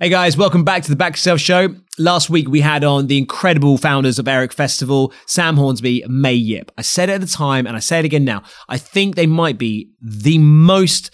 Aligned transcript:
Hey 0.00 0.10
guys, 0.10 0.36
welcome 0.36 0.62
back 0.62 0.84
to 0.84 0.90
the 0.90 0.94
Back 0.94 1.14
Yourself 1.14 1.40
Show. 1.40 1.74
Last 1.98 2.30
week 2.30 2.48
we 2.48 2.60
had 2.60 2.84
on 2.84 3.08
the 3.08 3.18
incredible 3.18 3.76
founders 3.78 4.20
of 4.20 4.28
Eric 4.28 4.52
Festival, 4.52 5.12
Sam 5.26 5.56
Hornsby, 5.56 6.04
May 6.06 6.34
Yip. 6.34 6.70
I 6.78 6.82
said 6.82 7.08
it 7.08 7.14
at 7.14 7.20
the 7.20 7.26
time 7.26 7.66
and 7.66 7.74
I 7.74 7.80
say 7.80 7.98
it 7.98 8.04
again 8.04 8.24
now. 8.24 8.44
I 8.68 8.78
think 8.78 9.16
they 9.16 9.26
might 9.26 9.58
be 9.58 9.90
the 10.00 10.38
most 10.38 11.10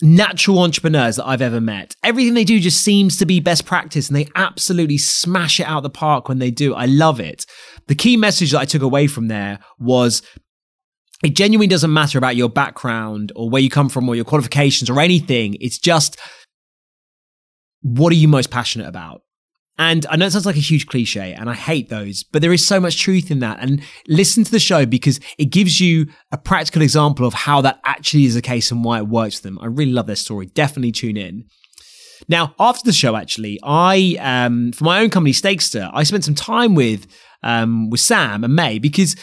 natural 0.00 0.58
entrepreneurs 0.58 1.14
that 1.14 1.28
I've 1.28 1.40
ever 1.40 1.60
met. 1.60 1.94
Everything 2.02 2.34
they 2.34 2.42
do 2.42 2.58
just 2.58 2.80
seems 2.80 3.18
to 3.18 3.24
be 3.24 3.38
best 3.38 3.66
practice 3.66 4.08
and 4.08 4.16
they 4.16 4.26
absolutely 4.34 4.98
smash 4.98 5.60
it 5.60 5.68
out 5.68 5.84
the 5.84 5.88
park 5.88 6.28
when 6.28 6.40
they 6.40 6.50
do. 6.50 6.74
I 6.74 6.86
love 6.86 7.20
it. 7.20 7.46
The 7.86 7.94
key 7.94 8.16
message 8.16 8.50
that 8.50 8.58
I 8.58 8.64
took 8.64 8.82
away 8.82 9.06
from 9.06 9.28
there 9.28 9.60
was 9.78 10.22
it 11.22 11.36
genuinely 11.36 11.68
doesn't 11.68 11.92
matter 11.92 12.18
about 12.18 12.34
your 12.34 12.48
background 12.48 13.30
or 13.36 13.48
where 13.48 13.62
you 13.62 13.70
come 13.70 13.88
from 13.88 14.08
or 14.08 14.16
your 14.16 14.24
qualifications 14.24 14.90
or 14.90 14.98
anything. 14.98 15.56
It's 15.60 15.78
just 15.78 16.18
what 17.82 18.12
are 18.12 18.16
you 18.16 18.28
most 18.28 18.50
passionate 18.50 18.88
about? 18.88 19.22
And 19.78 20.06
I 20.10 20.16
know 20.16 20.26
it 20.26 20.32
sounds 20.32 20.46
like 20.46 20.56
a 20.56 20.60
huge 20.60 20.86
cliche, 20.86 21.32
and 21.32 21.48
I 21.48 21.54
hate 21.54 21.88
those, 21.88 22.22
but 22.22 22.42
there 22.42 22.52
is 22.52 22.66
so 22.66 22.78
much 22.78 23.00
truth 23.00 23.30
in 23.30 23.38
that. 23.40 23.58
And 23.60 23.82
listen 24.06 24.44
to 24.44 24.50
the 24.50 24.58
show 24.58 24.84
because 24.84 25.18
it 25.38 25.46
gives 25.46 25.80
you 25.80 26.06
a 26.30 26.38
practical 26.38 26.82
example 26.82 27.26
of 27.26 27.34
how 27.34 27.62
that 27.62 27.80
actually 27.84 28.24
is 28.24 28.34
the 28.34 28.42
case 28.42 28.70
and 28.70 28.84
why 28.84 28.98
it 28.98 29.08
works 29.08 29.36
for 29.36 29.44
them. 29.44 29.58
I 29.60 29.66
really 29.66 29.92
love 29.92 30.06
their 30.06 30.16
story. 30.16 30.46
Definitely 30.46 30.92
tune 30.92 31.16
in. 31.16 31.46
Now, 32.28 32.54
after 32.60 32.84
the 32.84 32.92
show, 32.92 33.16
actually, 33.16 33.58
I, 33.62 34.16
um, 34.20 34.72
for 34.72 34.84
my 34.84 35.00
own 35.00 35.10
company, 35.10 35.32
Stakester, 35.32 35.90
I 35.92 36.04
spent 36.04 36.24
some 36.24 36.34
time 36.34 36.74
with, 36.74 37.06
um, 37.42 37.90
with 37.90 38.00
Sam 38.00 38.44
and 38.44 38.54
May 38.54 38.78
because 38.78 39.16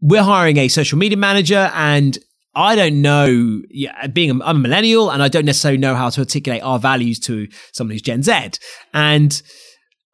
we're 0.00 0.22
hiring 0.22 0.56
a 0.56 0.68
social 0.68 0.98
media 0.98 1.18
manager 1.18 1.70
and 1.74 2.18
I 2.54 2.74
don't 2.74 3.00
know, 3.00 3.62
yeah, 3.70 4.06
being 4.08 4.30
a, 4.30 4.44
I'm 4.44 4.56
a 4.56 4.60
millennial 4.60 5.10
and 5.10 5.22
I 5.22 5.28
don't 5.28 5.44
necessarily 5.44 5.78
know 5.78 5.94
how 5.94 6.10
to 6.10 6.20
articulate 6.20 6.62
our 6.62 6.78
values 6.78 7.18
to 7.20 7.46
someone 7.72 7.92
who's 7.92 8.02
Gen 8.02 8.22
Z. 8.22 8.50
And 8.92 9.40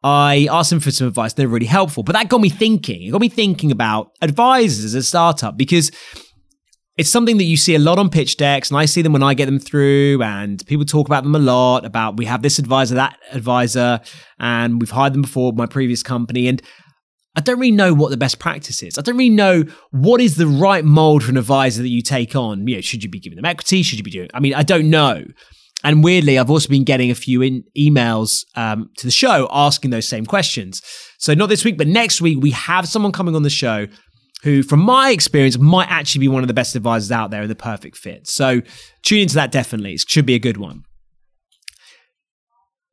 I 0.03 0.47
asked 0.51 0.69
them 0.69 0.79
for 0.79 0.91
some 0.91 1.07
advice. 1.07 1.33
They're 1.33 1.47
really 1.47 1.65
helpful. 1.65 2.03
But 2.03 2.13
that 2.13 2.29
got 2.29 2.41
me 2.41 2.49
thinking. 2.49 3.03
It 3.03 3.11
got 3.11 3.21
me 3.21 3.29
thinking 3.29 3.71
about 3.71 4.11
advisors 4.21 4.85
as 4.85 4.93
a 4.93 5.03
startup 5.03 5.57
because 5.57 5.91
it's 6.97 7.09
something 7.09 7.37
that 7.37 7.43
you 7.43 7.57
see 7.57 7.75
a 7.75 7.79
lot 7.79 7.99
on 7.99 8.09
pitch 8.09 8.37
decks 8.37 8.69
and 8.71 8.77
I 8.77 8.85
see 8.85 9.01
them 9.01 9.13
when 9.13 9.23
I 9.23 9.33
get 9.33 9.45
them 9.45 9.59
through 9.59 10.21
and 10.23 10.65
people 10.65 10.85
talk 10.85 11.07
about 11.07 11.23
them 11.23 11.35
a 11.35 11.39
lot 11.39 11.85
about 11.85 12.17
we 12.17 12.25
have 12.25 12.41
this 12.41 12.57
advisor, 12.59 12.95
that 12.95 13.17
advisor, 13.31 13.99
and 14.39 14.81
we've 14.81 14.89
hired 14.89 15.13
them 15.13 15.21
before 15.21 15.53
my 15.53 15.67
previous 15.67 16.03
company. 16.03 16.47
And 16.47 16.61
I 17.37 17.39
don't 17.39 17.59
really 17.59 17.71
know 17.71 17.93
what 17.93 18.09
the 18.09 18.17
best 18.17 18.39
practice 18.39 18.81
is. 18.81 18.97
I 18.97 19.01
don't 19.01 19.15
really 19.15 19.29
know 19.29 19.63
what 19.91 20.19
is 20.19 20.37
the 20.37 20.47
right 20.47 20.83
mold 20.83 21.23
for 21.23 21.29
an 21.29 21.37
advisor 21.37 21.83
that 21.83 21.89
you 21.89 22.01
take 22.01 22.35
on. 22.35 22.67
You 22.67 22.75
know, 22.75 22.81
should 22.81 23.03
you 23.03 23.09
be 23.09 23.19
giving 23.19 23.35
them 23.35 23.45
equity? 23.45 23.83
Should 23.83 23.99
you 23.99 24.03
be 24.03 24.09
doing? 24.09 24.29
I 24.33 24.39
mean, 24.39 24.55
I 24.55 24.63
don't 24.63 24.89
know. 24.89 25.23
And 25.83 26.03
weirdly, 26.03 26.39
I've 26.39 26.49
also 26.49 26.67
been 26.67 26.83
getting 26.83 27.11
a 27.11 27.15
few 27.15 27.43
in 27.43 27.63
emails 27.77 28.43
um, 28.55 28.89
to 28.97 29.05
the 29.05 29.11
show 29.11 29.47
asking 29.51 29.91
those 29.91 30.07
same 30.07 30.25
questions. 30.25 30.81
So 31.19 31.35
not 31.35 31.49
this 31.49 31.63
week, 31.63 31.77
but 31.77 31.87
next 31.87 32.21
week 32.21 32.39
we 32.41 32.49
have 32.51 32.87
someone 32.87 33.11
coming 33.11 33.35
on 33.35 33.43
the 33.43 33.51
show 33.51 33.85
who, 34.43 34.63
from 34.63 34.79
my 34.79 35.11
experience, 35.11 35.59
might 35.59 35.89
actually 35.91 36.21
be 36.21 36.27
one 36.27 36.43
of 36.43 36.47
the 36.47 36.55
best 36.55 36.75
advisors 36.75 37.11
out 37.11 37.29
there 37.29 37.41
and 37.41 37.51
the 37.51 37.55
perfect 37.55 37.97
fit. 37.97 38.27
So 38.27 38.61
tune 39.03 39.19
into 39.19 39.35
that 39.35 39.51
definitely. 39.51 39.93
It 39.93 40.05
should 40.07 40.25
be 40.25 40.33
a 40.33 40.39
good 40.39 40.57
one. 40.57 40.85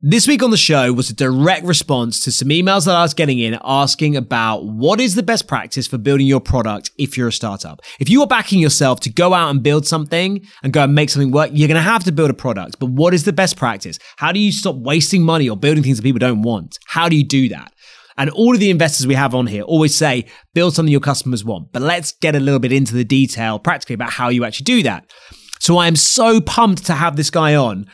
This 0.07 0.27
week 0.27 0.43
on 0.43 0.51
the 0.51 0.55
show 0.55 0.93
was 0.93 1.09
a 1.09 1.15
direct 1.15 1.65
response 1.65 2.23
to 2.25 2.31
some 2.31 2.49
emails 2.49 2.85
that 2.85 2.95
I 2.95 3.01
was 3.01 3.15
getting 3.15 3.39
in 3.39 3.57
asking 3.63 4.15
about 4.15 4.63
what 4.63 5.01
is 5.01 5.15
the 5.15 5.23
best 5.23 5.47
practice 5.47 5.87
for 5.87 5.97
building 5.97 6.27
your 6.27 6.39
product 6.39 6.91
if 6.99 7.17
you're 7.17 7.29
a 7.29 7.31
startup. 7.31 7.81
If 7.99 8.07
you 8.07 8.21
are 8.21 8.27
backing 8.27 8.59
yourself 8.59 8.99
to 8.99 9.09
go 9.09 9.33
out 9.33 9.49
and 9.49 9.63
build 9.63 9.87
something 9.87 10.45
and 10.61 10.71
go 10.71 10.83
and 10.83 10.93
make 10.93 11.09
something 11.09 11.31
work, 11.31 11.49
you're 11.53 11.67
going 11.67 11.73
to 11.73 11.81
have 11.81 12.03
to 12.03 12.11
build 12.11 12.29
a 12.29 12.35
product. 12.35 12.77
But 12.77 12.91
what 12.91 13.15
is 13.15 13.23
the 13.23 13.33
best 13.33 13.57
practice? 13.57 13.97
How 14.17 14.31
do 14.31 14.39
you 14.39 14.51
stop 14.51 14.75
wasting 14.75 15.23
money 15.23 15.49
or 15.49 15.57
building 15.57 15.81
things 15.81 15.97
that 15.97 16.03
people 16.03 16.19
don't 16.19 16.43
want? 16.43 16.77
How 16.85 17.09
do 17.09 17.15
you 17.15 17.25
do 17.25 17.49
that? 17.49 17.73
And 18.15 18.29
all 18.29 18.53
of 18.53 18.59
the 18.59 18.69
investors 18.69 19.07
we 19.07 19.15
have 19.15 19.33
on 19.33 19.47
here 19.47 19.63
always 19.63 19.97
say, 19.97 20.27
build 20.53 20.75
something 20.75 20.91
your 20.91 21.01
customers 21.01 21.43
want. 21.43 21.71
But 21.71 21.81
let's 21.81 22.11
get 22.11 22.35
a 22.35 22.39
little 22.39 22.59
bit 22.59 22.71
into 22.71 22.93
the 22.93 23.05
detail 23.05 23.57
practically 23.57 23.95
about 23.95 24.11
how 24.11 24.29
you 24.29 24.45
actually 24.45 24.65
do 24.65 24.83
that. 24.83 25.11
So 25.59 25.79
I 25.79 25.87
am 25.87 25.95
so 25.95 26.41
pumped 26.41 26.85
to 26.85 26.93
have 26.93 27.15
this 27.15 27.31
guy 27.31 27.55
on 27.55 27.87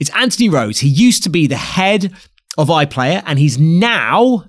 it's 0.00 0.10
Anthony 0.10 0.48
Rose. 0.48 0.78
He 0.78 0.88
used 0.88 1.22
to 1.24 1.28
be 1.30 1.46
the 1.46 1.56
head 1.56 2.12
of 2.58 2.68
iPlayer 2.68 3.22
and 3.26 3.38
he's 3.38 3.58
now 3.58 4.44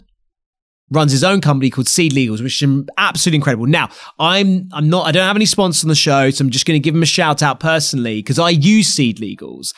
runs 0.92 1.12
his 1.12 1.24
own 1.24 1.40
company 1.42 1.70
called 1.70 1.88
Seed 1.88 2.12
Legals, 2.12 2.42
which 2.42 2.62
is 2.62 2.84
absolutely 2.98 3.38
incredible. 3.38 3.66
Now, 3.66 3.90
I'm 4.20 4.68
I'm 4.74 4.90
not 4.90 5.08
I 5.08 5.12
don't 5.12 5.26
have 5.26 5.36
any 5.36 5.46
sponsors 5.46 5.84
on 5.84 5.90
the 5.90 5.96
show, 5.96 6.30
so 6.30 6.44
I'm 6.44 6.52
just 6.52 6.66
going 6.66 6.80
to 6.80 6.84
give 6.84 6.96
him 6.96 7.04
a 7.04 7.08
shout 7.08 7.42
out 7.42 7.60
personally 7.60 8.20
because 8.20 8.40
I 8.40 8.50
use 8.50 8.88
Seed 8.88 9.20
Legals. 9.20 9.74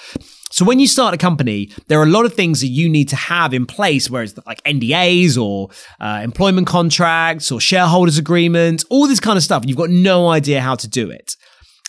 So 0.52 0.66
when 0.66 0.80
you 0.80 0.86
start 0.88 1.16
a 1.16 1.18
company, 1.18 1.72
there 1.88 2.00
are 2.00 2.04
a 2.04 2.10
lot 2.10 2.26
of 2.26 2.34
things 2.36 2.62
that 2.62 2.68
you 2.68 2.88
need 2.88 3.10
to 3.10 3.16
have 3.16 3.56
in 3.56 3.66
place, 3.66 4.08
whereas 4.08 4.38
like 4.46 4.62
NDAs 4.64 5.36
or 5.36 5.70
uh, 6.00 6.22
employment 6.24 6.68
contracts 6.68 7.52
or 7.52 7.60
shareholders 7.60 8.20
agreements, 8.20 8.86
all 8.92 9.08
this 9.08 9.20
kind 9.20 9.36
of 9.36 9.44
stuff. 9.44 9.64
You've 9.66 9.78
got 9.78 9.90
no 9.90 10.30
idea 10.30 10.62
how 10.62 10.76
to 10.76 10.88
do 10.88 11.10
it. 11.10 11.36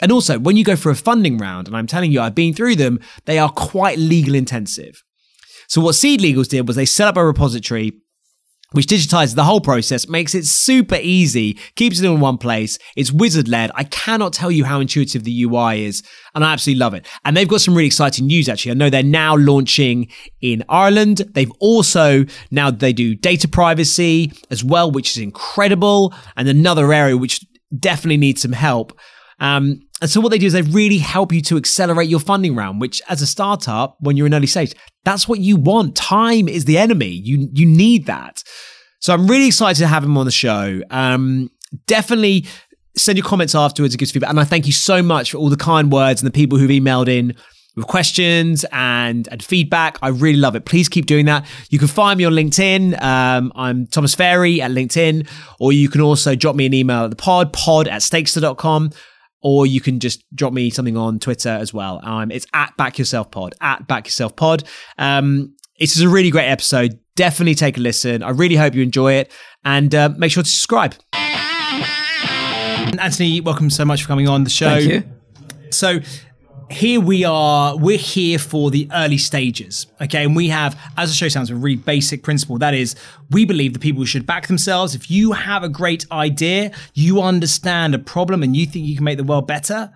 And 0.03 0.11
also, 0.11 0.39
when 0.39 0.57
you 0.57 0.65
go 0.65 0.77
for 0.77 0.91
a 0.91 0.97
funding 0.97 1.39
round, 1.39 1.69
and 1.69 1.77
I'm 1.77 1.87
telling 1.87 2.11
you, 2.11 2.21
I've 2.21 2.35
been 2.35 2.55
through 2.55 2.77
them, 2.77 3.01
they 3.27 3.39
are 3.39 3.51
quite 3.51 3.99
legal 3.99 4.35
intensive. 4.35 5.03
So, 5.69 5.81
what 5.81 5.95
Seed 5.95 6.21
Legals 6.21 6.49
did 6.49 6.67
was 6.67 6.77
they 6.77 6.85
set 6.85 7.09
up 7.09 7.17
a 7.17 7.25
repository 7.25 7.93
which 8.75 8.87
digitizes 8.87 9.37
the 9.37 9.45
whole 9.45 9.61
process, 9.61 10.09
makes 10.09 10.35
it 10.35 10.45
super 10.45 10.99
easy, 11.01 11.57
keeps 11.77 12.01
it 12.01 12.07
in 12.07 12.19
one 12.19 12.37
place. 12.37 12.77
It's 12.97 13.13
wizard 13.13 13.47
led. 13.47 13.71
I 13.77 13.85
cannot 13.85 14.33
tell 14.33 14.51
you 14.51 14.65
how 14.65 14.81
intuitive 14.81 15.23
the 15.23 15.45
UI 15.45 15.85
is, 15.85 16.03
and 16.35 16.45
I 16.45 16.53
absolutely 16.53 16.81
love 16.81 16.93
it. 16.93 17.07
And 17.25 17.37
they've 17.37 17.47
got 17.47 17.61
some 17.61 17.77
really 17.77 17.87
exciting 17.87 18.27
news 18.27 18.49
actually. 18.49 18.73
I 18.73 18.75
know 18.75 18.91
they're 18.91 19.05
now 19.05 19.37
launching 19.37 20.11
in 20.41 20.65
Ireland. 20.69 21.19
They've 21.35 21.53
also 21.61 22.25
now 22.51 22.73
they 22.73 22.93
do 22.93 23.15
data 23.15 23.47
privacy 23.47 24.33
as 24.51 24.65
well, 24.65 24.91
which 24.91 25.11
is 25.11 25.23
incredible, 25.23 26.13
and 26.37 26.49
another 26.49 26.93
area 26.93 27.17
which 27.17 27.47
definitely 27.79 28.17
needs 28.17 28.43
some 28.43 28.53
help. 28.53 28.99
Um, 29.45 29.83
and 30.01 30.11
so 30.11 30.21
what 30.23 30.31
they 30.31 30.39
do 30.39 30.47
is 30.47 30.55
they 30.55 30.63
really 30.63 30.99
help 30.99 31.33
you 31.33 31.43
to 31.43 31.59
accelerate 31.59 32.09
your 32.09 32.21
funding 32.21 32.57
round, 32.57 32.81
which 32.81 33.03
as 33.11 33.21
a 33.21 33.27
startup, 33.27 33.97
when 34.01 34.17
you're 34.17 34.27
in 34.27 34.33
early 34.33 34.47
stage, 34.47 34.75
that's 35.05 35.29
what 35.29 35.39
you 35.39 35.57
want. 35.57 35.95
Time 35.95 36.49
is 36.49 36.65
the 36.65 36.79
enemy. 36.79 37.09
You 37.09 37.49
you 37.53 37.67
need 37.67 38.07
that. 38.07 38.43
So 39.01 39.13
I'm 39.13 39.27
really 39.27 39.47
excited 39.49 39.79
to 39.81 39.87
have 39.87 40.03
him 40.03 40.17
on 40.17 40.25
the 40.25 40.33
show. 40.33 40.81
Um, 40.91 41.51
definitely 41.87 42.47
send 42.97 43.19
your 43.19 43.27
comments 43.27 43.55
afterwards 43.55 43.93
and 43.93 43.99
give 43.99 44.11
feedback. 44.11 44.31
And 44.31 44.41
I 44.41 44.45
thank 44.45 44.67
you 44.67 44.73
so 44.73 45.03
much 45.03 45.33
for 45.33 45.37
all 45.37 45.51
the 45.51 45.59
kind 45.59 45.93
words 45.93 46.23
and 46.23 46.27
the 46.27 46.33
people 46.33 46.57
who've 46.57 46.71
emailed 46.71 47.09
in 47.09 47.35
with 47.77 47.87
questions 47.87 48.65
and, 48.73 49.29
and 49.31 49.43
feedback. 49.43 49.99
I 50.01 50.09
really 50.09 50.39
love 50.39 50.57
it. 50.57 50.65
Please 50.65 50.89
keep 50.89 51.05
doing 51.05 51.27
that. 51.27 51.45
You 51.69 51.79
can 51.79 51.89
find 51.89 52.17
me 52.17 52.25
on 52.25 52.33
LinkedIn. 52.33 53.03
Um, 53.03 53.53
I'm 53.57 53.89
Thomas 53.89 54.15
Ferry 54.15 54.63
at 54.63 54.71
LinkedIn, 54.71 55.29
or 55.59 55.73
you 55.73 55.91
can 55.91 56.01
also 56.01 56.35
drop 56.35 56.57
me 56.57 56.65
an 56.65 56.73
email 56.73 57.05
at 57.05 57.11
the 57.11 57.17
pod, 57.17 57.53
pod 57.53 57.89
at 57.89 58.01
stakester.com 58.01 58.91
or 59.45 59.67
you 59.67 59.81
can 59.81 60.01
just 60.01 60.25
drop 60.35 60.53
me 60.55 60.71
something 60.71 60.97
on 60.97 61.21
Twitter 61.21 61.51
as 61.51 61.73
well. 61.73 62.01
Um, 62.03 62.33
it's 62.33 62.47
at 62.55 62.75
Back 62.79 62.99
Yourself 62.99 63.31
Pod, 63.31 63.55
at 63.61 63.87
Back 63.87 64.07
Yourself 64.07 64.35
Pod. 64.35 64.65
Um, 64.99 65.55
it's 65.77 66.01
a 66.01 66.09
really 66.09 66.31
great 66.31 66.49
episode. 66.49 66.99
Definitely 67.15 67.55
take 67.55 67.77
a 67.77 67.81
listen. 67.81 68.23
I 68.23 68.31
really 68.31 68.57
hope 68.57 68.75
you 68.75 68.83
enjoy 68.83 69.13
it 69.13 69.31
and 69.63 69.95
uh, 69.95 70.09
make 70.17 70.33
sure 70.33 70.43
to 70.43 70.49
subscribe. 70.49 70.95
Anthony, 72.99 73.43
welcome 73.43 73.69
so 73.69 73.85
much 73.85 74.03
for 74.03 74.09
coming 74.09 74.29
on 74.29 74.45
the 74.45 74.51
show. 74.51 74.81
Thank 74.81 74.91
you. 74.91 75.05
So, 75.71 75.99
here 76.71 77.01
we 77.01 77.25
are, 77.25 77.77
we're 77.77 77.99
here 77.99 78.39
for 78.39 78.71
the 78.71 78.89
early 78.93 79.19
stages. 79.19 79.87
Okay. 80.01 80.25
And 80.25 80.35
we 80.35 80.49
have, 80.49 80.81
as 80.97 81.11
the 81.11 81.15
show 81.15 81.29
sounds, 81.29 81.51
a 81.51 81.57
really 81.57 81.77
basic 81.77 82.23
principle. 82.23 82.59
That 82.59 82.75
is, 82.75 82.97
we 83.31 83.45
believe 83.45 83.73
that 83.73 83.81
people 83.81 84.05
should 84.05 84.27
back 84.27 84.47
themselves. 84.47 84.95
If 84.95 85.11
you 85.11 85.33
have 85.33 85.63
a 85.63 85.69
great 85.69 86.07
idea, 86.11 86.73
you 86.95 87.21
understand 87.23 87.95
a 87.95 87.99
problem 87.99 88.43
and 88.43 88.57
you 88.57 88.67
think 88.67 88.87
you 88.87 88.97
can 88.97 89.05
make 89.05 89.19
the 89.19 89.25
world 89.25 89.47
better, 89.47 89.93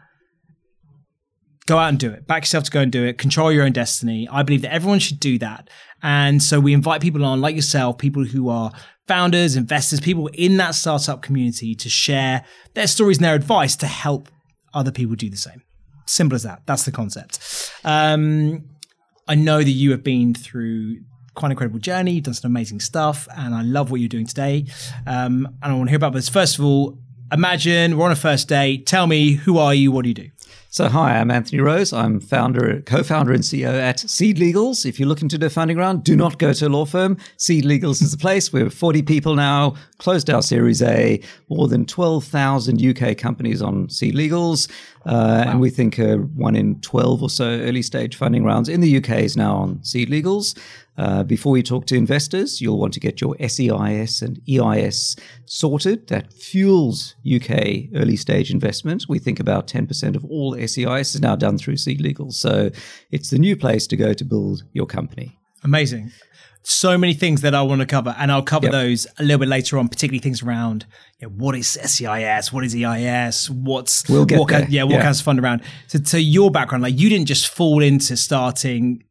go 1.66 1.78
out 1.78 1.88
and 1.88 1.98
do 1.98 2.10
it. 2.10 2.26
Back 2.26 2.42
yourself 2.42 2.64
to 2.64 2.70
go 2.70 2.80
and 2.80 2.92
do 2.92 3.04
it. 3.04 3.18
Control 3.18 3.52
your 3.52 3.64
own 3.64 3.72
destiny. 3.72 4.28
I 4.30 4.42
believe 4.42 4.62
that 4.62 4.72
everyone 4.72 4.98
should 4.98 5.20
do 5.20 5.38
that. 5.38 5.68
And 6.02 6.42
so 6.42 6.60
we 6.60 6.72
invite 6.72 7.00
people 7.00 7.24
on 7.24 7.40
like 7.40 7.56
yourself, 7.56 7.98
people 7.98 8.24
who 8.24 8.48
are 8.48 8.72
founders, 9.06 9.56
investors, 9.56 10.00
people 10.00 10.28
in 10.28 10.58
that 10.58 10.74
startup 10.74 11.22
community 11.22 11.74
to 11.74 11.88
share 11.88 12.44
their 12.74 12.86
stories 12.86 13.18
and 13.18 13.24
their 13.24 13.34
advice 13.34 13.74
to 13.76 13.86
help 13.86 14.28
other 14.74 14.92
people 14.92 15.16
do 15.16 15.30
the 15.30 15.36
same. 15.36 15.62
Simple 16.08 16.36
as 16.36 16.42
that. 16.44 16.62
That's 16.66 16.84
the 16.84 16.92
concept. 16.92 17.38
Um, 17.84 18.64
I 19.26 19.34
know 19.34 19.58
that 19.58 19.70
you 19.70 19.90
have 19.90 20.02
been 20.02 20.34
through 20.34 21.02
quite 21.34 21.48
an 21.48 21.52
incredible 21.52 21.78
journey. 21.78 22.12
You've 22.12 22.24
done 22.24 22.34
some 22.34 22.50
amazing 22.50 22.80
stuff, 22.80 23.28
and 23.36 23.54
I 23.54 23.62
love 23.62 23.90
what 23.90 24.00
you're 24.00 24.08
doing 24.08 24.26
today. 24.26 24.66
Um, 25.06 25.46
and 25.62 25.72
I 25.72 25.74
want 25.74 25.88
to 25.88 25.90
hear 25.90 25.96
about 25.96 26.14
this. 26.14 26.28
First 26.28 26.58
of 26.58 26.64
all, 26.64 26.98
imagine 27.30 27.98
we're 27.98 28.06
on 28.06 28.12
a 28.12 28.16
first 28.16 28.48
date. 28.48 28.86
Tell 28.86 29.06
me, 29.06 29.32
who 29.32 29.58
are 29.58 29.74
you? 29.74 29.92
What 29.92 30.02
do 30.02 30.08
you 30.08 30.14
do? 30.14 30.30
So, 30.70 30.86
hi, 30.90 31.18
I'm 31.18 31.30
Anthony 31.30 31.62
Rose. 31.62 31.94
I'm 31.94 32.20
founder, 32.20 32.82
co-founder, 32.82 33.32
and 33.32 33.42
CEO 33.42 33.72
at 33.72 34.00
Seed 34.00 34.36
Legals. 34.36 34.84
If 34.84 35.00
you're 35.00 35.08
looking 35.08 35.30
to 35.30 35.38
do 35.38 35.46
a 35.46 35.50
funding 35.50 35.78
round, 35.78 36.04
do 36.04 36.14
not 36.14 36.38
go 36.38 36.52
to 36.52 36.66
a 36.66 36.68
law 36.68 36.84
firm. 36.84 37.16
Seed 37.38 37.64
Legals 37.64 38.02
is 38.02 38.10
the 38.10 38.18
place. 38.18 38.52
We're 38.52 38.68
40 38.68 39.00
people 39.00 39.34
now, 39.34 39.76
closed 39.96 40.28
our 40.28 40.42
Series 40.42 40.82
A, 40.82 41.22
more 41.48 41.68
than 41.68 41.86
12,000 41.86 42.84
UK 42.84 43.16
companies 43.16 43.62
on 43.62 43.88
Seed 43.88 44.14
Legals. 44.14 44.70
Uh, 45.06 45.42
wow. 45.46 45.52
And 45.52 45.60
we 45.60 45.70
think 45.70 45.98
uh, 45.98 46.16
one 46.16 46.54
in 46.54 46.78
12 46.82 47.22
or 47.22 47.30
so 47.30 47.46
early 47.46 47.80
stage 47.80 48.14
funding 48.14 48.44
rounds 48.44 48.68
in 48.68 48.82
the 48.82 48.98
UK 48.98 49.20
is 49.20 49.38
now 49.38 49.56
on 49.56 49.82
Seed 49.82 50.10
Legals. 50.10 50.54
Uh, 50.98 51.22
before 51.22 51.56
you 51.56 51.62
talk 51.62 51.86
to 51.86 51.94
investors, 51.94 52.60
you'll 52.60 52.78
want 52.78 52.92
to 52.92 52.98
get 52.98 53.20
your 53.20 53.36
SEIS 53.38 54.20
and 54.20 54.40
EIS 54.48 55.14
sorted. 55.46 56.08
That 56.08 56.32
fuels 56.32 57.14
UK 57.24 57.90
early 57.94 58.16
stage 58.16 58.50
investment. 58.50 59.06
We 59.08 59.20
think 59.20 59.38
about 59.38 59.68
10% 59.68 60.16
of 60.16 60.24
all 60.24 60.54
SEIS 60.54 61.14
is 61.14 61.20
now 61.20 61.36
done 61.36 61.56
through 61.56 61.76
Seed 61.76 62.00
Legal. 62.00 62.32
So 62.32 62.70
it's 63.12 63.30
the 63.30 63.38
new 63.38 63.56
place 63.56 63.86
to 63.86 63.96
go 63.96 64.12
to 64.12 64.24
build 64.24 64.64
your 64.72 64.86
company. 64.86 65.38
Amazing. 65.62 66.10
So 66.64 66.98
many 66.98 67.14
things 67.14 67.42
that 67.42 67.54
I 67.54 67.62
want 67.62 67.80
to 67.80 67.86
cover, 67.86 68.14
and 68.18 68.30
I'll 68.32 68.42
cover 68.42 68.66
yep. 68.66 68.72
those 68.72 69.06
a 69.18 69.22
little 69.22 69.38
bit 69.38 69.48
later 69.48 69.78
on, 69.78 69.88
particularly 69.88 70.18
things 70.18 70.42
around 70.42 70.84
you 71.20 71.28
know, 71.28 71.34
what 71.34 71.54
is 71.54 71.68
SEIS, 71.68 72.52
what 72.52 72.64
is 72.64 72.74
EIS, 72.74 73.48
what's 73.48 74.06
we'll 74.08 74.26
get 74.26 74.40
what 74.40 74.48
there. 74.48 74.60
Kind, 74.60 74.72
yeah, 74.72 74.82
what 74.82 74.94
yeah. 74.94 75.02
kinds 75.02 75.20
of 75.20 75.24
fund 75.24 75.38
around. 75.38 75.62
So, 75.86 75.98
to 75.98 76.20
your 76.20 76.50
background, 76.50 76.82
like 76.82 76.98
you 76.98 77.08
didn't 77.08 77.26
just 77.26 77.48
fall 77.48 77.82
into 77.82 78.16
starting 78.16 79.04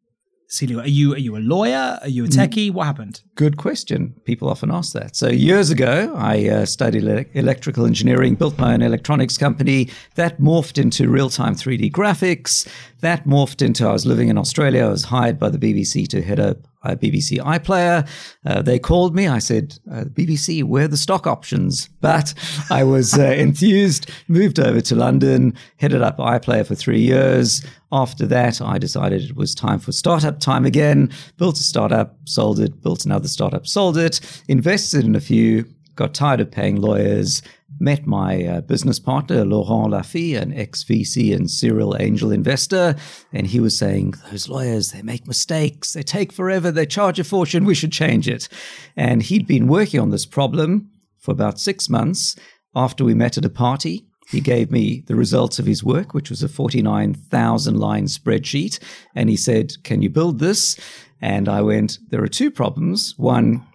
Celia, 0.49 0.79
are 0.79 0.87
you 0.87 1.13
are 1.13 1.19
you 1.19 1.35
a 1.35 1.39
lawyer? 1.39 1.99
Are 2.01 2.07
you 2.07 2.23
a 2.23 2.27
mm. 2.27 2.31
techie? 2.31 2.71
What 2.71 2.85
happened? 2.85 3.21
Good 3.35 3.57
question. 3.57 4.15
People 4.23 4.47
often 4.49 4.71
ask 4.71 4.93
that. 4.93 5.15
So 5.15 5.27
years 5.27 5.69
ago, 5.69 6.13
I 6.15 6.47
uh, 6.47 6.65
studied 6.65 7.03
ele- 7.03 7.25
electrical 7.33 7.85
engineering, 7.85 8.35
built 8.35 8.57
my 8.57 8.73
own 8.73 8.81
electronics 8.81 9.37
company. 9.37 9.89
That 10.15 10.39
morphed 10.39 10.81
into 10.81 11.09
real 11.09 11.29
time 11.29 11.55
3D 11.55 11.91
graphics. 11.91 12.65
That 13.01 13.25
morphed 13.25 13.61
into 13.61 13.85
I 13.87 13.91
was 13.91 14.05
living 14.05 14.29
in 14.29 14.37
Australia. 14.37 14.85
I 14.85 14.89
was 14.89 15.03
hired 15.03 15.37
by 15.37 15.49
the 15.49 15.57
BBC 15.57 16.07
to 16.09 16.21
head 16.21 16.39
up 16.39 16.59
uh, 16.87 16.95
BBC 16.95 17.39
iPlayer. 17.39 18.07
Uh, 18.45 18.61
they 18.61 18.79
called 18.79 19.15
me. 19.15 19.27
I 19.27 19.39
said, 19.39 19.77
uh, 19.91 20.05
BBC, 20.05 20.63
where 20.63 20.87
the 20.87 20.97
stock 20.97 21.27
options? 21.27 21.89
But 21.99 22.33
I 22.69 22.83
was 22.85 23.17
uh, 23.17 23.23
enthused, 23.37 24.09
moved 24.29 24.59
over 24.59 24.79
to 24.79 24.95
London, 24.95 25.55
headed 25.75 26.01
up 26.01 26.17
iPlayer 26.19 26.65
for 26.65 26.75
three 26.75 27.01
years. 27.01 27.65
After 27.91 28.25
that, 28.27 28.61
I 28.61 28.77
decided 28.77 29.23
it 29.23 29.35
was 29.35 29.53
time 29.53 29.79
for 29.79 29.91
startup 29.91 30.39
time 30.39 30.65
again. 30.65 31.11
Built 31.37 31.59
a 31.59 31.63
startup, 31.63 32.15
sold 32.23 32.59
it, 32.59 32.81
built 32.81 33.03
another 33.03 33.27
startup, 33.27 33.67
sold 33.67 33.97
it, 33.97 34.21
invested 34.47 35.03
in 35.03 35.15
a 35.15 35.19
few, 35.19 35.65
got 35.95 36.13
tired 36.13 36.39
of 36.39 36.49
paying 36.49 36.79
lawyers, 36.79 37.41
met 37.79 38.07
my 38.07 38.43
uh, 38.43 38.61
business 38.61 38.99
partner, 38.99 39.45
Laurent 39.45 39.93
Laffy, 39.93 40.39
an 40.39 40.53
ex 40.53 40.83
VC 40.83 41.35
and 41.35 41.49
serial 41.49 41.95
angel 41.99 42.31
investor. 42.31 42.95
And 43.31 43.47
he 43.47 43.59
was 43.59 43.77
saying, 43.77 44.15
Those 44.31 44.49
lawyers, 44.49 44.91
they 44.91 45.01
make 45.01 45.27
mistakes. 45.27 45.93
They 45.93 46.03
take 46.03 46.31
forever. 46.31 46.71
They 46.71 46.85
charge 46.85 47.19
a 47.19 47.23
fortune. 47.23 47.65
We 47.65 47.75
should 47.75 47.91
change 47.91 48.27
it. 48.27 48.47
And 48.95 49.23
he'd 49.23 49.47
been 49.47 49.67
working 49.67 49.99
on 49.99 50.09
this 50.09 50.25
problem 50.25 50.89
for 51.19 51.31
about 51.31 51.59
six 51.59 51.89
months. 51.89 52.35
After 52.75 53.03
we 53.03 53.13
met 53.13 53.37
at 53.37 53.45
a 53.45 53.49
party, 53.49 54.07
he 54.29 54.41
gave 54.41 54.71
me 54.71 55.03
the 55.07 55.15
results 55.15 55.57
of 55.57 55.65
his 55.65 55.83
work, 55.83 56.13
which 56.13 56.29
was 56.29 56.43
a 56.43 56.49
49,000 56.49 57.77
line 57.77 58.05
spreadsheet. 58.05 58.79
And 59.15 59.29
he 59.29 59.37
said, 59.37 59.73
Can 59.83 60.01
you 60.01 60.09
build 60.09 60.39
this? 60.39 60.77
And 61.21 61.47
I 61.47 61.61
went, 61.61 61.99
There 62.09 62.23
are 62.23 62.27
two 62.27 62.51
problems. 62.51 63.13
One, 63.17 63.65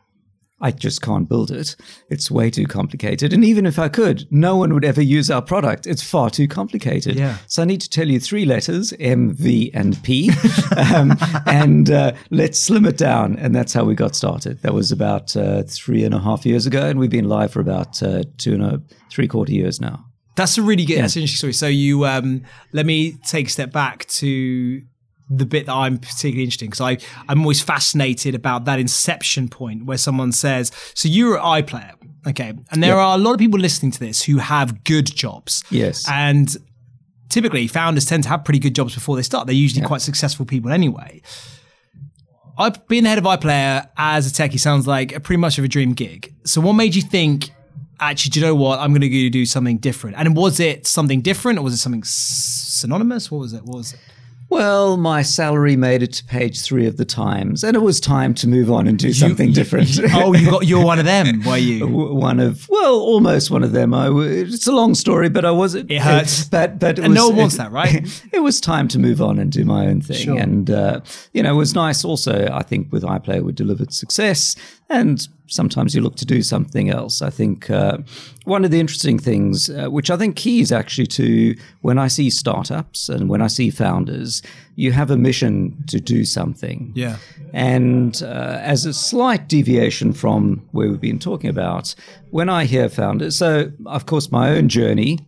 I 0.62 0.70
just 0.70 1.02
can't 1.02 1.28
build 1.28 1.50
it. 1.50 1.74
It's 2.08 2.30
way 2.30 2.48
too 2.48 2.66
complicated. 2.66 3.32
And 3.32 3.44
even 3.44 3.66
if 3.66 3.80
I 3.80 3.88
could, 3.88 4.26
no 4.30 4.56
one 4.56 4.72
would 4.72 4.84
ever 4.84 5.02
use 5.02 5.28
our 5.28 5.42
product. 5.42 5.88
It's 5.88 6.02
far 6.02 6.30
too 6.30 6.46
complicated. 6.46 7.16
Yeah. 7.16 7.38
So 7.48 7.62
I 7.62 7.64
need 7.64 7.80
to 7.80 7.90
tell 7.90 8.08
you 8.08 8.20
three 8.20 8.44
letters 8.44 8.94
M, 9.00 9.32
V, 9.34 9.72
and 9.74 10.00
P. 10.04 10.30
um, 10.94 11.16
and 11.46 11.90
uh, 11.90 12.12
let's 12.30 12.62
slim 12.62 12.86
it 12.86 12.96
down. 12.96 13.36
And 13.38 13.54
that's 13.54 13.72
how 13.72 13.84
we 13.84 13.96
got 13.96 14.14
started. 14.14 14.62
That 14.62 14.72
was 14.72 14.92
about 14.92 15.36
uh, 15.36 15.64
three 15.64 16.04
and 16.04 16.14
a 16.14 16.20
half 16.20 16.46
years 16.46 16.64
ago. 16.64 16.86
And 16.86 17.00
we've 17.00 17.10
been 17.10 17.28
live 17.28 17.52
for 17.52 17.60
about 17.60 18.00
uh, 18.00 18.22
two 18.38 18.54
and 18.54 18.62
a 18.62 18.80
three 19.10 19.26
quarter 19.26 19.52
years 19.52 19.80
now. 19.80 20.06
That's 20.36 20.56
a 20.56 20.62
really 20.62 20.84
good, 20.84 20.94
yeah. 20.94 21.02
that's 21.02 21.16
an 21.16 21.22
interesting 21.22 21.52
story. 21.52 21.52
So 21.52 21.66
you, 21.66 22.06
um, 22.06 22.44
let 22.72 22.86
me 22.86 23.12
take 23.26 23.48
a 23.48 23.50
step 23.50 23.72
back 23.72 24.06
to 24.06 24.82
the 25.34 25.46
bit 25.46 25.66
that 25.66 25.72
I'm 25.74 25.98
particularly 25.98 26.44
interested 26.44 26.66
in 26.66 26.70
because 26.70 26.80
I 26.80 26.98
I'm 27.28 27.40
always 27.40 27.60
fascinated 27.62 28.34
about 28.34 28.64
that 28.66 28.78
inception 28.78 29.48
point 29.48 29.84
where 29.84 29.98
someone 29.98 30.32
says, 30.32 30.70
"So 30.94 31.08
you're 31.08 31.36
an 31.36 31.42
iPlayer, 31.42 31.94
okay?" 32.26 32.52
And 32.70 32.82
there 32.82 32.98
are 32.98 33.14
a 33.14 33.18
lot 33.18 33.32
of 33.32 33.38
people 33.38 33.58
listening 33.58 33.92
to 33.92 34.00
this 34.00 34.22
who 34.22 34.38
have 34.38 34.84
good 34.84 35.06
jobs, 35.06 35.64
yes, 35.70 36.08
and 36.08 36.54
typically 37.28 37.66
founders 37.66 38.04
tend 38.04 38.22
to 38.24 38.28
have 38.28 38.44
pretty 38.44 38.60
good 38.60 38.74
jobs 38.74 38.94
before 38.94 39.16
they 39.16 39.22
start. 39.22 39.46
They're 39.46 39.54
usually 39.54 39.86
quite 39.86 40.02
successful 40.02 40.44
people 40.44 40.70
anyway. 40.70 41.22
I 42.58 42.70
being 42.88 43.04
the 43.04 43.08
head 43.08 43.18
of 43.18 43.24
iPlayer 43.24 43.88
as 43.96 44.26
a 44.26 44.30
techie 44.30 44.60
sounds 44.60 44.86
like 44.86 45.12
a 45.14 45.20
pretty 45.20 45.40
much 45.40 45.58
of 45.58 45.64
a 45.64 45.68
dream 45.68 45.94
gig. 45.94 46.34
So 46.44 46.60
what 46.60 46.74
made 46.74 46.94
you 46.94 47.02
think? 47.02 47.50
Actually, 48.00 48.30
do 48.30 48.40
you 48.40 48.46
know 48.46 48.54
what? 48.54 48.80
I'm 48.80 48.90
going 48.90 49.00
to 49.02 49.30
do 49.30 49.46
something 49.46 49.78
different. 49.78 50.16
And 50.16 50.36
was 50.36 50.58
it 50.58 50.88
something 50.88 51.20
different, 51.20 51.60
or 51.60 51.62
was 51.62 51.72
it 51.72 51.76
something 51.76 52.02
synonymous? 52.04 53.30
What 53.30 53.38
was 53.38 53.52
it? 53.52 53.64
What 53.64 53.76
was 53.76 53.92
it? 53.92 54.00
Well, 54.52 54.98
my 54.98 55.22
salary 55.22 55.76
made 55.76 56.02
it 56.02 56.12
to 56.12 56.24
page 56.24 56.60
three 56.60 56.86
of 56.86 56.98
the 56.98 57.06
Times, 57.06 57.64
and 57.64 57.74
it 57.74 57.80
was 57.80 57.98
time 57.98 58.34
to 58.34 58.46
move 58.46 58.70
on 58.70 58.86
and 58.86 58.98
do 58.98 59.14
something 59.14 59.48
you, 59.48 59.54
different. 59.54 59.96
You, 59.96 60.08
oh, 60.12 60.34
you 60.34 60.50
got 60.50 60.66
you're 60.66 60.84
one 60.84 60.98
of 60.98 61.06
them, 61.06 61.42
were 61.42 61.56
you? 61.56 61.86
one 61.86 62.38
of 62.38 62.68
well, 62.68 62.96
almost 62.96 63.50
one 63.50 63.62
of 63.62 63.72
them. 63.72 63.94
I, 63.94 64.10
it's 64.10 64.66
a 64.66 64.72
long 64.72 64.94
story, 64.94 65.30
but 65.30 65.46
I 65.46 65.52
was. 65.52 65.74
It 65.74 65.90
hurts, 65.90 66.44
but 66.50 66.78
but 66.78 66.98
and 66.98 67.08
was, 67.08 67.16
no 67.16 67.28
one 67.28 67.36
wants 67.38 67.56
that, 67.62 67.72
right? 67.72 68.06
It, 68.30 68.40
was 68.40 68.60
time 68.60 68.88
to 68.88 68.98
move 68.98 69.22
on 69.22 69.38
and 69.38 69.50
do 69.50 69.64
my 69.64 69.86
own 69.86 70.02
thing, 70.02 70.18
sure. 70.18 70.38
and 70.38 70.70
uh, 70.70 71.00
you 71.32 71.42
know, 71.42 71.54
it 71.54 71.56
was 71.56 71.74
nice. 71.74 72.04
Also, 72.04 72.50
I 72.52 72.62
think 72.62 72.92
with 72.92 73.04
iPlayer, 73.04 73.42
we 73.42 73.52
delivered 73.52 73.94
success, 73.94 74.54
and 74.92 75.28
sometimes 75.46 75.94
you 75.94 76.00
look 76.00 76.16
to 76.16 76.26
do 76.26 76.42
something 76.42 76.90
else. 76.90 77.22
I 77.22 77.30
think 77.30 77.70
uh, 77.70 77.98
one 78.44 78.64
of 78.64 78.70
the 78.70 78.80
interesting 78.80 79.18
things, 79.18 79.70
uh, 79.70 79.88
which 79.88 80.10
I 80.10 80.16
think 80.16 80.36
keys 80.36 80.72
actually 80.72 81.06
to 81.08 81.54
when 81.80 81.98
I 81.98 82.08
see 82.08 82.30
startups 82.30 83.08
and 83.08 83.28
when 83.28 83.42
I 83.42 83.46
see 83.48 83.70
founders, 83.70 84.42
you 84.76 84.92
have 84.92 85.10
a 85.10 85.16
mission 85.16 85.76
to 85.88 86.00
do 86.00 86.24
something. 86.24 86.92
Yeah. 86.94 87.16
And 87.52 88.22
uh, 88.22 88.58
as 88.62 88.86
a 88.86 88.94
slight 88.94 89.48
deviation 89.48 90.12
from 90.12 90.66
where 90.72 90.88
we've 90.88 91.00
been 91.00 91.18
talking 91.18 91.50
about, 91.50 91.94
when 92.30 92.48
I 92.48 92.64
hear 92.64 92.88
founders, 92.88 93.36
so 93.36 93.72
of 93.86 94.06
course 94.06 94.30
my 94.30 94.50
own 94.50 94.68
journey 94.68 95.18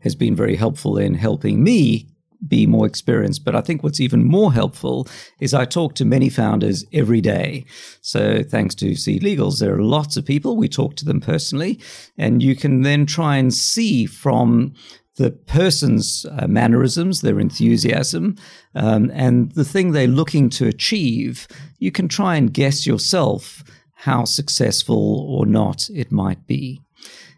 has 0.00 0.14
been 0.14 0.34
very 0.34 0.56
helpful 0.56 0.98
in 0.98 1.14
helping 1.14 1.62
me 1.62 2.06
be 2.46 2.66
more 2.66 2.86
experienced. 2.86 3.44
But 3.44 3.54
I 3.54 3.60
think 3.60 3.82
what's 3.82 4.00
even 4.00 4.24
more 4.24 4.52
helpful 4.52 5.08
is 5.40 5.54
I 5.54 5.64
talk 5.64 5.94
to 5.96 6.04
many 6.04 6.28
founders 6.28 6.84
every 6.92 7.20
day. 7.20 7.64
So 8.00 8.42
thanks 8.42 8.74
to 8.76 8.94
Seed 8.94 9.22
Legals, 9.22 9.60
there 9.60 9.74
are 9.74 9.82
lots 9.82 10.16
of 10.16 10.24
people. 10.24 10.56
We 10.56 10.68
talk 10.68 10.96
to 10.96 11.04
them 11.04 11.20
personally, 11.20 11.80
and 12.18 12.42
you 12.42 12.56
can 12.56 12.82
then 12.82 13.06
try 13.06 13.36
and 13.36 13.52
see 13.52 14.06
from 14.06 14.74
the 15.16 15.30
person's 15.30 16.24
uh, 16.38 16.46
mannerisms, 16.46 17.20
their 17.20 17.38
enthusiasm, 17.38 18.36
um, 18.74 19.10
and 19.12 19.52
the 19.52 19.64
thing 19.64 19.92
they're 19.92 20.06
looking 20.06 20.48
to 20.48 20.66
achieve, 20.66 21.46
you 21.78 21.92
can 21.92 22.08
try 22.08 22.36
and 22.36 22.54
guess 22.54 22.86
yourself 22.86 23.62
how 23.94 24.24
successful 24.24 25.26
or 25.28 25.44
not 25.44 25.88
it 25.90 26.10
might 26.10 26.46
be. 26.46 26.80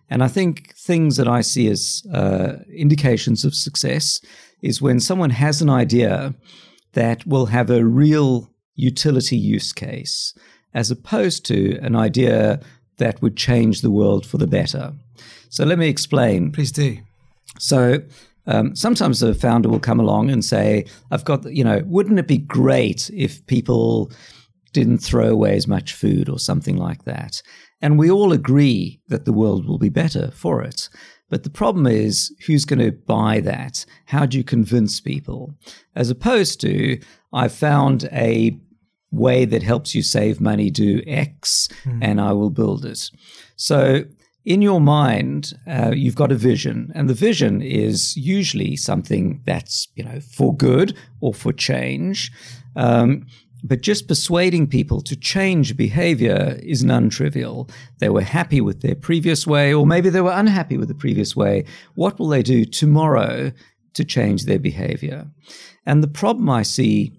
And 0.09 0.23
I 0.23 0.29
think 0.29 0.75
things 0.77 1.17
that 1.17 1.27
I 1.27 1.41
see 1.41 1.69
as 1.69 2.03
uh, 2.13 2.59
indications 2.73 3.45
of 3.45 3.55
success 3.55 4.21
is 4.65 4.81
when 4.81 4.99
someone 4.99 5.31
has 5.31 5.61
an 5.61 5.69
idea 5.69 6.35
that 6.95 7.27
will 7.27 7.47
have 7.47 7.71
a 7.71 7.85
real 7.85 8.51
utility 8.75 9.37
use 9.37 9.73
case, 9.73 10.35
as 10.73 10.91
opposed 10.91 11.45
to 11.45 11.79
an 11.83 11.95
idea 11.95 12.61
that 12.97 13.21
would 13.21 13.37
change 13.37 13.83
the 13.83 13.91
world 13.91 14.25
for 14.27 14.39
the 14.39 14.47
better. 14.47 14.93
So 15.51 15.65
let 15.65 15.79
me 15.79 15.89
explain. 15.89 16.51
Please 16.51 16.73
do. 16.73 16.99
So 17.59 18.01
um, 18.47 18.75
sometimes 18.75 19.23
a 19.23 19.35
founder 19.35 19.69
will 19.69 19.81
come 19.81 20.01
along 20.01 20.31
and 20.31 20.45
say, 20.45 20.87
I've 21.11 21.25
got, 21.25 21.45
you 21.53 21.63
know, 21.63 21.83
wouldn't 21.85 22.19
it 22.19 22.27
be 22.27 22.39
great 22.39 23.11
if 23.13 23.47
people 23.47 24.11
didn't 24.73 24.99
throw 24.99 25.29
away 25.29 25.57
as 25.57 25.69
much 25.69 25.93
food 25.93 26.29
or 26.29 26.39
something 26.39 26.77
like 26.77 27.05
that? 27.05 27.43
And 27.83 27.99
we 27.99 28.11
all 28.11 28.33
agree 28.33 29.01
that 29.09 29.27
the 29.27 29.33
world 29.33 29.67
will 29.67 29.79
be 29.79 29.91
better 29.91 30.31
for 30.31 30.63
it. 30.63 30.89
But 31.31 31.43
the 31.43 31.51
problem 31.51 31.87
is, 31.87 32.35
who's 32.47 32.65
going 32.65 32.81
to 32.81 32.93
buy 32.93 33.41
that? 33.41 33.85
How 34.07 34.27
do 34.27 34.37
you 34.37 34.45
convince 34.45 35.01
people? 35.01 35.55
As 35.97 36.11
opposed 36.11 36.61
to, 36.61 37.01
I've 37.33 37.55
found 37.55 38.05
a 38.13 38.59
way 39.11 39.45
that 39.45 39.63
helps 39.63 39.95
you 39.95 40.03
save 40.03 40.41
money, 40.41 40.71
do 40.71 41.03
X, 41.07 41.69
mm. 41.85 41.99
and 42.03 42.21
I 42.21 42.33
will 42.33 42.51
build 42.51 42.85
it. 42.85 43.11
So, 43.57 44.05
in 44.45 44.61
your 44.61 44.81
mind, 44.81 45.55
uh, 45.67 45.93
you've 45.95 46.17
got 46.17 46.31
a 46.31 46.37
vision, 46.37 46.93
and 46.95 47.09
the 47.09 47.15
vision 47.15 47.63
is 47.63 48.15
usually 48.17 48.77
something 48.77 49.41
that's 49.47 49.89
you 49.95 50.05
know 50.05 50.21
for 50.21 50.55
good 50.55 50.97
or 51.21 51.33
for 51.33 51.53
change. 51.53 52.31
Um, 52.77 53.27
but 53.65 53.81
just 53.81 54.07
persuading 54.07 54.69
people 54.69 55.01
to 55.01 55.17
change 55.17 55.77
behavior 55.77 56.61
is 56.63 56.85
non 56.85 57.09
trivial. 57.09 57.69
They 57.99 58.11
were 58.11 58.23
happy 58.23 58.61
with 58.61 58.83
their 58.83 58.95
previous 58.95 59.47
way, 59.47 59.75
or 59.75 59.87
maybe 59.87 60.11
they 60.11 60.21
were 60.21 60.33
unhappy 60.33 60.77
with 60.77 60.89
the 60.89 60.95
previous 60.95 61.35
way. 61.35 61.65
What 61.95 62.19
will 62.19 62.29
they 62.29 62.43
do 62.43 62.65
tomorrow 62.65 63.51
to 63.95 64.05
change 64.05 64.45
their 64.45 64.59
behavior. 64.59 65.27
And 65.87 66.03
the 66.03 66.09
problem 66.09 66.51
I 66.51 66.63
see 66.63 67.13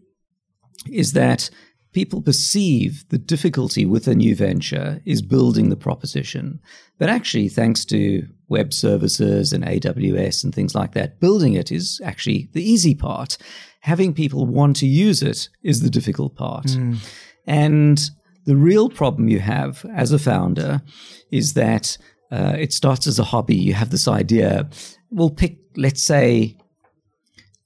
is 0.91 1.13
that 1.13 1.49
people 1.93 2.21
perceive 2.21 3.05
the 3.09 3.17
difficulty 3.17 3.85
with 3.85 4.07
a 4.07 4.15
new 4.15 4.35
venture 4.35 5.01
is 5.05 5.21
building 5.21 5.69
the 5.69 5.77
proposition. 5.77 6.59
But 6.99 7.09
actually, 7.09 7.49
thanks 7.49 7.85
to 7.85 8.27
web 8.49 8.73
services 8.73 9.53
and 9.53 9.63
AWS 9.63 10.43
and 10.43 10.53
things 10.53 10.75
like 10.75 10.93
that, 10.93 11.19
building 11.19 11.53
it 11.53 11.71
is 11.71 12.01
actually 12.03 12.49
the 12.53 12.69
easy 12.69 12.93
part. 12.93 13.37
Having 13.85 14.15
people 14.15 14.47
want 14.47 14.75
to 14.77 14.87
use 14.87 15.21
it 15.21 15.47
is 15.61 15.81
the 15.81 15.91
difficult 15.91 16.35
part. 16.35 16.65
Mm. 16.65 16.97
And 17.45 18.09
the 18.45 18.55
real 18.55 18.89
problem 18.89 19.27
you 19.29 19.39
have 19.39 19.85
as 19.93 20.11
a 20.11 20.17
founder 20.17 20.81
is 21.29 21.53
that 21.53 21.95
uh, 22.31 22.55
it 22.57 22.73
starts 22.73 23.05
as 23.05 23.19
a 23.19 23.23
hobby. 23.23 23.55
You 23.55 23.75
have 23.75 23.91
this 23.91 24.07
idea. 24.07 24.67
We'll 25.11 25.29
pick, 25.29 25.59
let's 25.77 26.01
say, 26.01 26.57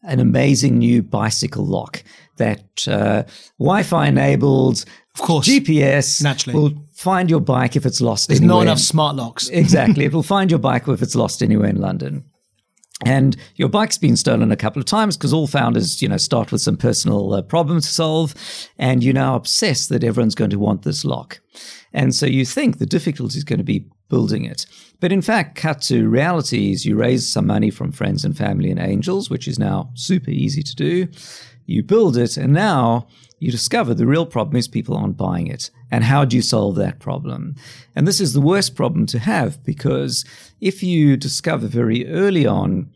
an 0.04 0.20
amazing 0.20 0.80
new 0.80 1.04
bicycle 1.04 1.66
lock 1.66 2.04
that 2.36 2.86
uh, 2.86 3.24
Wi-Fi 3.58 4.08
enabled, 4.08 4.84
of 5.16 5.22
course, 5.22 5.48
GPS 5.48 6.22
naturally 6.22 6.60
will 6.60 6.74
find 6.96 7.30
your 7.30 7.40
bike 7.40 7.78
if 7.78 7.86
it's 7.86 8.02
lost. 8.02 8.28
There's 8.28 8.42
anywhere. 8.42 8.58
not 8.58 8.62
enough 8.64 8.80
smart 8.80 9.16
locks. 9.16 9.48
exactly, 9.48 10.04
it 10.10 10.12
will 10.12 10.22
find 10.24 10.52
your 10.52 10.60
bike 10.60 10.86
if 10.90 11.02
it's 11.02 11.16
lost 11.16 11.42
anywhere 11.42 11.70
in 11.70 11.80
London. 11.80 12.26
And 13.06 13.38
your 13.56 13.70
bike's 13.70 13.98
been 13.98 14.18
stolen 14.18 14.52
a 14.52 14.58
couple 14.58 14.82
of 14.82 14.86
times 14.86 15.16
because 15.16 15.32
all 15.32 15.48
founders, 15.48 16.02
you 16.02 16.10
know, 16.10 16.18
start 16.18 16.52
with 16.52 16.62
some 16.62 16.76
personal 16.76 17.34
uh, 17.34 17.42
to 17.42 17.82
solve, 17.82 18.36
and 18.78 19.04
you're 19.04 19.14
now 19.14 19.36
obsessed 19.36 19.90
that 19.90 20.04
everyone's 20.04 20.36
going 20.36 20.50
to 20.50 20.60
want 20.60 20.84
this 20.84 21.06
lock. 21.06 21.40
And 21.94 22.14
so 22.14 22.26
you 22.26 22.46
think 22.46 22.78
the 22.78 22.86
difficulty 22.86 23.38
is 23.38 23.44
going 23.44 23.60
to 23.60 23.64
be 23.64 23.86
building 24.10 24.44
it. 24.44 24.66
But 25.00 25.12
in 25.12 25.22
fact, 25.22 25.56
cut 25.56 25.82
to 25.84 26.10
reality 26.10 26.72
is 26.72 26.86
you 26.86 26.98
raise 26.98 27.28
some 27.28 27.48
money 27.48 27.70
from 27.70 27.92
friends 27.92 28.26
and 28.26 28.38
family 28.38 28.70
and 28.70 28.80
angels, 28.80 29.30
which 29.30 29.48
is 29.48 29.58
now 29.58 29.92
super 29.94 30.32
easy 30.32 30.62
to 30.64 30.76
do. 30.76 31.08
You 31.70 31.84
build 31.84 32.18
it, 32.18 32.36
and 32.36 32.52
now 32.52 33.08
you 33.38 33.52
discover 33.52 33.94
the 33.94 34.08
real 34.08 34.26
problem 34.26 34.56
is 34.56 34.68
people 34.68 34.98
aren't 34.98 35.18
buying 35.18 35.46
it. 35.46 35.70
And 35.92 36.04
how 36.04 36.26
do 36.26 36.36
you 36.36 36.42
solve 36.42 36.76
that 36.78 37.00
problem? 37.00 37.56
And 37.96 38.08
this 38.08 38.20
is 38.20 38.34
the 38.34 38.42
worst 38.42 38.76
problem 38.76 39.06
to 39.06 39.20
have 39.20 39.64
because 39.64 40.26
if 40.60 40.82
you 40.82 41.16
discover 41.16 41.68
very 41.68 42.08
early 42.10 42.48
on 42.48 42.90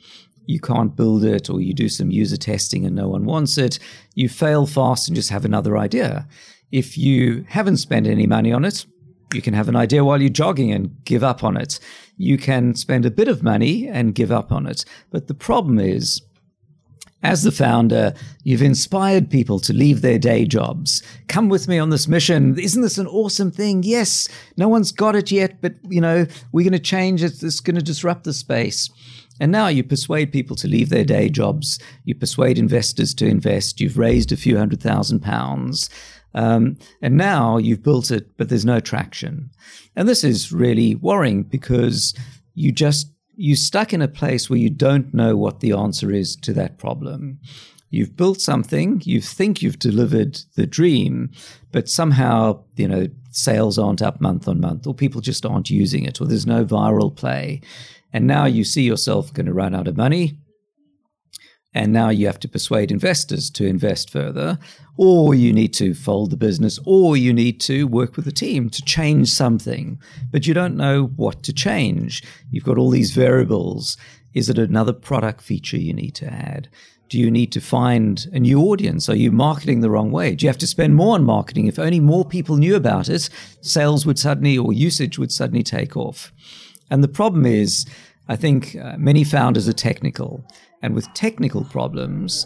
you 0.46 0.60
can't 0.60 0.96
build 0.96 1.24
it 1.24 1.50
or 1.50 1.62
you 1.62 1.74
do 1.74 1.88
some 1.88 2.12
user 2.12 2.36
testing 2.36 2.86
and 2.86 2.96
no 2.96 3.08
one 3.08 3.26
wants 3.26 3.58
it, 3.58 3.80
you 4.16 4.28
fail 4.28 4.66
fast 4.66 5.08
and 5.08 5.16
just 5.16 5.30
have 5.30 5.46
another 5.46 5.78
idea. 5.78 6.28
If 6.72 6.98
you 6.98 7.46
haven't 7.48 7.78
spent 7.78 8.08
any 8.08 8.28
money 8.28 8.52
on 8.52 8.66
it, 8.66 8.86
you 9.34 9.42
can 9.42 9.54
have 9.54 9.70
an 9.70 9.76
idea 9.76 10.04
while 10.04 10.20
you're 10.20 10.30
jogging 10.30 10.72
and 10.72 10.98
give 11.06 11.24
up 11.24 11.44
on 11.44 11.58
it. 11.58 11.80
You 12.18 12.38
can 12.38 12.76
spend 12.76 13.06
a 13.06 13.12
bit 13.12 13.28
of 13.28 13.44
money 13.44 13.88
and 13.88 14.16
give 14.16 14.32
up 14.32 14.52
on 14.52 14.66
it. 14.66 14.84
But 15.12 15.28
the 15.28 15.34
problem 15.34 15.80
is, 15.80 16.22
as 17.24 17.44
the 17.44 17.52
founder, 17.52 18.14
you've 18.44 18.62
inspired 18.62 19.30
people 19.30 19.60
to 19.62 19.74
leave 19.74 20.02
their 20.02 20.20
day 20.20 20.46
jobs. 20.46 21.02
Come 21.28 21.50
with 21.50 21.68
me 21.68 21.80
on 21.80 21.90
this 21.90 22.08
mission. 22.08 22.60
Isn't 22.60 22.82
this 22.82 22.98
an 22.98 23.08
awesome 23.08 23.50
thing? 23.50 23.82
Yes, 23.84 24.28
no 24.58 24.68
one's 24.68 24.92
got 24.92 25.16
it 25.16 25.32
yet, 25.32 25.62
but 25.62 25.76
you 25.88 26.02
know, 26.02 26.28
we're 26.52 26.64
going 26.64 26.74
to 26.74 26.80
change 26.80 27.24
it. 27.24 27.42
It's 27.42 27.62
going 27.62 27.78
to 27.78 27.82
disrupt 27.82 28.26
the 28.26 28.34
space. 28.34 28.90
And 29.40 29.52
now 29.52 29.68
you 29.68 29.84
persuade 29.84 30.32
people 30.32 30.56
to 30.58 30.68
leave 30.68 30.90
their 30.90 31.06
day 31.06 31.30
jobs. 31.30 31.80
You 32.04 32.14
persuade 32.14 32.60
investors 32.60 33.14
to 33.16 33.28
invest. 33.28 33.80
You've 33.80 33.98
raised 33.98 34.32
a 34.32 34.38
few 34.38 34.58
hundred 34.58 34.82
thousand 34.82 35.22
pounds. 35.22 35.90
Um, 36.36 36.78
and 37.02 37.16
now 37.16 37.58
you've 37.58 37.84
built 37.84 38.12
it, 38.12 38.38
but 38.38 38.50
there's 38.50 38.66
no 38.66 38.80
traction. 38.80 39.50
And 39.96 40.10
this 40.10 40.24
is 40.24 40.52
really 40.52 40.96
worrying 40.96 41.44
because 41.44 42.14
you 42.54 42.72
just, 42.72 43.13
you're 43.36 43.56
stuck 43.56 43.94
in 43.94 44.02
a 44.02 44.08
place 44.08 44.50
where 44.50 44.60
you 44.60 44.70
don't 44.70 45.14
know 45.14 45.36
what 45.36 45.60
the 45.60 45.72
answer 45.72 46.12
is 46.12 46.36
to 46.38 46.54
that 46.54 46.78
problem. 46.78 47.40
You've 47.90 48.18
built 48.18 48.42
something, 48.42 49.02
you 49.06 49.22
think 49.22 49.62
you've 49.62 49.78
delivered 49.78 50.42
the 50.56 50.66
dream, 50.66 51.32
but 51.72 51.88
somehow, 51.88 52.64
you 52.76 52.88
know, 52.88 53.08
sales 53.30 53.78
aren't 53.78 54.02
up 54.02 54.20
month 54.20 54.48
on 54.48 54.60
month, 54.60 54.88
or 54.88 54.96
people 54.96 55.22
just 55.22 55.46
aren't 55.46 55.70
using 55.70 56.04
it, 56.04 56.20
or 56.20 56.26
there's 56.26 56.48
no 56.48 56.66
viral 56.66 57.16
play. 57.16 57.62
And 58.12 58.26
now 58.26 58.46
you 58.46 58.64
see 58.64 58.84
yourself 58.84 59.34
going 59.34 59.46
to 59.46 59.54
run 59.54 59.76
out 59.76 59.88
of 59.88 59.98
money. 59.98 60.38
And 61.74 61.92
now 61.92 62.10
you 62.10 62.28
have 62.28 62.40
to 62.42 62.48
persuade 62.48 62.92
investors 62.92 63.50
to 63.52 63.66
invest 63.66 64.10
further, 64.10 64.60
or 64.96 65.34
you 65.34 65.52
need 65.52 65.74
to 65.74 65.96
fold 65.96 66.30
the 66.30 66.38
business, 66.38 66.80
or 66.86 67.18
you 67.18 67.34
need 67.34 67.60
to 67.62 67.88
work 67.88 68.16
with 68.16 68.28
a 68.28 68.32
team 68.32 68.70
to 68.70 68.82
change 68.84 69.30
something, 69.30 70.00
but 70.32 70.46
you 70.46 70.54
don't 70.54 70.78
know 70.78 71.06
what 71.16 71.42
to 71.44 71.54
change. 71.54 72.24
You've 72.52 72.64
got 72.64 72.78
all 72.78 72.92
these 72.92 73.12
variables. 73.12 73.98
Is 74.34 74.50
it 74.50 74.60
another 74.60 74.94
product 74.94 75.42
feature 75.42 75.78
you 75.78 75.94
need 75.94 76.16
to 76.16 76.28
add? 76.28 76.70
Do 77.10 77.20
you 77.20 77.30
need 77.30 77.52
to 77.52 77.62
find 77.62 78.26
a 78.34 78.40
new 78.40 78.60
audience? 78.62 79.10
Are 79.10 79.16
you 79.16 79.32
marketing 79.32 79.82
the 79.82 79.90
wrong 79.90 80.12
way? 80.12 80.36
Do 80.36 80.46
you 80.46 80.50
have 80.50 80.58
to 80.60 80.68
spend 80.68 80.96
more 80.96 81.16
on 81.16 81.24
marketing? 81.24 81.68
If 81.68 81.78
only 81.78 82.00
more 82.00 82.26
people 82.26 82.58
knew 82.58 82.76
about 82.76 83.10
it, 83.10 83.30
sales 83.62 84.06
would 84.06 84.18
suddenly 84.18 84.58
or 84.58 84.74
usage 84.74 85.20
would 85.20 85.32
suddenly 85.32 85.64
take 85.64 85.96
off. 85.98 86.32
And 86.90 87.04
the 87.04 87.08
problem 87.08 87.46
is, 87.46 87.86
I 88.28 88.36
think 88.36 88.76
uh, 88.76 88.96
many 88.98 89.24
founders 89.24 89.68
are 89.68 89.74
technical. 89.74 90.44
And 90.84 90.94
with 90.94 91.12
technical 91.16 91.64
problems, 91.64 92.46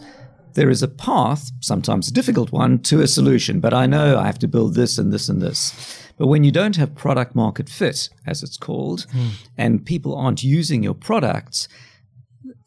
there 0.54 0.70
is 0.70 0.82
a 0.82 0.88
path, 0.88 1.52
sometimes 1.60 2.08
a 2.08 2.14
difficult 2.14 2.52
one, 2.54 2.80
to 2.84 3.02
a 3.02 3.08
solution. 3.08 3.60
But 3.60 3.74
I 3.74 3.86
know 3.86 4.18
I 4.18 4.28
have 4.28 4.40
to 4.40 4.48
build 4.48 4.76
this 4.76 4.98
and 4.98 5.12
this 5.12 5.28
and 5.28 5.42
this. 5.42 6.02
But 6.18 6.28
when 6.28 6.44
you 6.44 6.52
don't 6.52 6.78
have 6.78 6.96
product 6.96 7.36
market 7.36 7.68
fit, 7.68 8.10
as 8.26 8.44
it's 8.44 8.58
called, 8.58 9.06
mm. 9.14 9.32
and 9.58 9.86
people 9.86 10.16
aren't 10.16 10.44
using 10.44 10.84
your 10.84 10.96
products, 10.96 11.68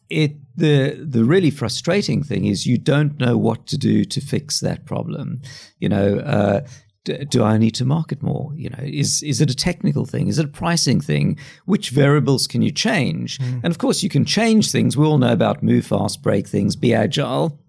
it 0.09 0.35
the 0.55 1.05
the 1.09 1.23
really 1.23 1.49
frustrating 1.49 2.21
thing 2.21 2.45
is 2.45 2.67
you 2.67 2.77
don't 2.77 3.17
know 3.19 3.37
what 3.37 3.65
to 3.67 3.77
do 3.77 4.03
to 4.05 4.21
fix 4.21 4.59
that 4.59 4.85
problem. 4.85 5.41
You 5.79 5.89
know, 5.89 6.19
uh, 6.19 6.61
do 7.03 7.43
I 7.43 7.57
need 7.57 7.75
to 7.75 7.85
market 7.85 8.21
more? 8.21 8.51
You 8.55 8.69
know, 8.69 8.83
is 8.83 9.23
is 9.23 9.41
it 9.41 9.49
a 9.49 9.55
technical 9.55 10.05
thing? 10.05 10.27
Is 10.27 10.39
it 10.39 10.45
a 10.45 10.49
pricing 10.49 11.01
thing? 11.01 11.37
Which 11.65 11.89
variables 11.89 12.47
can 12.47 12.61
you 12.61 12.71
change? 12.71 13.39
Mm. 13.39 13.61
And 13.63 13.71
of 13.71 13.77
course, 13.77 14.03
you 14.03 14.09
can 14.09 14.25
change 14.25 14.71
things. 14.71 14.95
We 14.95 15.05
all 15.05 15.17
know 15.17 15.33
about 15.33 15.63
move 15.63 15.85
fast, 15.85 16.21
break 16.21 16.47
things, 16.47 16.75
be 16.75 16.93
agile. 16.93 17.59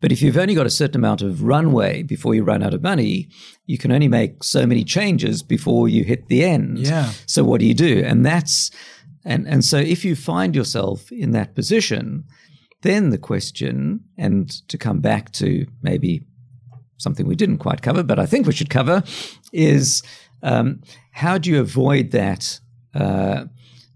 But 0.00 0.12
if 0.12 0.22
you've 0.22 0.38
only 0.38 0.54
got 0.54 0.66
a 0.66 0.70
certain 0.70 0.96
amount 0.96 1.20
of 1.20 1.42
runway 1.42 2.02
before 2.02 2.34
you 2.34 2.42
run 2.42 2.62
out 2.62 2.72
of 2.72 2.82
money, 2.82 3.28
you 3.66 3.76
can 3.76 3.92
only 3.92 4.08
make 4.08 4.42
so 4.42 4.66
many 4.66 4.82
changes 4.82 5.42
before 5.42 5.88
you 5.88 6.04
hit 6.04 6.28
the 6.28 6.42
end. 6.42 6.78
Yeah. 6.78 7.12
So 7.26 7.44
what 7.44 7.60
do 7.60 7.66
you 7.66 7.74
do? 7.74 8.02
And 8.04 8.24
that's 8.24 8.70
and 9.24 9.46
and 9.46 9.64
so 9.64 9.76
if 9.76 10.04
you 10.04 10.16
find 10.16 10.54
yourself 10.54 11.12
in 11.12 11.32
that 11.32 11.54
position, 11.54 12.24
then 12.82 13.10
the 13.10 13.18
question, 13.18 14.00
and 14.16 14.48
to 14.68 14.78
come 14.78 15.00
back 15.00 15.32
to 15.32 15.66
maybe 15.82 16.24
something 17.00 17.26
we 17.26 17.36
didn't 17.36 17.58
quite 17.58 17.82
cover, 17.82 18.02
but 18.02 18.18
I 18.18 18.26
think 18.26 18.46
we 18.46 18.52
should 18.52 18.70
cover, 18.70 19.02
is 19.52 20.02
um, 20.42 20.80
how 21.12 21.38
do 21.38 21.50
you 21.50 21.60
avoid 21.60 22.10
that 22.12 22.60
uh, 22.94 23.44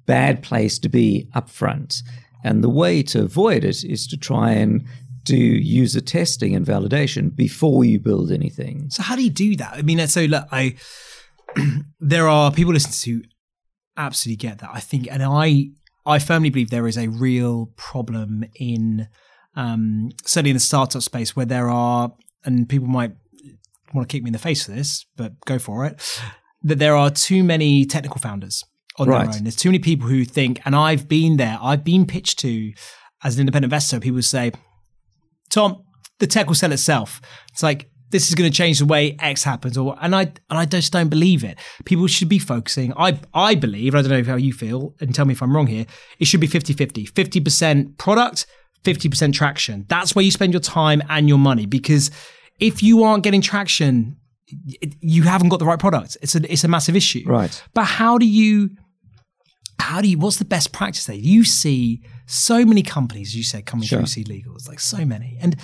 bad 0.07 0.43
place 0.43 0.79
to 0.81 0.89
be 0.89 1.29
upfront? 1.35 2.03
And 2.43 2.63
the 2.63 2.69
way 2.69 3.03
to 3.05 3.23
avoid 3.23 3.65
it 3.65 3.85
is 3.85 4.07
to 4.09 4.17
try 4.17 4.53
and 4.53 4.85
do 5.23 5.37
user 5.37 6.01
testing 6.01 6.55
and 6.55 6.67
validation 6.67 7.35
before 7.35 7.85
you 7.85 7.99
build 7.99 8.31
anything. 8.31 8.91
So 8.91 9.03
how 9.03 9.17
do 9.17 9.25
you 9.25 9.31
do 9.31 9.57
that? 9.57 9.73
I 9.73 9.83
mean, 9.83 10.07
so 10.07 10.23
look, 10.25 10.47
I 10.53 10.77
there 12.01 12.29
are 12.29 12.53
people 12.53 12.75
listening 12.75 13.23
to 13.23 13.29
absolutely 13.97 14.37
get 14.37 14.59
that. 14.59 14.71
I 14.73 14.81
think, 14.81 15.09
and 15.11 15.23
I 15.23 15.71
I 16.07 16.19
firmly 16.19 16.51
believe 16.51 16.71
there 16.71 16.87
is 16.87 16.99
a 16.99 17.09
real 17.09 17.73
problem 17.77 18.45
in 18.57 19.09
um, 19.57 20.11
certainly 20.25 20.51
in 20.51 20.57
the 20.57 20.61
startup 20.61 21.03
space 21.03 21.37
where 21.37 21.47
there 21.47 21.71
are, 21.71 22.13
and 22.45 22.69
people 22.69 22.89
might 22.89 23.13
want 23.93 24.09
to 24.09 24.13
kick 24.13 24.23
me 24.23 24.29
in 24.29 24.33
the 24.33 24.39
face 24.39 24.65
for 24.65 24.73
this, 24.73 25.07
but 25.17 25.41
go 25.47 25.59
for 25.59 25.85
it. 25.87 26.21
That 26.63 26.79
there 26.79 26.97
are 26.97 27.11
too 27.11 27.45
many 27.45 27.85
technical 27.85 28.19
founders 28.19 28.65
on 28.97 29.09
right. 29.09 29.27
their 29.27 29.37
own. 29.37 29.45
There's 29.45 29.57
too 29.57 29.69
many 29.69 29.79
people 29.79 30.09
who 30.09 30.25
think, 30.25 30.61
and 30.65 30.75
I've 30.75 31.09
been 31.09 31.37
there. 31.37 31.59
I've 31.61 31.85
been 31.85 32.07
pitched 32.07 32.39
to 32.41 32.73
as 33.23 33.37
an 33.37 33.41
independent 33.41 33.73
investor. 33.73 34.01
People 34.01 34.23
say, 34.23 34.53
Tom, 35.51 35.83
the 36.19 36.27
tech 36.27 36.47
will 36.47 36.55
sell 36.55 36.73
itself. 36.73 37.21
It's 37.53 37.63
like 37.63 37.91
this 38.11 38.29
is 38.29 38.35
going 38.35 38.51
to 38.51 38.57
change 38.57 38.79
the 38.79 38.87
way 38.87 39.17
X 39.19 39.43
happens, 39.43 39.77
or 39.77 39.97
and 40.01 40.15
I 40.15 40.23
and 40.23 40.59
I 40.59 40.65
just 40.65 40.93
don't 40.93 41.09
believe 41.09 41.43
it. 41.43 41.59
People 41.85 42.07
should 42.07 42.29
be 42.29 42.39
focusing. 42.39 42.93
I 42.97 43.19
I 43.33 43.55
believe. 43.55 43.95
I 43.95 44.03
don't 44.03 44.11
know 44.11 44.33
how 44.33 44.37
you 44.37 44.53
feel, 44.53 44.95
and 45.01 45.15
tell 45.15 45.25
me 45.25 45.33
if 45.33 45.43
I'm 45.43 45.55
wrong 45.55 45.67
here. 45.67 45.87
It 46.19 46.27
should 46.27 46.41
be 46.41 46.49
50-50. 46.49 47.11
50% 47.11 47.99
product, 47.99 48.47
50% 48.85 49.33
traction. 49.33 49.87
That's 49.89 50.15
where 50.15 50.25
you 50.25 50.31
spend 50.31 50.53
your 50.53 50.61
time 50.61 51.03
and 51.09 51.29
your 51.29 51.39
money 51.39 51.67
because 51.67 52.11
if 52.61 52.83
you 52.83 53.03
aren't 53.03 53.25
getting 53.25 53.41
traction, 53.41 54.17
you 55.01 55.23
haven't 55.23 55.49
got 55.49 55.59
the 55.59 55.65
right 55.65 55.79
product. 55.79 56.17
It's 56.23 56.35
a 56.35 56.53
it's 56.53 56.65
a 56.65 56.69
massive 56.69 56.95
issue. 56.95 57.25
Right. 57.27 57.63
But 57.73 57.85
how 57.85 58.19
do 58.19 58.27
you 58.27 58.71
how 59.79 60.01
do 60.01 60.09
you 60.09 60.19
what's 60.19 60.37
the 60.37 60.45
best 60.45 60.73
practice 60.73 61.07
there? 61.07 61.17
You 61.17 61.45
see 61.45 62.03
so 62.27 62.65
many 62.65 62.83
companies, 62.83 63.35
you 63.35 63.43
said, 63.43 63.67
coming 63.67 63.87
sure. 63.87 63.99
through 63.99 64.07
Seed 64.07 64.29
Legal. 64.29 64.55
It's 64.55 64.69
like 64.69 64.81
so 64.81 65.05
many. 65.05 65.39
And 65.41 65.57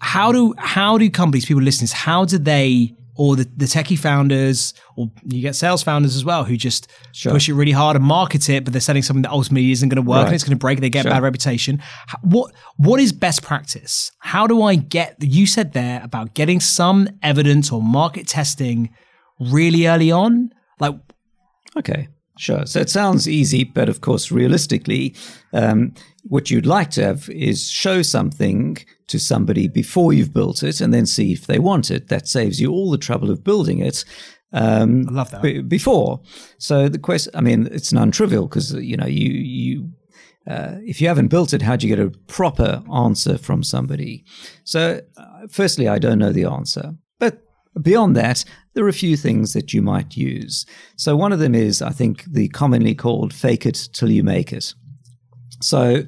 how 0.00 0.32
do 0.32 0.54
how 0.58 0.98
do 0.98 1.08
companies, 1.10 1.44
people 1.44 1.62
listening, 1.62 1.90
how 1.92 2.24
do 2.24 2.38
they 2.38 2.94
or 3.18 3.36
the, 3.36 3.46
the 3.56 3.64
techie 3.66 3.98
founders, 3.98 4.72
or 4.96 5.10
you 5.26 5.42
get 5.42 5.54
sales 5.56 5.82
founders 5.82 6.14
as 6.16 6.24
well 6.24 6.44
who 6.44 6.56
just 6.56 6.88
Sure. 7.12 7.32
push 7.32 7.48
it 7.48 7.54
really 7.54 7.72
hard 7.72 7.96
and 7.96 8.04
market 8.04 8.48
it, 8.48 8.64
but 8.64 8.72
they're 8.72 8.80
selling 8.80 9.02
something 9.02 9.22
that 9.22 9.30
ultimately 9.32 9.70
isn't 9.72 9.88
going 9.88 10.02
to 10.02 10.08
work 10.08 10.18
Right. 10.18 10.26
and 10.26 10.34
it's 10.34 10.44
going 10.44 10.56
to 10.56 10.64
break. 10.66 10.80
They 10.80 10.88
get 10.88 11.00
a 11.00 11.08
Sure. 11.08 11.12
bad 11.12 11.22
reputation. 11.24 11.82
What 12.22 12.52
what 12.76 13.00
is 13.00 13.12
best 13.12 13.42
practice? 13.42 14.12
How 14.20 14.46
do 14.46 14.62
I 14.62 14.76
get? 14.76 15.16
You 15.20 15.46
said 15.46 15.72
there 15.72 16.00
about 16.02 16.34
getting 16.34 16.60
some 16.60 17.08
evidence 17.22 17.72
or 17.72 17.82
market 17.82 18.28
testing 18.28 18.90
really 19.40 19.86
early 19.88 20.10
on. 20.12 20.50
Like, 20.80 20.94
Okay, 21.76 22.08
sure. 22.38 22.66
So 22.66 22.80
it 22.80 22.90
sounds 22.90 23.28
easy, 23.28 23.64
but 23.64 23.88
of 23.88 24.00
course, 24.00 24.30
realistically, 24.30 25.14
um, 25.52 25.94
what 26.24 26.50
you'd 26.50 26.66
like 26.66 26.90
to 26.92 27.02
have 27.04 27.28
is 27.30 27.70
show 27.70 28.02
something 28.02 28.78
to 29.08 29.18
somebody 29.18 29.68
before 29.68 30.12
you've 30.12 30.34
built 30.34 30.62
it 30.62 30.80
and 30.80 30.92
then 30.92 31.06
see 31.06 31.32
if 31.32 31.46
they 31.46 31.58
want 31.58 31.90
it. 31.90 32.08
That 32.08 32.28
saves 32.28 32.60
you 32.60 32.70
all 32.70 32.90
the 32.90 32.98
trouble 32.98 33.30
of 33.30 33.44
building 33.44 33.78
it. 33.80 34.04
Um, 34.52 35.06
I 35.08 35.12
love 35.12 35.30
that. 35.30 35.42
b- 35.42 35.60
before. 35.60 36.20
So 36.58 36.88
the 36.88 36.98
question, 36.98 37.32
I 37.34 37.40
mean, 37.40 37.68
it's 37.70 37.92
non-trivial 37.92 38.46
because 38.48 38.72
you 38.74 38.96
know 38.96 39.06
you 39.06 39.30
you 39.30 39.92
uh, 40.48 40.76
if 40.82 41.00
you 41.00 41.08
haven't 41.08 41.28
built 41.28 41.52
it, 41.52 41.62
how 41.62 41.76
do 41.76 41.86
you 41.86 41.94
get 41.94 42.04
a 42.04 42.10
proper 42.26 42.82
answer 42.94 43.36
from 43.36 43.62
somebody? 43.62 44.24
So, 44.64 45.00
uh, 45.16 45.46
firstly, 45.50 45.88
I 45.88 45.98
don't 45.98 46.18
know 46.18 46.32
the 46.32 46.46
answer, 46.46 46.94
beyond 47.82 48.16
that, 48.16 48.44
there 48.74 48.84
are 48.84 48.88
a 48.88 48.92
few 48.92 49.16
things 49.16 49.52
that 49.52 49.72
you 49.72 49.82
might 49.82 50.16
use. 50.16 50.66
So, 50.96 51.16
one 51.16 51.32
of 51.32 51.38
them 51.38 51.54
is, 51.54 51.82
I 51.82 51.90
think, 51.90 52.24
the 52.24 52.48
commonly 52.48 52.94
called 52.94 53.32
"fake 53.32 53.66
it 53.66 53.88
till 53.92 54.10
you 54.10 54.22
make 54.22 54.52
it." 54.52 54.74
So 55.60 56.04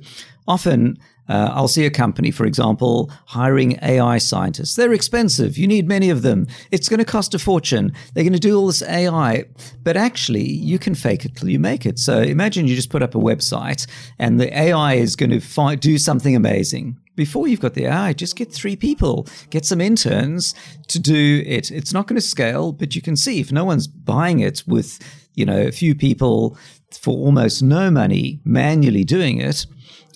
often 0.46 0.98
uh, 1.28 1.52
I'll 1.54 1.68
see 1.68 1.86
a 1.86 1.90
company, 1.90 2.32
for 2.32 2.44
example, 2.44 3.10
hiring 3.26 3.78
AI 3.82 4.18
scientists. 4.18 4.74
They're 4.74 4.92
expensive. 4.92 5.56
You 5.56 5.68
need 5.68 5.86
many 5.86 6.10
of 6.10 6.22
them. 6.22 6.48
It's 6.72 6.88
going 6.88 6.98
to 6.98 7.04
cost 7.04 7.34
a 7.34 7.38
fortune. 7.38 7.92
They're 8.12 8.24
going 8.24 8.32
to 8.32 8.40
do 8.40 8.58
all 8.58 8.66
this 8.66 8.82
AI. 8.82 9.44
But 9.84 9.96
actually, 9.96 10.42
you 10.42 10.80
can 10.80 10.96
fake 10.96 11.24
it 11.24 11.36
till 11.36 11.48
you 11.48 11.60
make 11.60 11.86
it. 11.86 12.00
So 12.00 12.20
imagine 12.20 12.66
you 12.66 12.74
just 12.74 12.90
put 12.90 13.02
up 13.02 13.14
a 13.14 13.18
website 13.18 13.86
and 14.18 14.40
the 14.40 14.56
AI 14.58 14.94
is 14.94 15.14
going 15.14 15.30
to 15.30 15.40
fi- 15.40 15.76
do 15.76 15.98
something 15.98 16.34
amazing. 16.34 16.98
Before 17.20 17.46
you've 17.46 17.60
got 17.60 17.74
the 17.74 17.84
AI, 17.84 18.14
just 18.14 18.34
get 18.34 18.50
three 18.50 18.76
people, 18.76 19.28
get 19.50 19.66
some 19.66 19.78
interns 19.78 20.54
to 20.88 20.98
do 20.98 21.42
it. 21.44 21.70
It's 21.70 21.92
not 21.92 22.06
going 22.06 22.14
to 22.16 22.26
scale, 22.26 22.72
but 22.72 22.96
you 22.96 23.02
can 23.02 23.14
see 23.14 23.40
if 23.40 23.52
no 23.52 23.62
one's 23.62 23.86
buying 23.86 24.40
it 24.40 24.62
with, 24.66 24.98
you 25.34 25.44
know, 25.44 25.60
a 25.60 25.70
few 25.70 25.94
people 25.94 26.56
for 26.98 27.12
almost 27.12 27.62
no 27.62 27.90
money 27.90 28.40
manually 28.42 29.04
doing 29.04 29.38
it, 29.38 29.66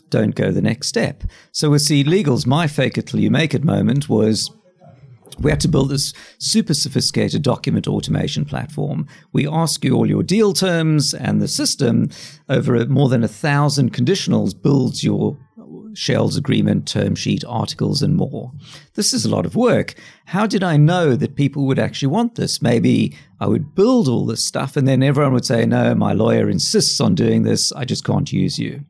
don't 0.09 0.35
go 0.35 0.51
the 0.51 0.63
next 0.63 0.89
step. 0.89 1.25
So 1.53 1.69
with 1.69 1.83
Seed 1.83 2.07
Legals, 2.07 2.47
my 2.47 2.67
fake 2.67 2.97
it 2.97 3.09
till 3.09 3.21
you 3.21 3.31
make 3.31 3.53
it 3.53 3.65
moment 3.65 4.09
was 4.09 4.51
we 5.39 5.51
had 5.51 5.61
to 5.61 5.69
build 5.69 5.91
this 5.91 6.15
super 6.39 6.73
sophisticated 6.73 7.43
document 7.43 7.87
automation 7.87 8.47
platform. 8.47 9.07
We 9.31 9.47
ask 9.47 9.85
you 9.85 9.95
all 9.95 10.09
your 10.09 10.23
deal 10.23 10.55
terms, 10.55 11.13
and 11.13 11.43
the 11.43 11.49
system, 11.49 12.09
over 12.49 12.87
more 12.87 13.11
than 13.11 13.23
a 13.23 13.29
thousand 13.29 13.93
conditionals, 13.93 14.55
builds 14.55 15.05
your 15.05 15.37
Shareholders 15.95 16.37
agreement, 16.37 16.87
term 16.87 17.15
sheet, 17.15 17.45
articles, 17.47 18.03
and 18.03 18.17
more. 18.17 18.53
This 18.95 19.13
is 19.13 19.25
a 19.25 19.31
lot 19.31 19.47
of 19.47 19.57
work. 19.57 19.95
How 20.27 20.47
did 20.47 20.63
I 20.63 20.77
know 20.77 21.17
that 21.17 21.37
people 21.37 21.67
would 21.67 21.79
actually 21.79 22.09
want 22.09 22.35
this? 22.35 22.61
Maybe 22.61 23.17
I 23.41 23.47
would 23.47 23.75
build 23.75 24.09
all 24.09 24.27
this 24.27 24.45
stuff, 24.45 24.77
and 24.77 24.87
then 24.87 25.03
everyone 25.03 25.33
would 25.33 25.47
say, 25.47 25.67
No, 25.67 25.95
my 25.95 26.13
lawyer 26.13 26.49
insists 26.49 27.01
on 27.01 27.15
doing 27.15 27.43
this. 27.43 27.73
I 27.73 27.85
just 27.85 28.05
can't 28.05 28.33
use 28.33 28.59
you. 28.59 28.85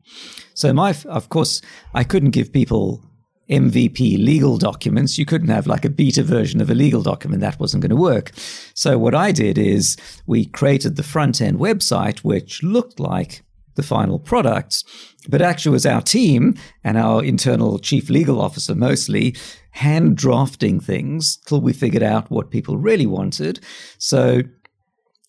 So, 0.53 0.73
my, 0.73 0.95
of 1.05 1.29
course, 1.29 1.61
I 1.93 2.03
couldn't 2.03 2.31
give 2.31 2.53
people 2.53 3.03
MVP 3.49 4.23
legal 4.23 4.57
documents. 4.57 5.17
You 5.17 5.25
couldn't 5.25 5.49
have 5.49 5.67
like 5.67 5.85
a 5.85 5.89
beta 5.89 6.23
version 6.23 6.61
of 6.61 6.69
a 6.69 6.75
legal 6.75 7.03
document. 7.03 7.41
That 7.41 7.59
wasn't 7.59 7.81
going 7.81 7.91
to 7.91 7.95
work. 7.95 8.31
So 8.73 8.97
what 8.97 9.13
I 9.13 9.31
did 9.31 9.57
is 9.57 9.97
we 10.25 10.45
created 10.45 10.95
the 10.95 11.03
front 11.03 11.41
end 11.41 11.59
website, 11.59 12.19
which 12.19 12.63
looked 12.63 12.99
like 12.99 13.43
the 13.75 13.83
final 13.83 14.19
products, 14.19 14.83
but 15.29 15.41
actually 15.41 15.71
was 15.73 15.85
our 15.85 16.01
team 16.01 16.55
and 16.83 16.97
our 16.97 17.23
internal 17.23 17.79
chief 17.79 18.09
legal 18.09 18.41
officer 18.41 18.75
mostly 18.75 19.35
hand 19.71 20.15
drafting 20.17 20.79
things 20.79 21.37
till 21.45 21.61
we 21.61 21.73
figured 21.73 22.03
out 22.03 22.29
what 22.31 22.51
people 22.51 22.77
really 22.77 23.05
wanted. 23.05 23.59
So 23.97 24.41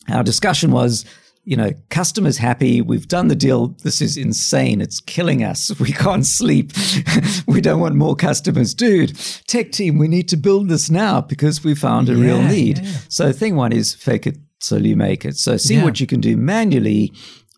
our 0.09 0.23
discussion 0.23 0.71
was 0.71 1.05
you 1.49 1.57
know, 1.57 1.71
customers 1.91 2.39
happy. 2.39 2.83
We've 2.83 3.07
done 3.07 3.29
the 3.29 3.37
deal. 3.37 3.69
This 3.85 4.03
is 4.03 4.17
insane. 4.17 4.81
It's 4.81 4.99
killing 4.99 5.45
us. 5.45 5.71
We 5.81 5.93
can't 5.93 6.27
sleep. 6.27 6.73
we 7.47 7.61
don't 7.61 7.79
want 7.79 7.95
more 7.95 8.17
customers. 8.17 8.75
Dude, 8.75 9.17
tech 9.47 9.71
team, 9.71 9.97
we 9.97 10.09
need 10.09 10.29
to 10.31 10.37
build 10.37 10.69
this 10.69 10.91
now 10.91 11.21
because 11.21 11.63
we 11.63 11.77
found 11.77 12.09
a 12.09 12.17
real 12.17 12.43
need. 12.43 12.79
yeah. 12.79 12.91
So, 13.09 13.31
thing 13.31 13.55
one 13.55 13.73
is 13.73 13.95
fake 13.95 14.27
it 14.27 14.39
till 14.59 14.85
you 14.85 14.97
make 14.97 15.25
it. 15.25 15.37
So, 15.37 15.57
see 15.57 15.77
Yeah. 15.77 15.85
what 15.85 16.01
you 16.01 16.07
can 16.09 16.21
do 16.21 16.37
manually 16.37 17.13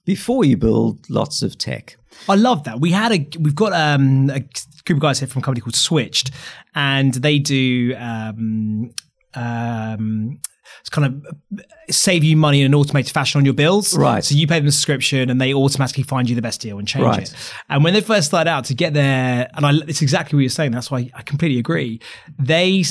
before 0.09 0.43
you 0.43 0.57
build 0.57 0.99
lots 1.11 1.43
of 1.43 1.59
tech. 1.59 1.99
I 2.31 2.35
love 2.35 2.65
that. 2.65 2.81
We 2.81 2.91
had 2.93 3.13
a 3.13 3.29
we've 3.39 3.55
got 3.55 3.75
um, 3.75 4.31
a 4.31 4.41
group 4.87 4.97
of 4.97 5.01
guys 5.01 5.19
here 5.19 5.29
from 5.29 5.41
a 5.41 5.45
company 5.45 5.61
called 5.61 5.75
Switchd, 5.75 6.33
and 6.75 7.13
they 7.13 7.39
do 7.39 7.95
um, 7.99 8.95
um, 9.35 10.41
it's 10.81 10.89
kind 10.89 11.07
of 11.07 11.61
save 11.91 12.25
you 12.25 12.37
money 12.39 12.61
in 12.63 12.67
an 12.67 12.75
automated 12.75 13.13
fashion 13.13 13.39
on 13.39 13.45
your 13.45 13.53
bills. 13.53 13.95
Right. 13.95 14.25
So 14.25 14.35
you 14.35 14.47
pay 14.47 14.59
them 14.61 14.69
a 14.69 14.73
subscription, 14.73 15.29
and 15.29 15.39
they 15.39 15.53
automatically 15.53 16.05
find 16.05 16.27
you 16.27 16.35
the 16.35 16.41
best 16.41 16.63
deal 16.63 16.79
and 16.79 16.89
change 16.89 17.05
Right. 17.05 17.23
it. 17.25 17.35
And 17.69 17.85
when 17.85 17.93
they 17.93 18.01
first 18.01 18.29
started 18.29 18.49
out 18.49 18.65
to 18.67 18.75
get 18.75 18.95
there, 18.95 19.51
and 19.55 19.67
I, 19.67 19.73
it's 19.87 20.01
exactly 20.01 20.39
what 20.39 20.41
you're 20.41 20.49
saying. 20.49 20.71
That's 20.73 20.91
why 20.91 21.11
I 21.15 21.21
completely 21.21 21.59
agree. 21.59 22.01
They 22.39 22.83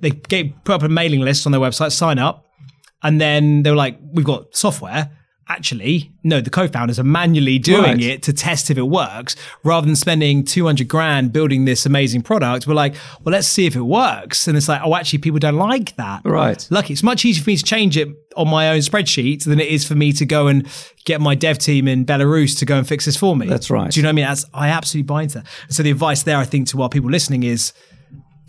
they 0.00 0.10
gave, 0.10 0.54
put 0.64 0.76
up 0.76 0.82
a 0.84 0.88
mailing 0.88 1.20
list 1.20 1.44
on 1.44 1.52
their 1.52 1.60
website, 1.60 1.92
sign 1.92 2.18
up, 2.18 2.46
and 3.02 3.20
then 3.20 3.62
they 3.62 3.68
were 3.70 3.76
like, 3.76 3.98
"We've 4.14 4.24
got 4.24 4.56
software." 4.56 5.10
Actually, 5.48 6.10
no, 6.24 6.40
the 6.40 6.50
co-founders 6.50 6.98
are 6.98 7.04
manually 7.04 7.56
doing 7.56 7.82
Right. 7.82 8.00
it 8.02 8.22
to 8.24 8.32
test 8.32 8.68
if 8.68 8.76
it 8.76 8.88
works, 8.88 9.36
rather 9.62 9.86
than 9.86 9.94
spending 9.94 10.44
two 10.44 10.66
hundred 10.66 10.88
grand 10.88 11.32
building 11.32 11.66
this 11.66 11.86
amazing 11.86 12.22
product. 12.22 12.66
We're 12.66 12.74
like, 12.74 12.94
well, 13.22 13.32
let's 13.32 13.46
see 13.46 13.64
if 13.64 13.76
it 13.76 13.82
works, 13.82 14.48
and 14.48 14.56
it's 14.56 14.68
like, 14.68 14.80
oh, 14.84 14.96
actually, 14.96 15.20
people 15.20 15.38
don't 15.38 15.54
like 15.56 15.94
that. 15.96 16.22
Right. 16.24 16.66
Lucky, 16.70 16.94
it's 16.94 17.04
much 17.04 17.24
easier 17.24 17.44
for 17.44 17.50
me 17.50 17.56
to 17.56 17.62
change 17.62 17.96
it 17.96 18.08
on 18.36 18.48
my 18.48 18.70
own 18.70 18.80
spreadsheet 18.80 19.44
than 19.44 19.60
it 19.60 19.68
is 19.68 19.84
for 19.86 19.94
me 19.94 20.12
to 20.14 20.26
go 20.26 20.48
and 20.48 20.66
get 21.04 21.20
my 21.20 21.36
dev 21.36 21.58
team 21.58 21.86
in 21.86 22.04
Belarus 22.04 22.58
to 22.58 22.64
go 22.64 22.76
and 22.76 22.86
fix 22.86 23.04
this 23.04 23.16
for 23.16 23.36
me. 23.36 23.46
That's 23.46 23.70
right. 23.70 23.90
Do 23.92 24.00
you 24.00 24.02
know 24.02 24.08
what 24.08 24.14
I 24.14 24.16
mean? 24.16 24.24
That's, 24.24 24.44
I 24.52 24.68
absolutely 24.68 25.06
buy 25.06 25.22
into 25.22 25.38
that. 25.38 25.46
So 25.68 25.84
the 25.84 25.92
advice 25.92 26.24
there, 26.24 26.38
I 26.38 26.44
think, 26.44 26.66
to 26.68 26.82
our 26.82 26.88
people 26.88 27.08
listening 27.10 27.44
is 27.44 27.72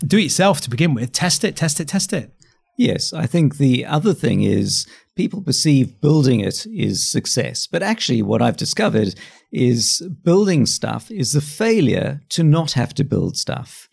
do 0.04 0.18
it 0.18 0.22
yourself 0.22 0.60
to 0.62 0.70
begin 0.70 0.94
with. 0.94 1.12
Test 1.12 1.44
it, 1.44 1.54
test 1.54 1.78
it, 1.80 1.86
test 1.88 2.12
it. 2.12 2.32
Yes, 2.78 3.12
I 3.12 3.26
think 3.26 3.56
the 3.56 3.84
other 3.84 4.14
thing 4.14 4.42
is 4.42 4.86
people 5.16 5.42
perceive 5.42 6.00
building 6.00 6.38
it 6.38 6.64
is 6.66 7.04
success. 7.04 7.66
But 7.66 7.82
actually, 7.82 8.22
what 8.22 8.40
I've 8.40 8.56
discovered 8.56 9.16
is 9.50 10.00
building 10.22 10.64
stuff 10.64 11.10
is 11.10 11.32
the 11.32 11.40
failure 11.40 12.20
to 12.28 12.44
not 12.44 12.72
have 12.72 12.94
to 12.94 13.04
build 13.04 13.36
stuff. 13.36 13.88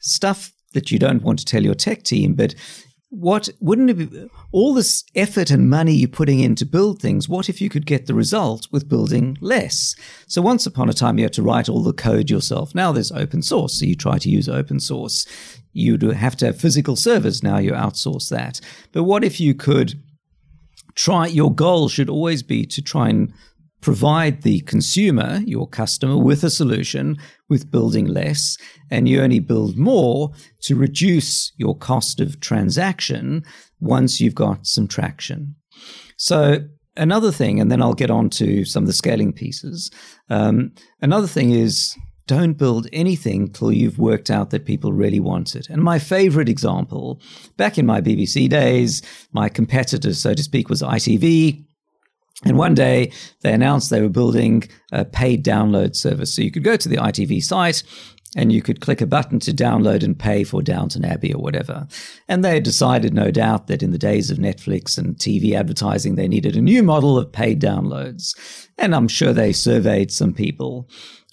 Stuff 0.00 0.52
that 0.74 0.92
you 0.92 0.98
don't 0.98 1.22
want 1.22 1.38
to 1.38 1.46
tell 1.46 1.64
your 1.64 1.74
tech 1.74 2.02
team, 2.02 2.34
but 2.34 2.54
what 3.10 3.48
wouldn't 3.60 3.88
it 3.88 3.94
be 3.94 4.28
all 4.52 4.74
this 4.74 5.04
effort 5.14 5.50
and 5.50 5.70
money 5.70 5.94
you're 5.94 6.08
putting 6.08 6.40
in 6.40 6.54
to 6.56 6.66
build 6.66 7.00
things? 7.00 7.28
What 7.28 7.48
if 7.48 7.62
you 7.62 7.70
could 7.70 7.86
get 7.86 8.06
the 8.06 8.12
result 8.12 8.68
with 8.70 8.88
building 8.88 9.38
less? 9.40 9.96
So 10.26 10.42
once 10.42 10.66
upon 10.66 10.90
a 10.90 10.92
time 10.92 11.16
you 11.16 11.24
had 11.24 11.32
to 11.34 11.42
write 11.42 11.70
all 11.70 11.82
the 11.82 11.94
code 11.94 12.28
yourself. 12.28 12.74
Now 12.74 12.92
there's 12.92 13.10
open 13.10 13.40
source, 13.40 13.78
so 13.78 13.86
you 13.86 13.94
try 13.94 14.18
to 14.18 14.28
use 14.28 14.48
open 14.48 14.78
source. 14.78 15.26
You'd 15.72 16.02
have 16.02 16.36
to 16.36 16.46
have 16.46 16.60
physical 16.60 16.96
servers. 16.96 17.42
Now 17.42 17.58
you 17.58 17.72
outsource 17.72 18.28
that. 18.30 18.60
But 18.92 19.04
what 19.04 19.24
if 19.24 19.40
you 19.40 19.54
could 19.54 20.02
try? 20.94 21.26
Your 21.26 21.54
goal 21.54 21.88
should 21.88 22.08
always 22.08 22.42
be 22.42 22.66
to 22.66 22.82
try 22.82 23.08
and 23.08 23.32
provide 23.80 24.42
the 24.42 24.60
consumer, 24.62 25.40
your 25.46 25.68
customer, 25.68 26.16
with 26.16 26.42
a 26.42 26.50
solution 26.50 27.16
with 27.48 27.70
building 27.70 28.06
less, 28.06 28.56
and 28.90 29.08
you 29.08 29.20
only 29.20 29.38
build 29.38 29.78
more 29.78 30.32
to 30.62 30.74
reduce 30.74 31.52
your 31.56 31.76
cost 31.76 32.20
of 32.20 32.40
transaction 32.40 33.44
once 33.80 34.20
you've 34.20 34.34
got 34.34 34.66
some 34.66 34.88
traction. 34.88 35.54
So, 36.16 36.58
another 36.96 37.30
thing, 37.30 37.60
and 37.60 37.70
then 37.70 37.80
I'll 37.80 37.94
get 37.94 38.10
on 38.10 38.30
to 38.30 38.64
some 38.64 38.82
of 38.82 38.88
the 38.88 38.92
scaling 38.92 39.32
pieces. 39.32 39.90
Um, 40.28 40.72
another 41.00 41.28
thing 41.28 41.52
is 41.52 41.96
don't 42.28 42.52
build 42.52 42.86
anything 42.92 43.50
till 43.50 43.72
you've 43.72 43.98
worked 43.98 44.30
out 44.30 44.50
that 44.50 44.66
people 44.66 44.92
really 44.92 45.18
want 45.18 45.56
it. 45.56 45.68
And 45.68 45.82
my 45.82 45.98
favorite 45.98 46.48
example, 46.48 47.20
back 47.56 47.78
in 47.78 47.86
my 47.86 48.00
BBC 48.00 48.48
days, 48.48 49.02
my 49.32 49.48
competitor, 49.48 50.14
so 50.14 50.34
to 50.34 50.42
speak, 50.42 50.68
was 50.68 50.82
ITV. 50.82 51.64
And 52.44 52.56
one 52.56 52.74
day 52.74 53.10
they 53.40 53.52
announced 53.52 53.90
they 53.90 54.02
were 54.02 54.08
building 54.08 54.62
a 54.92 55.04
paid 55.04 55.44
download 55.44 55.96
service. 55.96 56.36
So 56.36 56.42
you 56.42 56.52
could 56.52 56.62
go 56.62 56.76
to 56.76 56.88
the 56.88 56.98
ITV 56.98 57.42
site 57.42 57.82
and 58.36 58.52
you 58.52 58.60
could 58.62 58.80
click 58.80 59.00
a 59.00 59.06
button 59.06 59.40
to 59.40 59.52
download 59.52 60.04
and 60.04 60.16
pay 60.16 60.44
for 60.44 60.62
Downton 60.62 61.04
Abbey 61.04 61.32
or 61.32 61.42
whatever. 61.42 61.88
And 62.28 62.44
they 62.44 62.60
decided, 62.60 63.14
no 63.14 63.30
doubt, 63.30 63.66
that 63.68 63.82
in 63.82 63.90
the 63.90 63.98
days 63.98 64.30
of 64.30 64.38
Netflix 64.38 64.98
and 64.98 65.16
TV 65.16 65.54
advertising, 65.54 66.14
they 66.14 66.28
needed 66.28 66.54
a 66.54 66.60
new 66.60 66.82
model 66.82 67.18
of 67.18 67.32
paid 67.32 67.60
downloads. 67.60 68.34
And 68.76 68.94
I'm 68.94 69.08
sure 69.08 69.32
they 69.32 69.52
surveyed 69.52 70.12
some 70.12 70.34
people. 70.34 70.88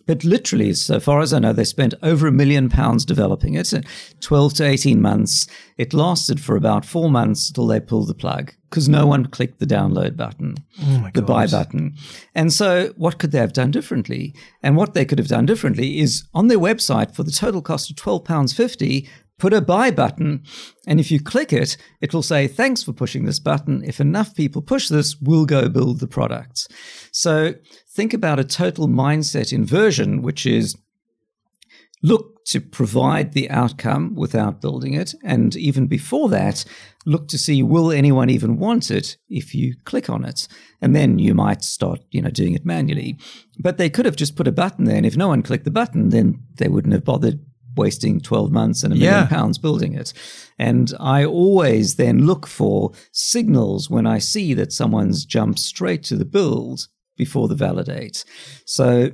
But 0.05 0.23
literally, 0.23 0.73
so 0.73 0.99
far 0.99 1.21
as 1.21 1.33
I 1.33 1.39
know, 1.39 1.53
they 1.53 1.63
spent 1.63 1.93
over 2.03 2.27
a 2.27 2.31
million 2.31 2.69
pounds 2.69 3.05
developing 3.05 3.55
it, 3.55 3.73
12 4.21 4.53
to 4.55 4.65
18 4.65 5.01
months. 5.01 5.47
It 5.77 5.93
lasted 5.93 6.39
for 6.39 6.55
about 6.55 6.85
four 6.85 7.09
months 7.09 7.51
till 7.51 7.67
they 7.67 7.79
pulled 7.79 8.07
the 8.07 8.13
plug 8.13 8.53
because 8.69 8.89
no 8.89 9.07
one 9.07 9.25
clicked 9.25 9.59
the 9.59 9.65
download 9.65 10.17
button, 10.17 10.55
Oh 10.81 11.09
the 11.13 11.21
buy 11.21 11.47
button. 11.47 11.95
And 12.35 12.51
so, 12.51 12.93
what 12.97 13.17
could 13.17 13.31
they 13.31 13.39
have 13.39 13.53
done 13.53 13.71
differently? 13.71 14.35
And 14.61 14.75
what 14.75 14.93
they 14.93 15.05
could 15.05 15.17
have 15.17 15.29
done 15.29 15.45
differently 15.45 15.99
is 15.99 16.25
on 16.33 16.49
their 16.49 16.59
website 16.59 17.15
for 17.15 17.23
the 17.23 17.31
total 17.31 17.61
cost 17.61 17.89
of 17.89 17.95
£12.50, 17.95 19.07
put 19.37 19.53
a 19.53 19.61
buy 19.61 19.91
button. 19.91 20.43
And 20.87 20.99
if 20.99 21.11
you 21.11 21.19
click 21.19 21.51
it, 21.51 21.77
it 22.01 22.13
will 22.13 22.23
say, 22.23 22.47
Thanks 22.47 22.83
for 22.83 22.93
pushing 22.93 23.25
this 23.25 23.39
button. 23.39 23.83
If 23.83 23.99
enough 23.99 24.35
people 24.35 24.61
push 24.61 24.87
this, 24.87 25.15
we'll 25.19 25.45
go 25.45 25.69
build 25.69 25.99
the 25.99 26.07
products. 26.07 26.67
So 27.11 27.55
think 27.89 28.13
about 28.13 28.39
a 28.39 28.43
total 28.43 28.87
mindset 28.87 29.51
inversion, 29.51 30.21
which 30.21 30.45
is 30.45 30.75
look 32.03 32.35
to 32.45 32.61
provide 32.61 33.33
the 33.33 33.49
outcome 33.49 34.13
without 34.13 34.61
building 34.61 34.93
it. 34.93 35.15
And 35.23 35.55
even 35.55 35.87
before 35.87 36.29
that, 36.29 36.63
look 37.05 37.27
to 37.29 37.37
see 37.37 37.63
will 37.63 37.91
anyone 37.91 38.29
even 38.29 38.59
want 38.59 38.91
it 38.91 39.17
if 39.29 39.55
you 39.55 39.75
click 39.85 40.09
on 40.09 40.23
it. 40.23 40.47
And 40.79 40.95
then 40.95 41.17
you 41.17 41.33
might 41.33 41.63
start, 41.63 42.01
you 42.11 42.21
know, 42.21 42.29
doing 42.29 42.53
it 42.53 42.65
manually. 42.65 43.17
But 43.59 43.77
they 43.77 43.89
could 43.89 44.05
have 44.05 44.15
just 44.15 44.35
put 44.35 44.47
a 44.47 44.51
button 44.51 44.85
there. 44.85 44.97
And 44.97 45.05
if 45.05 45.17
no 45.17 45.29
one 45.29 45.41
clicked 45.41 45.65
the 45.65 45.71
button, 45.71 46.09
then 46.09 46.43
they 46.57 46.67
wouldn't 46.67 46.93
have 46.93 47.03
bothered 47.03 47.39
wasting 47.75 48.19
12 48.19 48.51
months 48.51 48.83
and 48.83 48.93
a 48.93 48.95
million 48.95 49.13
Yeah. 49.13 49.27
pounds 49.27 49.57
building 49.57 49.93
it. 49.93 50.13
And 50.57 50.93
I 50.99 51.25
always 51.25 51.95
then 51.95 52.25
look 52.25 52.47
for 52.47 52.91
signals 53.11 53.89
when 53.89 54.05
I 54.07 54.19
see 54.19 54.53
that 54.55 54.71
someone's 54.73 55.25
jumped 55.25 55.59
straight 55.59 56.03
to 56.05 56.15
the 56.15 56.25
build 56.25 56.87
before 57.17 57.47
the 57.47 57.55
validate. 57.55 58.23
So 58.65 59.11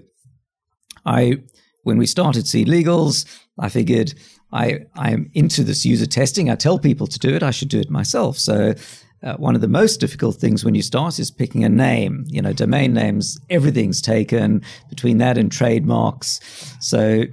I 1.06 1.38
when 1.84 1.97
we 1.97 2.06
started 2.06 2.47
Seed 2.47 2.67
Legals, 2.67 3.26
I 3.60 3.69
figured 3.69 4.13
I 4.54 4.82
I'm 4.95 5.30
into 5.34 5.63
this 5.63 5.86
user 5.86 6.06
testing. 6.06 6.50
I 6.50 6.56
tell 6.56 6.78
people 6.78 7.08
to 7.08 7.19
do 7.19 7.30
it. 7.36 7.41
I 7.43 7.52
should 7.52 7.69
do 7.69 7.80
it 7.80 7.89
myself. 7.89 8.38
So 8.38 8.74
uh, 9.24 9.36
one 9.38 9.54
of 9.56 9.62
the 9.62 9.67
most 9.67 10.00
difficult 10.00 10.36
things 10.38 10.65
when 10.65 10.74
you 10.76 10.82
start 10.82 11.19
is 11.19 11.30
picking 11.32 11.63
a 11.63 11.69
name. 11.69 12.26
You 12.28 12.41
know, 12.41 12.54
domain 12.54 12.93
names, 12.93 13.39
everything's 13.50 14.02
taken 14.02 14.62
between 14.89 15.17
that 15.19 15.38
and 15.38 15.52
trademarks. 15.52 16.39
So 16.80 17.24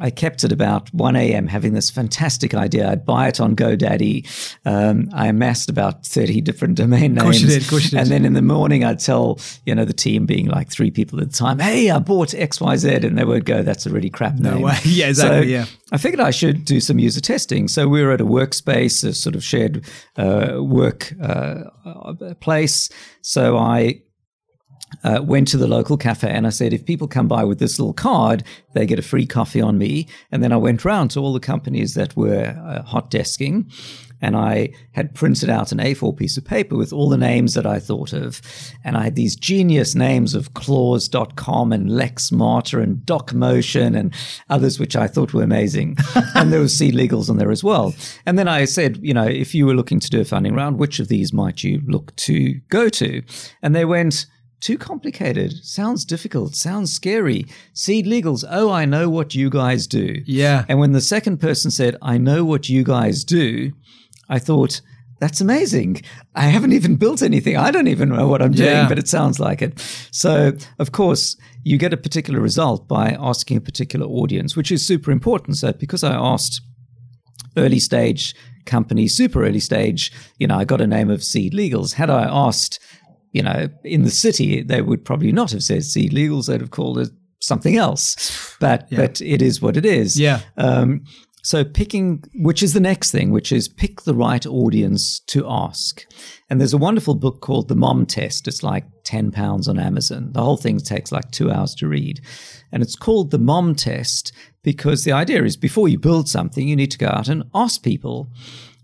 I 0.00 0.10
kept 0.10 0.44
at 0.44 0.52
about 0.52 0.92
1 0.94 1.14
a.m. 1.16 1.46
having 1.46 1.74
this 1.74 1.90
fantastic 1.90 2.54
idea. 2.54 2.90
I'd 2.90 3.04
buy 3.04 3.28
it 3.28 3.40
on 3.40 3.54
GoDaddy. 3.54 4.56
Um, 4.64 5.08
I 5.12 5.26
amassed 5.28 5.68
about 5.68 6.06
30 6.06 6.40
different 6.40 6.76
domain 6.76 7.14
names. 7.14 7.42
did, 7.42 7.62
of 7.62 7.68
course 7.68 7.84
you 7.84 7.90
did. 7.90 7.98
And 8.00 8.08
then 8.10 8.24
in 8.24 8.32
the 8.32 8.42
morning, 8.42 8.84
I'd 8.84 8.98
tell, 8.98 9.38
you 9.66 9.74
know, 9.74 9.84
the 9.84 9.92
team 9.92 10.26
being 10.26 10.46
like 10.46 10.70
three 10.70 10.90
people 10.90 11.20
at 11.20 11.30
the 11.30 11.36
time, 11.36 11.58
hey, 11.58 11.90
I 11.90 11.98
bought 11.98 12.28
XYZ. 12.30 13.04
And 13.04 13.18
they 13.18 13.24
would 13.24 13.44
go, 13.44 13.62
that's 13.62 13.86
a 13.86 13.90
really 13.90 14.10
crap 14.10 14.34
name. 14.36 14.62
way. 14.62 14.76
Yeah, 14.84 15.08
exactly, 15.08 15.42
So 15.42 15.48
yeah. 15.48 15.66
I 15.92 15.98
figured 15.98 16.20
I 16.20 16.30
should 16.30 16.64
do 16.64 16.80
some 16.80 16.98
user 16.98 17.20
testing. 17.20 17.68
So 17.68 17.86
we 17.86 18.02
were 18.02 18.12
at 18.12 18.20
a 18.20 18.26
workspace, 18.26 19.04
a 19.04 19.12
sort 19.12 19.34
of 19.34 19.44
shared 19.44 19.84
uh, 20.16 20.58
work 20.60 21.12
uh, 21.22 21.64
place. 22.40 22.88
So 23.22 23.56
I 23.56 24.02
uh, 25.04 25.20
went 25.22 25.48
to 25.48 25.56
the 25.56 25.66
local 25.66 25.96
cafe 25.96 26.30
and 26.30 26.46
I 26.46 26.50
said, 26.50 26.72
if 26.72 26.84
people 26.84 27.08
come 27.08 27.28
by 27.28 27.44
with 27.44 27.58
this 27.58 27.78
little 27.78 27.94
card, 27.94 28.44
they 28.74 28.86
get 28.86 28.98
a 28.98 29.02
free 29.02 29.26
coffee 29.26 29.60
on 29.60 29.78
me. 29.78 30.06
And 30.30 30.42
then 30.42 30.52
I 30.52 30.56
went 30.56 30.84
round 30.84 31.10
to 31.12 31.20
all 31.20 31.32
the 31.32 31.40
companies 31.40 31.94
that 31.94 32.16
were 32.16 32.56
uh, 32.64 32.82
hot 32.82 33.10
desking. 33.10 33.70
And 34.22 34.36
I 34.36 34.74
had 34.92 35.14
printed 35.14 35.48
out 35.48 35.72
an 35.72 35.78
A4 35.78 36.14
piece 36.14 36.36
of 36.36 36.44
paper 36.44 36.76
with 36.76 36.92
all 36.92 37.08
the 37.08 37.16
names 37.16 37.54
that 37.54 37.66
I 37.66 37.78
thought 37.78 38.12
of. 38.12 38.42
And 38.84 38.96
I 38.96 39.04
had 39.04 39.16
these 39.16 39.34
genius 39.34 39.94
names 39.94 40.34
of 40.34 40.52
Clause.com 40.52 41.72
and 41.72 41.88
LexMarta 41.88 42.82
and 42.82 42.98
DocMotion 42.98 43.98
and 43.98 44.14
others, 44.50 44.78
which 44.78 44.94
I 44.94 45.06
thought 45.06 45.32
were 45.32 45.42
amazing. 45.42 45.96
and 46.34 46.52
there 46.52 46.60
was 46.60 46.76
Seed 46.76 46.94
Legals 46.94 47.30
on 47.30 47.38
there 47.38 47.50
as 47.50 47.64
well. 47.64 47.94
And 48.26 48.38
then 48.38 48.46
I 48.46 48.66
said, 48.66 48.98
you 49.02 49.14
know, 49.14 49.26
if 49.26 49.54
you 49.54 49.64
were 49.64 49.74
looking 49.74 50.00
to 50.00 50.10
do 50.10 50.20
a 50.20 50.24
funding 50.24 50.54
round, 50.54 50.78
which 50.78 51.00
of 51.00 51.08
these 51.08 51.32
might 51.32 51.64
you 51.64 51.80
look 51.86 52.14
to 52.16 52.54
go 52.68 52.90
to? 52.90 53.22
And 53.62 53.74
they 53.74 53.86
went, 53.86 54.26
too 54.60 54.76
complicated. 54.78 55.52
Sounds 55.64 56.04
difficult. 56.04 56.54
Sounds 56.54 56.92
scary. 56.92 57.46
Seed 57.72 58.06
legals. 58.06 58.44
Oh, 58.48 58.70
I 58.70 58.84
know 58.84 59.08
what 59.08 59.34
you 59.34 59.48
guys 59.50 59.86
do. 59.86 60.16
Yeah. 60.26 60.64
And 60.68 60.78
when 60.78 60.92
the 60.92 61.00
second 61.00 61.38
person 61.38 61.70
said, 61.70 61.96
I 62.02 62.18
know 62.18 62.44
what 62.44 62.68
you 62.68 62.84
guys 62.84 63.24
do, 63.24 63.72
I 64.28 64.38
thought, 64.38 64.80
that's 65.18 65.40
amazing. 65.42 66.00
I 66.34 66.44
haven't 66.44 66.72
even 66.72 66.96
built 66.96 67.20
anything. 67.20 67.56
I 67.56 67.70
don't 67.70 67.88
even 67.88 68.08
know 68.08 68.26
what 68.28 68.40
I'm 68.40 68.52
doing, 68.52 68.70
Yeah. 68.70 68.88
but 68.88 68.98
it 68.98 69.06
sounds 69.08 69.38
like 69.38 69.60
it. 69.60 69.78
So, 70.10 70.52
of 70.78 70.92
course, 70.92 71.36
you 71.62 71.76
get 71.76 71.92
a 71.92 71.98
particular 71.98 72.40
result 72.40 72.88
by 72.88 73.16
asking 73.20 73.58
a 73.58 73.60
particular 73.60 74.06
audience, 74.06 74.56
which 74.56 74.72
is 74.72 74.86
super 74.86 75.10
important. 75.10 75.58
So, 75.58 75.72
because 75.74 76.02
I 76.02 76.14
asked 76.14 76.62
early 77.56 77.80
stage 77.80 78.34
companies, 78.64 79.14
super 79.16 79.44
early 79.44 79.60
stage, 79.60 80.10
you 80.38 80.46
know, 80.46 80.56
I 80.56 80.64
got 80.64 80.80
a 80.80 80.86
name 80.86 81.10
of 81.10 81.22
Seed 81.22 81.52
Legals. 81.52 81.94
Had 81.94 82.08
I 82.08 82.24
asked, 82.24 82.78
you 83.32 83.42
know, 83.42 83.68
in 83.84 84.02
the 84.02 84.10
city, 84.10 84.62
they 84.62 84.82
would 84.82 85.04
probably 85.04 85.32
not 85.32 85.52
have 85.52 85.62
said 85.62 85.84
Seed 85.84 86.12
Legals. 86.12 86.46
They'd 86.46 86.60
have 86.60 86.70
called 86.70 86.98
it 86.98 87.10
something 87.40 87.76
else. 87.76 88.56
But 88.60 88.88
but 88.90 89.20
it 89.20 89.42
is 89.42 89.62
what 89.62 89.76
it 89.76 89.86
is. 89.86 90.18
Yeah. 90.18 90.40
Um, 90.56 91.04
so 91.42 91.64
picking, 91.64 92.22
which 92.34 92.62
is 92.62 92.74
the 92.74 92.80
next 92.80 93.10
thing, 93.12 93.30
which 93.30 93.50
is 93.50 93.68
pick 93.68 94.02
the 94.02 94.14
right 94.14 94.44
audience 94.44 95.20
to 95.28 95.46
ask. 95.48 96.04
And 96.50 96.60
there's 96.60 96.74
a 96.74 96.78
wonderful 96.78 97.14
book 97.14 97.40
called 97.40 97.68
The 97.68 97.76
Mom 97.76 98.04
Test. 98.04 98.46
It's 98.46 98.62
like 98.62 98.84
10 99.04 99.30
pounds 99.30 99.66
on 99.66 99.78
Amazon. 99.78 100.32
The 100.32 100.42
whole 100.42 100.58
thing 100.58 100.78
takes 100.78 101.12
like 101.12 101.30
two 101.30 101.50
hours 101.50 101.74
to 101.76 101.88
read. 101.88 102.20
And 102.72 102.82
it's 102.82 102.96
called 102.96 103.30
The 103.30 103.38
Mom 103.38 103.74
Test 103.74 104.32
because 104.62 105.04
the 105.04 105.12
idea 105.12 105.42
is 105.44 105.56
before 105.56 105.88
you 105.88 105.98
build 105.98 106.28
something, 106.28 106.68
you 106.68 106.76
need 106.76 106.90
to 106.90 106.98
go 106.98 107.08
out 107.08 107.28
and 107.28 107.44
ask 107.54 107.82
people. 107.82 108.28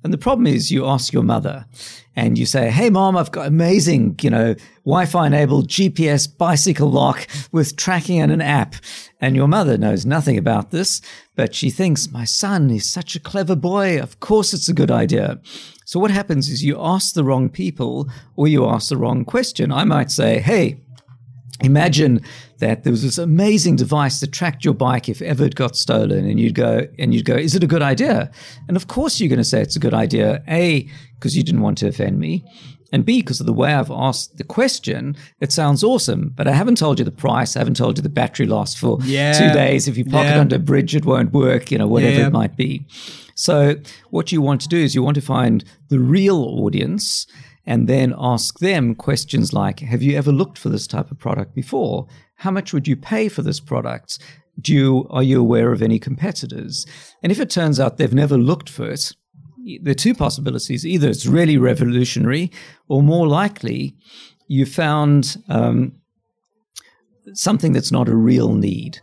And 0.04 0.12
the 0.12 0.18
problem 0.18 0.46
is 0.46 0.70
you 0.70 0.86
ask 0.86 1.12
your 1.12 1.22
mother 1.22 1.66
and 2.14 2.38
you 2.38 2.46
say, 2.46 2.70
Hey 2.70 2.90
mom, 2.90 3.16
I've 3.16 3.32
got 3.32 3.46
amazing, 3.46 4.16
you 4.22 4.30
know, 4.30 4.54
Wi-Fi 4.84 5.26
enabled 5.26 5.68
GPS 5.68 6.26
bicycle 6.26 6.90
lock 6.90 7.26
with 7.52 7.76
tracking 7.76 8.20
and 8.20 8.32
an 8.32 8.40
app. 8.40 8.76
And 9.20 9.34
your 9.34 9.48
mother 9.48 9.76
knows 9.76 10.06
nothing 10.06 10.38
about 10.38 10.70
this, 10.70 11.00
but 11.34 11.54
she 11.54 11.70
thinks 11.70 12.10
my 12.10 12.24
son 12.24 12.70
is 12.70 12.88
such 12.88 13.16
a 13.16 13.20
clever 13.20 13.56
boy. 13.56 14.00
Of 14.00 14.20
course 14.20 14.54
it's 14.54 14.68
a 14.68 14.74
good 14.74 14.90
idea. 14.90 15.40
So 15.84 16.00
what 16.00 16.10
happens 16.10 16.48
is 16.48 16.64
you 16.64 16.76
ask 16.80 17.14
the 17.14 17.24
wrong 17.24 17.48
people 17.48 18.08
or 18.36 18.48
you 18.48 18.66
ask 18.66 18.88
the 18.88 18.96
wrong 18.96 19.24
question. 19.24 19.70
I 19.72 19.84
might 19.84 20.10
say, 20.10 20.38
Hey, 20.38 20.80
imagine 21.62 22.20
that 22.58 22.84
there 22.84 22.90
was 22.90 23.02
this 23.02 23.18
amazing 23.18 23.76
device 23.76 24.20
that 24.20 24.32
tracked 24.32 24.64
your 24.64 24.74
bike 24.74 25.08
if 25.08 25.22
ever 25.22 25.44
it 25.44 25.54
got 25.54 25.74
stolen 25.76 26.28
and 26.28 26.38
you'd 26.38 26.54
go 26.54 26.86
and 26.98 27.14
you'd 27.14 27.24
go 27.24 27.34
is 27.34 27.54
it 27.54 27.64
a 27.64 27.66
good 27.66 27.82
idea 27.82 28.30
and 28.68 28.76
of 28.76 28.88
course 28.88 29.18
you're 29.20 29.28
going 29.28 29.38
to 29.38 29.44
say 29.44 29.60
it's 29.60 29.76
a 29.76 29.80
good 29.80 29.94
idea 29.94 30.42
a 30.48 30.86
because 31.14 31.36
you 31.36 31.42
didn't 31.42 31.62
want 31.62 31.78
to 31.78 31.88
offend 31.88 32.18
me 32.18 32.44
and 32.92 33.04
b 33.06 33.20
because 33.20 33.40
of 33.40 33.46
the 33.46 33.52
way 33.52 33.72
i've 33.74 33.90
asked 33.90 34.36
the 34.36 34.44
question 34.44 35.16
it 35.40 35.50
sounds 35.50 35.82
awesome 35.82 36.30
but 36.36 36.46
i 36.46 36.52
haven't 36.52 36.76
told 36.76 36.98
you 36.98 37.04
the 37.06 37.10
price 37.10 37.56
i 37.56 37.58
haven't 37.58 37.76
told 37.76 37.96
you 37.96 38.02
the 38.02 38.08
battery 38.08 38.46
lasts 38.46 38.78
for 38.78 38.98
Yeah. 39.02 39.32
two 39.32 39.50
days 39.54 39.88
if 39.88 39.96
you 39.96 40.04
park 40.04 40.26
it 40.26 40.36
under 40.36 40.56
a 40.56 40.58
bridge 40.58 40.94
it 40.94 41.06
won't 41.06 41.32
work 41.32 41.70
you 41.70 41.78
know 41.78 41.86
whatever 41.88 42.20
Yeah. 42.20 42.26
it 42.26 42.32
might 42.32 42.56
be 42.56 42.84
so 43.34 43.76
what 44.10 44.30
you 44.30 44.40
want 44.42 44.60
to 44.62 44.68
do 44.68 44.76
is 44.76 44.94
you 44.94 45.02
want 45.02 45.14
to 45.14 45.20
find 45.22 45.64
the 45.88 45.98
real 45.98 46.38
audience 46.64 47.26
and 47.66 47.88
then 47.88 48.14
ask 48.16 48.60
them 48.60 48.94
questions 48.94 49.52
like 49.52 49.80
Have 49.80 50.02
you 50.02 50.16
ever 50.16 50.32
looked 50.32 50.58
for 50.58 50.68
this 50.68 50.86
type 50.86 51.10
of 51.10 51.18
product 51.18 51.54
before? 51.54 52.06
How 52.36 52.50
much 52.50 52.72
would 52.72 52.86
you 52.86 52.96
pay 52.96 53.28
for 53.28 53.42
this 53.42 53.60
product? 53.60 54.18
Do 54.60 54.72
you, 54.72 55.06
are 55.10 55.22
you 55.22 55.40
aware 55.40 55.72
of 55.72 55.82
any 55.82 55.98
competitors? 55.98 56.86
And 57.22 57.30
if 57.30 57.40
it 57.40 57.50
turns 57.50 57.78
out 57.78 57.98
they've 57.98 58.14
never 58.14 58.38
looked 58.38 58.70
for 58.70 58.88
it, 58.88 59.12
there 59.82 59.90
are 59.90 59.94
two 59.94 60.14
possibilities. 60.14 60.86
Either 60.86 61.08
it's 61.08 61.26
really 61.26 61.58
revolutionary, 61.58 62.52
or 62.88 63.02
more 63.02 63.26
likely, 63.26 63.96
you 64.48 64.64
found 64.64 65.42
um, 65.48 65.92
something 67.32 67.72
that's 67.72 67.92
not 67.92 68.08
a 68.08 68.14
real 68.14 68.54
need, 68.54 69.00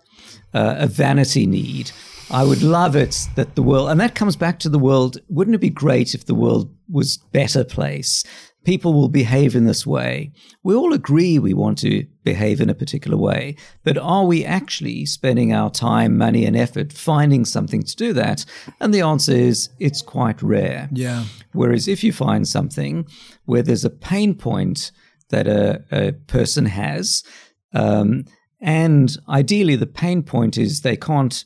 uh, 0.54 0.76
a 0.78 0.88
vanity 0.88 1.46
need. 1.46 1.92
I 2.32 2.44
would 2.44 2.64
love 2.64 2.96
it 2.96 3.28
that 3.36 3.56
the 3.56 3.62
world, 3.62 3.90
and 3.90 4.00
that 4.00 4.16
comes 4.16 4.36
back 4.36 4.58
to 4.60 4.70
the 4.70 4.80
world. 4.80 5.18
Wouldn't 5.28 5.56
it 5.56 5.62
be 5.62 5.70
great 5.70 6.16
if 6.16 6.26
the 6.26 6.34
world 6.34 6.74
was 6.90 7.18
better 7.18 7.64
place? 7.64 8.24
People 8.64 8.94
will 8.94 9.10
behave 9.10 9.56
in 9.56 9.66
this 9.66 9.86
way. 9.86 10.32
We 10.64 10.74
all 10.74 10.94
agree 10.94 11.38
we 11.38 11.54
want 11.54 11.78
to 11.80 12.06
behave 12.24 12.62
in 12.62 12.70
a 12.70 12.76
particular 12.76 13.18
way, 13.18 13.56
but 13.84 13.98
are 13.98 14.26
we 14.26 14.46
actually 14.46 15.06
spending 15.06 15.54
our 15.54 15.70
time, 15.70 16.18
money, 16.18 16.46
and 16.46 16.56
effort 16.56 16.94
finding 16.94 17.46
something 17.46 17.84
to 17.84 17.96
do 17.96 18.14
that? 18.14 18.46
And 18.80 18.94
the 18.94 19.02
answer 19.02 19.34
is 19.34 19.70
it's 19.80 20.02
quite 20.02 20.42
rare. 20.42 20.90
Yeah. 20.94 21.26
Whereas 21.52 21.88
if 21.88 22.04
you 22.04 22.14
find 22.14 22.48
something 22.48 23.06
where 23.46 23.64
there's 23.64 23.86
a 23.86 23.90
pain 23.90 24.34
point 24.34 24.92
that 25.30 25.48
a, 25.48 25.84
a 25.92 26.14
person 26.14 26.66
has, 26.66 27.24
um, 27.74 28.26
and 28.62 29.18
ideally 29.28 29.76
the 29.76 29.86
pain 29.86 30.24
point 30.24 30.58
is 30.58 30.82
they 30.82 30.96
can't 30.96 31.44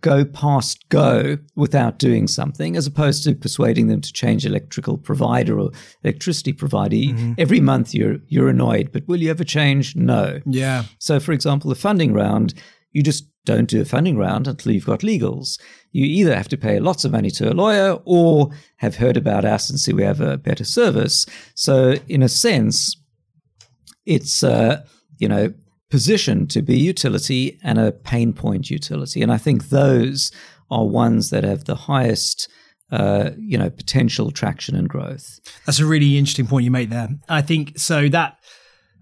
go 0.00 0.24
past 0.24 0.88
go 0.88 1.38
without 1.56 1.98
doing 1.98 2.26
something, 2.28 2.76
as 2.76 2.86
opposed 2.86 3.24
to 3.24 3.34
persuading 3.34 3.88
them 3.88 4.00
to 4.00 4.12
change 4.12 4.46
electrical 4.46 4.96
provider 4.98 5.58
or 5.58 5.70
electricity 6.04 6.52
provider. 6.52 6.96
Mm-hmm. 6.96 7.32
Every 7.38 7.60
month 7.60 7.94
you're 7.94 8.18
you're 8.28 8.48
annoyed, 8.48 8.90
but 8.92 9.06
will 9.08 9.20
you 9.20 9.30
ever 9.30 9.44
change? 9.44 9.96
No. 9.96 10.40
Yeah. 10.46 10.84
So, 10.98 11.20
for 11.20 11.32
example, 11.32 11.68
the 11.68 11.74
funding 11.74 12.12
round, 12.12 12.54
you 12.92 13.02
just 13.02 13.26
don't 13.44 13.68
do 13.68 13.80
a 13.80 13.84
funding 13.84 14.18
round 14.18 14.46
until 14.46 14.72
you've 14.72 14.86
got 14.86 15.00
legals. 15.00 15.58
You 15.92 16.04
either 16.04 16.36
have 16.36 16.48
to 16.48 16.56
pay 16.56 16.78
lots 16.80 17.04
of 17.04 17.12
money 17.12 17.30
to 17.32 17.50
a 17.50 17.54
lawyer 17.54 17.98
or 18.04 18.50
have 18.76 18.96
heard 18.96 19.16
about 19.16 19.44
us 19.44 19.70
and 19.70 19.80
see 19.80 19.92
we 19.92 20.02
have 20.02 20.20
a 20.20 20.36
better 20.36 20.64
service. 20.64 21.26
So, 21.54 21.96
in 22.08 22.22
a 22.22 22.28
sense, 22.28 22.96
it's 24.06 24.42
uh, 24.42 24.84
you 25.18 25.28
know 25.28 25.52
positioned 25.90 26.50
to 26.50 26.62
be 26.62 26.78
utility 26.78 27.58
and 27.62 27.78
a 27.78 27.92
pain 27.92 28.32
point 28.32 28.70
utility, 28.70 29.22
and 29.22 29.32
I 29.32 29.38
think 29.38 29.68
those 29.68 30.30
are 30.70 30.86
ones 30.86 31.30
that 31.30 31.44
have 31.44 31.64
the 31.64 31.76
highest. 31.76 32.48
Uh, 32.90 33.32
you 33.36 33.58
know, 33.58 33.68
potential 33.68 34.30
traction 34.30 34.74
and 34.74 34.88
growth. 34.88 35.40
That's 35.66 35.78
a 35.78 35.84
really 35.84 36.16
interesting 36.16 36.46
point 36.46 36.64
you 36.64 36.70
make 36.70 36.88
there. 36.88 37.10
I 37.28 37.42
think 37.42 37.78
so. 37.78 38.08
That 38.08 38.37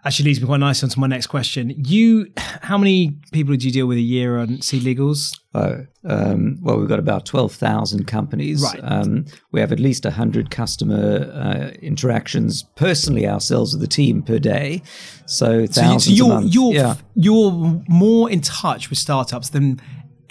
actually 0.06 0.26
leads 0.26 0.40
me 0.40 0.46
quite 0.46 0.60
nicely 0.60 0.86
onto 0.86 1.00
my 1.00 1.08
next 1.08 1.26
question. 1.26 1.74
You, 1.84 2.30
how 2.36 2.78
many 2.78 3.18
people 3.32 3.56
do 3.56 3.66
you 3.66 3.72
deal 3.72 3.86
with 3.86 3.98
a 3.98 4.02
year 4.02 4.38
on 4.38 4.62
Seed 4.62 4.82
Legals? 4.82 5.38
Oh, 5.52 5.84
um, 6.04 6.58
well, 6.60 6.78
we've 6.78 6.88
got 6.88 7.00
about 7.00 7.26
12,000 7.26 8.06
companies. 8.06 8.62
Right. 8.62 8.78
Um, 8.84 9.26
we 9.50 9.58
have 9.58 9.72
at 9.72 9.80
least 9.80 10.04
100 10.04 10.50
customer 10.50 11.30
uh, 11.34 11.70
interactions 11.82 12.62
personally 12.62 13.26
ourselves 13.26 13.72
with 13.72 13.80
the 13.80 13.88
team 13.88 14.22
per 14.22 14.38
day. 14.38 14.82
So 15.26 15.66
thousands 15.66 16.04
so 16.04 16.10
you're, 16.12 16.42
You're, 16.42 16.74
yeah. 16.74 16.94
you're 17.14 17.82
more 17.88 18.30
in 18.30 18.42
touch 18.42 18.90
with 18.90 19.00
startups 19.00 19.48
than 19.48 19.80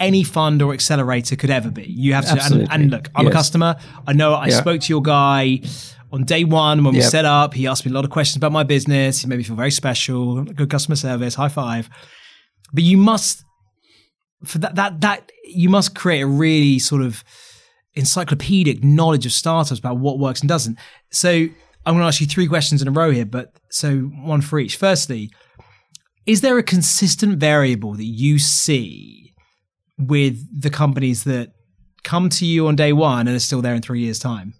any 0.00 0.24
fund 0.24 0.62
or 0.62 0.72
accelerator 0.72 1.36
could 1.36 1.50
ever 1.50 1.70
be. 1.70 1.84
You 1.84 2.14
have 2.14 2.26
to, 2.26 2.42
and, 2.42 2.70
and, 2.70 2.90
look, 2.90 3.08
I'm 3.14 3.26
yes. 3.26 3.32
a 3.32 3.36
customer. 3.36 3.76
I 4.06 4.12
know 4.14 4.32
I 4.34 4.48
yeah. 4.48 4.58
spoke 4.58 4.80
to 4.82 4.92
your 4.92 5.02
guy 5.02 5.60
on 6.16 6.24
day 6.24 6.44
one 6.44 6.82
when 6.82 6.94
we 6.94 7.00
yep. 7.00 7.10
set 7.10 7.26
up, 7.26 7.52
he 7.52 7.66
asked 7.66 7.84
me 7.84 7.92
a 7.92 7.94
lot 7.94 8.04
of 8.04 8.10
questions 8.10 8.38
about 8.38 8.50
my 8.50 8.62
business. 8.62 9.20
He 9.20 9.28
made 9.28 9.36
me 9.36 9.44
feel 9.44 9.54
very 9.54 9.70
special, 9.70 10.44
good 10.44 10.70
customer 10.70 10.96
service, 10.96 11.34
high 11.34 11.50
five. 11.50 11.90
But 12.72 12.84
you 12.84 12.96
must, 12.96 13.44
for 14.44 14.56
that, 14.58 14.76
that, 14.76 15.02
that, 15.02 15.30
you 15.44 15.68
must 15.68 15.94
create 15.94 16.22
a 16.22 16.26
really 16.26 16.78
sort 16.78 17.02
of 17.02 17.22
encyclopedic 17.94 18.82
knowledge 18.82 19.26
of 19.26 19.32
startups 19.32 19.78
about 19.78 19.98
what 19.98 20.18
works 20.18 20.40
and 20.40 20.48
doesn't. 20.48 20.78
So 21.10 21.28
I'm 21.28 21.94
going 21.94 21.98
to 21.98 22.06
ask 22.06 22.20
you 22.20 22.26
three 22.26 22.48
questions 22.48 22.80
in 22.80 22.88
a 22.88 22.92
row 22.92 23.10
here, 23.10 23.26
but 23.26 23.52
so 23.70 23.98
one 23.98 24.40
for 24.40 24.58
each. 24.58 24.76
Firstly, 24.76 25.30
is 26.24 26.40
there 26.40 26.56
a 26.56 26.62
consistent 26.62 27.38
variable 27.38 27.92
that 27.92 28.04
you 28.04 28.38
see 28.38 29.34
with 29.98 30.62
the 30.62 30.70
companies 30.70 31.24
that 31.24 31.50
come 32.04 32.30
to 32.30 32.46
you 32.46 32.68
on 32.68 32.74
day 32.74 32.94
one 32.94 33.28
and 33.28 33.36
are 33.36 33.40
still 33.40 33.60
there 33.60 33.74
in 33.74 33.82
three 33.82 34.00
years' 34.00 34.18
time? 34.18 34.54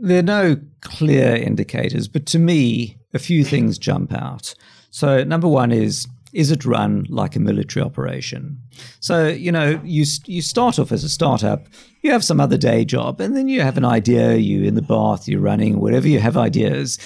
There 0.00 0.20
are 0.20 0.22
no 0.22 0.56
clear 0.80 1.34
indicators, 1.36 2.08
but 2.08 2.26
to 2.26 2.38
me, 2.38 2.96
a 3.12 3.18
few 3.18 3.44
things 3.44 3.78
jump 3.78 4.12
out. 4.12 4.54
So, 4.90 5.22
number 5.24 5.48
one 5.48 5.72
is 5.72 6.06
is 6.32 6.52
it 6.52 6.64
run 6.64 7.06
like 7.08 7.34
a 7.34 7.40
military 7.40 7.84
operation? 7.84 8.60
So, 9.00 9.28
you 9.28 9.50
know, 9.50 9.80
you 9.84 10.04
you 10.26 10.42
start 10.42 10.78
off 10.78 10.92
as 10.92 11.04
a 11.04 11.08
startup, 11.08 11.66
you 12.02 12.12
have 12.12 12.24
some 12.24 12.40
other 12.40 12.56
day 12.56 12.84
job, 12.84 13.20
and 13.20 13.36
then 13.36 13.48
you 13.48 13.62
have 13.62 13.76
an 13.76 13.84
idea, 13.84 14.36
you 14.36 14.64
in 14.64 14.74
the 14.74 14.82
bath, 14.82 15.28
you're 15.28 15.40
running, 15.40 15.80
whatever 15.80 16.08
you 16.08 16.20
have 16.20 16.36
ideas. 16.36 16.98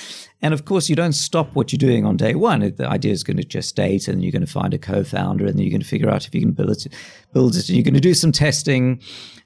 And 0.45 0.53
of 0.53 0.67
course, 0.67 0.91
you 0.91 0.95
don't 0.95 1.15
stop 1.15 1.55
what 1.55 1.73
you're 1.73 1.79
doing 1.79 2.05
on 2.05 2.19
day 2.19 2.35
one. 2.35 2.61
The 2.61 2.87
idea 2.87 3.13
is 3.13 3.25
going 3.25 3.39
to 3.39 3.47
gestate, 3.47 4.09
and 4.09 4.23
you're 4.23 4.31
going 4.31 4.45
to 4.45 4.53
find 4.53 4.75
a 4.75 4.79
co-founder, 4.79 5.47
and 5.47 5.55
then 5.55 5.63
you're 5.65 5.71
going 5.71 5.81
to 5.81 5.87
figure 5.87 6.11
out 6.11 6.27
if 6.27 6.35
you 6.35 6.43
can 6.43 6.53
build 6.53 6.69
it, 6.69 6.89
build 7.33 7.57
it, 7.57 7.67
and 7.67 7.79
you're 7.79 7.83
going 7.83 7.95
to 7.95 8.01
do 8.01 8.13
some 8.13 8.31
testing. 8.31 9.01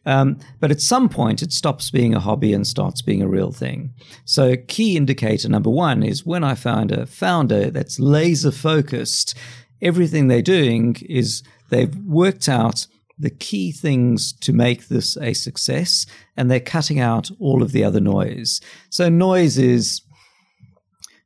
Um, 0.07 0.41
but 0.59 0.73
at 0.73 0.81
some 0.81 1.09
point, 1.09 1.41
it 1.41 1.53
stops 1.53 1.93
being 1.93 2.17
a 2.17 2.21
hobby 2.21 2.53
and 2.53 2.67
starts 2.67 3.01
being 3.01 3.23
a 3.23 3.29
real 3.29 3.53
thing. 3.53 3.95
So, 4.25 4.57
key 4.67 4.97
indicator 4.97 5.49
number 5.49 5.71
one 5.71 6.03
is 6.03 6.27
when 6.27 6.43
I 6.43 6.57
find 6.57 6.91
a 6.91 7.07
founder 7.07 7.71
that's 7.71 8.01
laser 8.01 8.51
focused, 8.51 9.37
everything 9.81 10.27
they're 10.27 10.43
doing 10.43 10.97
is 11.09 11.45
they've 11.71 11.95
worked 11.95 12.49
out 12.49 12.89
the 13.17 13.31
key 13.31 13.71
things 13.71 14.33
to 14.33 14.53
make 14.53 14.89
this 14.89 15.17
a 15.19 15.33
success 15.33 16.07
and 16.37 16.51
they're 16.51 16.59
cutting 16.59 16.99
out 16.99 17.31
all 17.39 17.63
of 17.63 17.71
the 17.71 17.85
other 17.85 18.01
noise. 18.01 18.61
So, 18.91 19.09
noise 19.09 19.59
is 19.59 20.03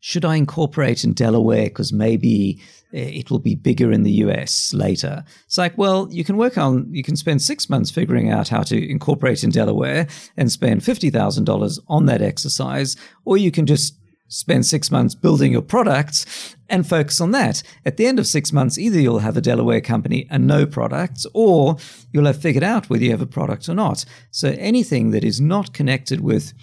should 0.05 0.25
I 0.25 0.35
incorporate 0.35 1.05
in 1.05 1.13
Delaware 1.13 1.67
because 1.67 1.93
maybe 1.93 2.61
eh, 2.93 3.21
it 3.21 3.31
will 3.31 3.39
be 3.39 3.55
bigger 3.55 3.93
in 3.93 4.03
the 4.03 4.11
US 4.25 4.75
later. 4.75 5.25
It's 5.47 5.57
like, 5.57 5.79
well, 5.79 6.09
you 6.11 6.25
can 6.25 6.37
work 6.37 6.59
on, 6.59 6.93
you 6.93 7.05
can 7.05 7.15
spend 7.15 7.41
six 7.41 7.71
months 7.71 7.93
figuring 7.93 8.29
out 8.29 8.49
how 8.49 8.63
to 8.65 8.91
incorporate 8.91 9.45
in 9.45 9.51
Delaware 9.51 10.09
and 10.37 10.51
spend 10.51 10.81
$50,000 10.81 11.79
on 11.87 12.07
that 12.07 12.21
exercise, 12.21 12.97
or 13.25 13.37
you 13.37 13.53
can 13.53 13.65
just 13.65 13.95
spend 14.27 14.67
six 14.67 14.91
months 14.91 15.15
building 15.15 15.53
your 15.53 15.63
products 15.63 16.57
and 16.69 16.85
focus 16.85 17.21
on 17.21 17.31
that. 17.31 17.63
At 17.87 17.97
the 17.97 18.07
end 18.07 18.19
of 18.19 18.27
six 18.27 18.53
months, 18.53 18.79
either 18.79 18.99
you'll 18.99 19.21
have 19.21 19.37
a 19.37 19.41
Delaware 19.41 19.81
company 19.81 20.27
and 20.31 20.49
no 20.49 20.67
products, 20.67 21.27
or 21.33 21.77
you'll 22.13 22.27
have 22.27 22.43
figured 22.43 22.65
out 22.65 22.91
whether 22.91 23.05
you 23.05 23.13
have 23.13 23.21
a 23.21 23.27
product 23.27 23.69
or 23.69 23.75
not. 23.75 24.05
So 24.33 24.49
anything 24.59 25.13
that 25.13 25.23
is 25.23 25.41
not 25.41 25.73
connected 25.73 26.23
with 26.23 26.55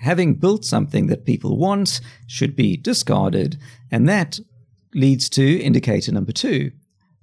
having 0.00 0.34
built 0.34 0.64
something 0.64 1.06
that 1.06 1.26
people 1.26 1.58
want 1.58 2.00
should 2.26 2.56
be 2.56 2.76
discarded. 2.76 3.58
And 3.90 4.08
that 4.08 4.40
leads 4.94 5.28
to 5.30 5.60
indicator 5.60 6.12
number 6.12 6.32
two. 6.32 6.72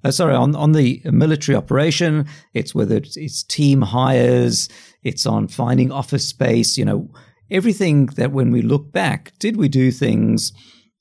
Uh, 0.04 0.12
sorry, 0.12 0.36
on, 0.36 0.56
on 0.56 0.74
the 0.74 1.02
military 1.06 1.56
operation, 1.56 2.28
it's 2.54 2.76
whether 2.76 2.96
it's, 2.96 3.18
it's 3.18 3.44
team 3.44 3.82
hires, 3.82 4.70
it's 5.04 5.26
on 5.26 5.48
finding 5.48 5.92
office 5.92 6.28
space, 6.28 6.78
you 6.78 6.86
know, 6.86 7.10
everything 7.50 8.06
that 8.18 8.32
when 8.32 8.52
we 8.52 8.62
look 8.62 8.92
back, 8.92 9.34
did 9.40 9.58
we 9.58 9.68
do 9.68 9.92
things 9.92 10.54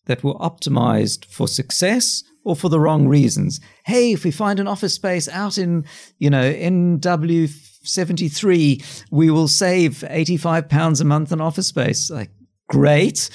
that 0.06 0.24
were 0.24 0.34
optimized 0.34 1.26
for 1.26 1.46
success 1.46 2.22
or 2.42 2.56
for 2.56 2.70
the 2.70 2.80
wrong 2.80 3.06
reasons? 3.06 3.60
Hey, 3.84 4.12
if 4.12 4.24
we 4.24 4.30
find 4.30 4.58
an 4.58 4.68
office 4.68 4.94
space 4.94 5.28
out 5.28 5.58
in, 5.58 5.84
you 6.18 6.30
know, 6.30 6.52
NW 6.52 7.48
73, 7.86 8.82
we 9.10 9.30
will 9.30 9.48
save 9.48 10.04
85 10.08 10.68
pounds 10.68 11.00
a 11.00 11.04
month 11.04 11.32
in 11.32 11.40
office 11.40 11.68
space. 11.68 12.10
Like, 12.10 12.30
great, 12.68 13.30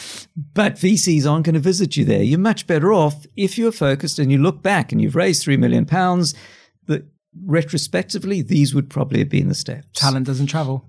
but 0.54 0.76
VCs 0.76 1.30
aren't 1.30 1.46
going 1.46 1.54
to 1.54 1.60
visit 1.60 1.96
you 1.96 2.06
there. 2.06 2.24
You're 2.24 2.40
much 2.40 2.68
better 2.68 2.94
off 2.94 3.26
if 3.36 3.58
you're 3.58 3.72
focused 3.72 4.20
and 4.20 4.32
you 4.32 4.38
look 4.38 4.62
back 4.62 4.92
and 4.92 5.02
you've 5.02 5.16
raised 5.16 5.44
three 5.44 5.58
million 5.58 5.86
pounds. 5.86 6.34
But 6.86 7.04
retrospectively, 7.46 8.42
these 8.42 8.76
would 8.76 8.90
probably 8.90 9.20
have 9.20 9.30
been 9.30 9.48
the 9.48 9.56
steps. 9.56 10.00
Talent 10.00 10.28
doesn't 10.28 10.48
travel. 10.48 10.88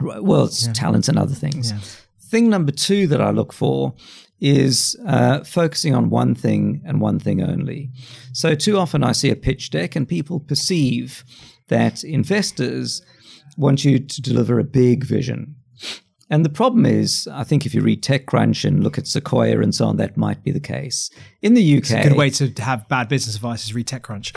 Right, 0.00 0.22
well, 0.22 0.44
it's 0.44 0.66
yeah. 0.66 0.72
talent 0.72 1.08
and 1.08 1.18
other 1.18 1.34
things. 1.34 1.70
Yeah. 1.70 1.78
Thing 2.30 2.48
number 2.48 2.72
two 2.72 3.06
that 3.08 3.20
I 3.20 3.30
look 3.30 3.52
for 3.52 3.94
is 4.40 4.96
uh, 5.06 5.44
focusing 5.44 5.94
on 5.94 6.10
one 6.10 6.34
thing 6.34 6.82
and 6.84 7.00
one 7.00 7.18
thing 7.20 7.42
only. 7.42 7.90
So, 8.32 8.54
too 8.54 8.76
often 8.78 9.04
I 9.04 9.12
see 9.12 9.30
a 9.30 9.36
pitch 9.36 9.70
deck 9.70 9.94
and 9.94 10.08
people 10.08 10.40
perceive 10.40 11.24
that 11.68 12.04
investors 12.04 13.02
want 13.56 13.84
you 13.84 13.98
to 13.98 14.22
deliver 14.22 14.58
a 14.58 14.64
big 14.64 15.04
vision. 15.04 15.56
And 16.32 16.46
the 16.46 16.50
problem 16.50 16.86
is, 16.86 17.28
I 17.30 17.44
think 17.44 17.66
if 17.66 17.74
you 17.74 17.82
read 17.82 18.02
TechCrunch 18.02 18.64
and 18.64 18.82
look 18.82 18.96
at 18.96 19.06
Sequoia 19.06 19.60
and 19.60 19.74
so 19.74 19.84
on, 19.84 19.98
that 19.98 20.16
might 20.16 20.42
be 20.42 20.50
the 20.50 20.60
case. 20.60 21.10
In 21.42 21.52
the 21.52 21.76
UK, 21.76 21.78
it's 21.78 21.90
a 21.90 22.02
good 22.08 22.16
way 22.16 22.30
to 22.30 22.50
have 22.62 22.88
bad 22.88 23.10
business 23.10 23.36
advice 23.36 23.64
is 23.64 23.74
read 23.74 23.86
TechCrunch. 23.86 24.32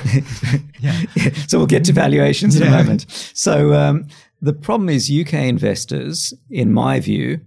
yeah. 0.81 1.03
So 1.47 1.57
we'll 1.57 1.67
get 1.67 1.85
to 1.85 1.93
valuations 1.93 2.57
in 2.57 2.63
yeah. 2.63 2.67
a 2.67 2.71
moment. 2.71 3.05
So 3.33 3.73
um, 3.73 4.07
the 4.41 4.51
problem 4.51 4.89
is, 4.89 5.09
UK 5.09 5.33
investors, 5.35 6.33
in 6.49 6.73
my 6.73 6.99
view, 6.99 7.39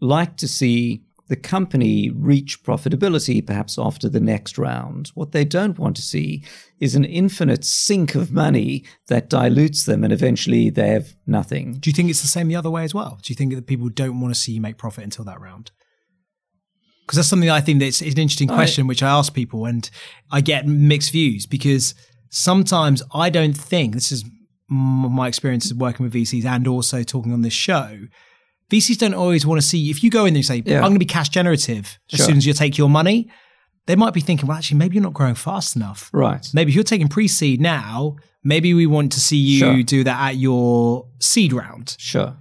like 0.00 0.36
to 0.36 0.48
see 0.48 1.02
the 1.28 1.36
company 1.36 2.10
reach 2.10 2.62
profitability 2.62 3.44
perhaps 3.44 3.78
after 3.78 4.08
the 4.08 4.20
next 4.20 4.58
round. 4.58 5.08
What 5.14 5.32
they 5.32 5.44
don't 5.44 5.78
want 5.78 5.96
to 5.96 6.02
see 6.02 6.44
is 6.80 6.94
an 6.94 7.04
infinite 7.04 7.64
sink 7.64 8.14
of 8.14 8.30
money 8.30 8.84
that 9.08 9.30
dilutes 9.30 9.84
them 9.84 10.04
and 10.04 10.12
eventually 10.12 10.68
they 10.68 10.88
have 10.88 11.14
nothing. 11.26 11.74
Do 11.74 11.88
you 11.88 11.94
think 11.94 12.10
it's 12.10 12.22
the 12.22 12.28
same 12.28 12.48
the 12.48 12.56
other 12.56 12.70
way 12.70 12.84
as 12.84 12.94
well? 12.94 13.18
Do 13.22 13.32
you 13.32 13.36
think 13.36 13.54
that 13.54 13.66
people 13.66 13.88
don't 13.88 14.20
want 14.20 14.34
to 14.34 14.40
see 14.40 14.52
you 14.52 14.60
make 14.60 14.76
profit 14.76 15.04
until 15.04 15.24
that 15.24 15.40
round? 15.40 15.70
Because 17.06 17.16
that's 17.16 17.28
something 17.28 17.48
that 17.48 17.54
I 17.54 17.60
think 17.60 17.80
that's 17.80 18.00
an 18.00 18.08
interesting 18.08 18.48
question, 18.48 18.84
I, 18.84 18.88
which 18.88 19.02
I 19.02 19.10
ask 19.10 19.32
people 19.34 19.66
and 19.66 19.88
I 20.30 20.40
get 20.40 20.66
mixed 20.66 21.12
views 21.12 21.46
because 21.46 21.94
sometimes 22.30 23.02
I 23.14 23.30
don't 23.30 23.56
think 23.56 23.94
this 23.94 24.10
is 24.10 24.24
my 24.68 25.28
experience 25.28 25.70
of 25.70 25.76
working 25.76 26.04
with 26.04 26.14
VCs 26.14 26.44
and 26.44 26.66
also 26.66 27.02
talking 27.02 27.32
on 27.32 27.42
this 27.42 27.52
show 27.52 27.98
VCs 28.70 28.98
don't 28.98 29.14
always 29.14 29.46
want 29.46 29.60
to 29.60 29.66
see 29.66 29.90
if 29.90 30.02
you 30.02 30.10
go 30.10 30.24
in 30.24 30.34
there 30.34 30.38
and 30.38 30.46
say, 30.46 30.62
yeah. 30.64 30.76
I'm 30.76 30.82
going 30.82 30.94
to 30.94 30.98
be 30.98 31.04
cash 31.04 31.28
generative 31.28 31.98
as 32.12 32.18
sure. 32.18 32.26
soon 32.26 32.36
as 32.38 32.46
you 32.46 32.52
take 32.52 32.78
your 32.78 32.88
money. 32.88 33.30
They 33.86 33.96
might 33.96 34.14
be 34.14 34.20
thinking, 34.20 34.46
well, 34.46 34.56
actually, 34.56 34.78
maybe 34.78 34.94
you're 34.94 35.02
not 35.02 35.12
growing 35.12 35.34
fast 35.34 35.76
enough. 35.76 36.10
Right. 36.12 36.46
Maybe 36.54 36.70
if 36.70 36.74
you're 36.74 36.84
taking 36.84 37.08
pre 37.08 37.28
seed 37.28 37.60
now, 37.60 38.16
maybe 38.42 38.72
we 38.72 38.86
want 38.86 39.12
to 39.12 39.20
see 39.20 39.36
you 39.36 39.58
sure. 39.58 39.82
do 39.82 40.04
that 40.04 40.30
at 40.30 40.36
your 40.36 41.06
seed 41.20 41.52
round. 41.52 41.94
Sure. 41.98 42.34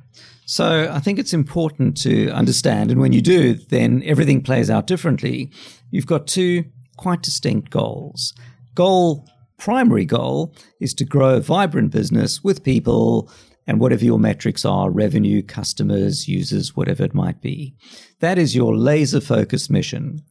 So 0.46 0.90
I 0.92 1.00
think 1.00 1.20
it's 1.20 1.34
important 1.34 1.98
to 2.04 2.30
understand. 2.30 2.92
And 2.92 3.02
when 3.02 3.12
you 3.12 3.22
do, 3.22 3.56
then 3.56 4.04
everything 4.06 4.42
plays 4.42 4.70
out 4.70 4.88
differently. 4.88 5.52
You've 5.92 6.08
got 6.08 6.28
two 6.28 6.66
quite 6.98 7.22
distinct 7.22 7.70
goals. 7.70 8.34
Goal 8.76 9.28
primary 9.58 10.06
goal 10.06 10.54
is 10.80 10.94
to 10.94 11.06
grow 11.06 11.36
a 11.36 11.40
vibrant 11.40 11.92
business 11.92 12.44
with 12.44 12.64
people 12.64 13.32
and 13.66 13.80
whatever 13.80 14.04
your 14.04 14.20
metrics 14.20 14.66
are 14.66 14.90
revenue, 14.90 15.42
customers, 15.42 16.28
users, 16.28 16.76
whatever 16.76 17.04
it 17.04 17.14
might 17.14 17.42
be. 17.42 17.76
That 18.20 18.38
is 18.38 18.56
your 18.56 18.76
laser 18.76 19.22
focused 19.22 19.70
mission. 19.70 20.22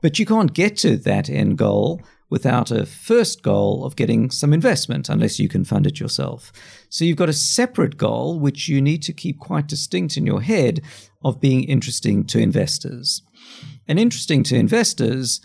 But 0.00 0.18
you 0.18 0.26
can't 0.26 0.52
get 0.52 0.76
to 0.78 0.96
that 0.98 1.30
end 1.30 1.58
goal 1.58 2.00
without 2.28 2.70
a 2.70 2.86
first 2.86 3.42
goal 3.42 3.84
of 3.84 3.94
getting 3.94 4.30
some 4.30 4.54
investment 4.54 5.08
unless 5.08 5.38
you 5.38 5.48
can 5.48 5.64
fund 5.64 5.86
it 5.86 6.00
yourself. 6.00 6.50
So 6.88 7.04
you've 7.04 7.18
got 7.18 7.28
a 7.28 7.34
separate 7.34 7.98
goal, 7.98 8.40
which 8.40 8.68
you 8.68 8.80
need 8.80 9.02
to 9.02 9.12
keep 9.12 9.38
quite 9.38 9.68
distinct 9.68 10.16
in 10.16 10.24
your 10.24 10.40
head 10.40 10.80
of 11.22 11.42
being 11.42 11.62
interesting 11.64 12.24
to 12.24 12.38
investors. 12.38 13.22
And 13.86 13.98
interesting 13.98 14.42
to 14.44 14.56
investors 14.56 15.42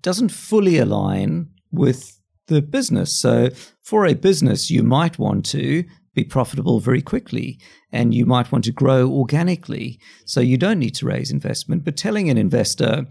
doesn't 0.00 0.30
fully 0.30 0.78
align 0.78 1.50
with 1.70 2.18
the 2.46 2.62
business. 2.62 3.12
So 3.12 3.50
for 3.82 4.06
a 4.06 4.14
business, 4.14 4.70
you 4.70 4.82
might 4.82 5.18
want 5.18 5.44
to 5.46 5.84
be 6.14 6.24
profitable 6.24 6.80
very 6.80 7.02
quickly 7.02 7.58
and 7.92 8.14
you 8.14 8.26
might 8.26 8.52
want 8.52 8.64
to 8.64 8.72
grow 8.72 9.10
organically. 9.10 9.98
So 10.24 10.40
you 10.40 10.56
don't 10.56 10.78
need 10.78 10.94
to 10.96 11.06
raise 11.06 11.30
investment. 11.30 11.84
But 11.84 11.96
telling 11.96 12.30
an 12.30 12.38
investor, 12.38 13.06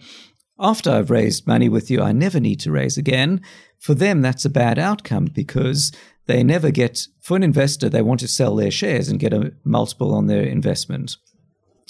after 0.60 0.92
I've 0.92 1.10
raised 1.10 1.48
money 1.48 1.70
with 1.70 1.90
you, 1.90 2.02
I 2.02 2.12
never 2.12 2.40
need 2.40 2.60
to 2.62 2.72
raise 2.72 2.98
again, 2.98 3.42
for 3.80 3.94
them, 3.94 4.22
that's 4.22 4.46
a 4.46 4.50
bad 4.50 4.80
outcome 4.80 5.26
because 5.26 5.92
they 6.26 6.44
never 6.44 6.72
get, 6.72 7.08
for 7.22 7.36
an 7.36 7.44
investor, 7.44 7.90
they 7.90 8.02
want 8.02 8.22
to 8.22 8.28
sell 8.28 8.56
their 8.56 8.72
shares 8.72 9.10
and 9.10 9.20
get 9.20 9.34
a 9.34 9.54
multiple 9.66 10.14
on 10.14 10.28
their 10.28 10.44
investment. 10.44 11.18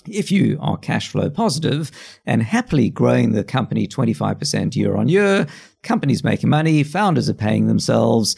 If 0.08 0.32
you 0.32 0.58
are 0.60 0.78
cash 0.78 1.10
flow 1.10 1.30
positive 1.30 1.91
and 2.26 2.41
happily 2.43 2.89
growing 2.89 3.32
the 3.32 3.43
company 3.43 3.88
25% 3.88 4.76
year 4.76 4.95
on 4.95 5.08
year, 5.08 5.47
companies 5.84 6.23
making 6.23 6.49
money, 6.49 6.84
founders 6.84 7.30
are 7.30 7.36
paying 7.36 7.67
themselves, 7.67 8.36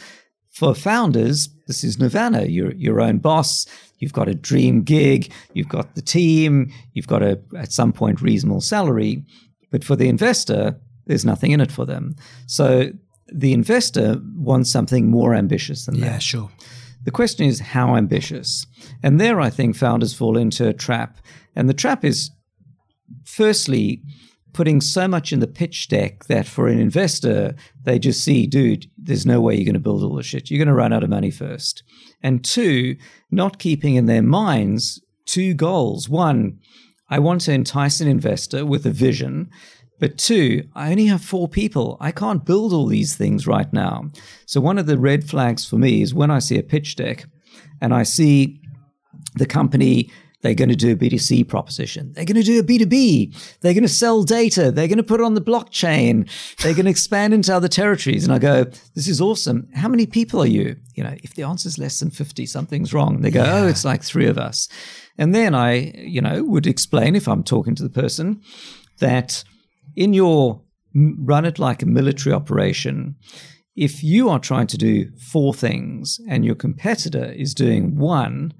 for 0.51 0.75
founders, 0.75 1.49
this 1.67 1.83
is 1.83 1.99
nirvana. 1.99 2.43
You're 2.43 2.73
your 2.73 3.01
own 3.01 3.17
boss. 3.17 3.65
You've 3.99 4.13
got 4.13 4.27
a 4.27 4.35
dream 4.35 4.83
gig. 4.83 5.31
You've 5.53 5.69
got 5.69 5.95
the 5.95 6.01
team. 6.01 6.71
You've 6.93 7.07
got 7.07 7.23
a, 7.23 7.39
at 7.57 7.71
some 7.71 7.91
point, 7.93 8.21
reasonable 8.21 8.61
salary. 8.61 9.23
But 9.71 9.83
for 9.83 9.95
the 9.95 10.09
investor, 10.09 10.79
there's 11.05 11.25
nothing 11.25 11.51
in 11.51 11.61
it 11.61 11.71
for 11.71 11.85
them. 11.85 12.15
So 12.45 12.91
the 13.27 13.53
investor 13.53 14.21
wants 14.35 14.69
something 14.69 15.09
more 15.09 15.33
ambitious 15.33 15.85
than 15.85 15.99
that. 15.99 16.05
Yeah, 16.05 16.19
sure. 16.19 16.51
The 17.03 17.11
question 17.11 17.45
is 17.45 17.59
how 17.59 17.95
ambitious. 17.95 18.65
And 19.03 19.19
there, 19.19 19.39
I 19.39 19.49
think 19.49 19.75
founders 19.75 20.13
fall 20.13 20.37
into 20.37 20.67
a 20.67 20.73
trap. 20.73 21.19
And 21.55 21.69
the 21.69 21.73
trap 21.73 22.03
is, 22.03 22.31
firstly, 23.23 24.01
putting 24.55 24.79
so 24.79 25.05
much 25.05 25.33
in 25.33 25.41
the 25.41 25.47
pitch 25.47 25.89
deck 25.89 26.23
that 26.25 26.47
for 26.47 26.69
an 26.69 26.79
investor, 26.79 27.53
they 27.83 27.99
just 27.99 28.23
see, 28.23 28.47
dude, 28.47 28.89
there's 28.97 29.25
no 29.25 29.41
way 29.41 29.53
you're 29.53 29.65
going 29.65 29.73
to 29.73 29.79
build 29.79 30.01
all 30.01 30.15
this 30.15 30.25
shit. 30.25 30.49
You're 30.49 30.63
going 30.63 30.69
to 30.69 30.73
run 30.73 30.93
out 30.93 31.03
of 31.03 31.09
money 31.09 31.29
first. 31.29 31.83
And 32.23 32.41
two, 32.41 32.95
not 33.29 33.59
keeping 33.59 33.95
in 33.95 34.05
their 34.05 34.21
minds 34.21 35.01
two 35.25 35.53
goals. 35.53 36.07
One, 36.07 36.59
I 37.09 37.19
want 37.19 37.41
to 37.41 37.51
entice 37.51 37.99
an 37.99 38.07
investor 38.07 38.65
with 38.65 38.85
a 38.85 38.91
vision. 38.91 39.49
But 39.99 40.17
two, 40.17 40.63
I 40.73 40.89
only 40.89 41.07
have 41.07 41.21
four 41.21 41.49
people. 41.49 41.97
I 41.99 42.11
can't 42.11 42.45
build 42.45 42.71
all 42.71 42.87
these 42.87 43.13
things 43.13 43.45
right 43.45 43.71
now. 43.73 44.09
So 44.45 44.61
one 44.61 44.77
of 44.77 44.85
the 44.85 44.97
red 44.97 45.29
flags 45.29 45.65
for 45.65 45.75
me 45.75 46.01
is 46.01 46.13
when 46.13 46.31
I 46.31 46.39
see 46.39 46.57
a 46.57 46.63
pitch 46.63 46.95
deck 46.95 47.25
and 47.81 47.93
I 47.93 48.03
see 48.03 48.61
the 49.35 49.45
company 49.45 50.09
they're 50.45 50.53
going 50.53 50.69
to 50.69 50.75
do 50.75 50.91
a 50.91 50.95
B2C 50.95 51.47
proposition. 51.47 52.13
They're 52.13 52.23
going 52.23 52.35
to 52.35 52.43
do 52.43 52.59
a 52.59 52.63
B2B. 52.63 53.59
They're 53.61 53.73
going 53.73 53.81
to 53.81 53.89
sell 53.89 54.21
data. 54.21 54.71
They're 54.71 54.87
going 54.87 54.99
to 54.99 55.03
put 55.03 55.19
it 55.19 55.23
on 55.23 55.33
the 55.33 55.41
blockchain. 55.41 56.29
They're 56.61 56.75
going 56.75 56.85
to 56.85 56.91
expand 56.91 57.33
into 57.33 57.51
other 57.51 57.67
territories. 57.67 58.23
And 58.23 58.31
I 58.31 58.37
go, 58.37 58.65
this 58.93 59.07
is 59.07 59.19
awesome. 59.19 59.67
How 59.73 59.87
many 59.87 60.05
people 60.05 60.43
are 60.43 60.47
you? 60.47 60.75
You 60.93 61.03
know, 61.03 61.15
if 61.23 61.33
the 61.33 61.41
answer 61.41 61.67
is 61.67 61.79
less 61.79 61.99
than 61.99 62.11
50, 62.11 62.45
something's 62.45 62.93
wrong. 62.93 63.21
They 63.21 63.31
go, 63.31 63.43
yeah. 63.43 63.63
oh, 63.63 63.67
it's 63.67 63.83
like 63.83 64.03
three 64.03 64.27
of 64.27 64.37
us. 64.37 64.69
And 65.17 65.33
then 65.33 65.55
I, 65.55 65.93
you 65.97 66.21
know, 66.21 66.43
would 66.43 66.67
explain 66.67 67.15
if 67.15 67.27
I'm 67.27 67.43
talking 67.43 67.73
to 67.73 67.83
the 67.83 67.89
person 67.89 68.43
that 68.99 69.43
in 69.95 70.13
your 70.13 70.61
run 70.93 71.45
it 71.45 71.57
like 71.57 71.81
a 71.81 71.87
military 71.87 72.35
operation, 72.35 73.15
if 73.75 74.03
you 74.03 74.29
are 74.29 74.39
trying 74.39 74.67
to 74.67 74.77
do 74.77 75.09
four 75.17 75.55
things 75.55 76.19
and 76.29 76.45
your 76.45 76.55
competitor 76.55 77.31
is 77.31 77.55
doing 77.55 77.97
one, 77.97 78.53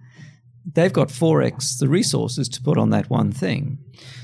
they've 0.74 0.94
got 0.94 1.10
4x 1.10 1.80
the 1.80 1.88
resources 1.88 2.50
to 2.50 2.62
put 2.62 2.78
on 2.78 2.90
that 2.90 3.10
one 3.10 3.32
thing. 3.32 3.78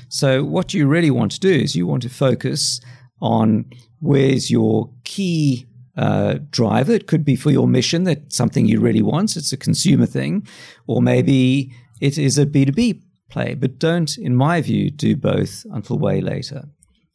So, 0.08 0.44
what 0.44 0.74
you 0.74 0.86
really 0.86 1.10
want 1.10 1.32
to 1.32 1.40
do 1.40 1.52
is 1.52 1.76
you 1.76 1.86
want 1.86 2.02
to 2.02 2.10
focus 2.10 2.80
on 3.20 3.70
where's 4.00 4.50
your 4.50 4.90
key 5.04 5.66
uh, 5.96 6.38
driver. 6.50 6.92
It 6.92 7.06
could 7.06 7.24
be 7.24 7.36
for 7.36 7.50
your 7.50 7.68
mission 7.68 8.04
that 8.04 8.32
something 8.32 8.66
you 8.66 8.80
really 8.80 9.02
want, 9.02 9.36
it's 9.36 9.52
a 9.52 9.56
consumer 9.56 10.06
thing, 10.06 10.46
or 10.86 11.00
maybe 11.02 11.72
it 12.00 12.18
is 12.18 12.38
a 12.38 12.46
B2B 12.46 13.02
play. 13.30 13.54
But 13.54 13.78
don't, 13.78 14.16
in 14.18 14.34
my 14.34 14.60
view, 14.60 14.90
do 14.90 15.16
both 15.16 15.64
until 15.70 15.98
way 15.98 16.20
later. 16.20 16.68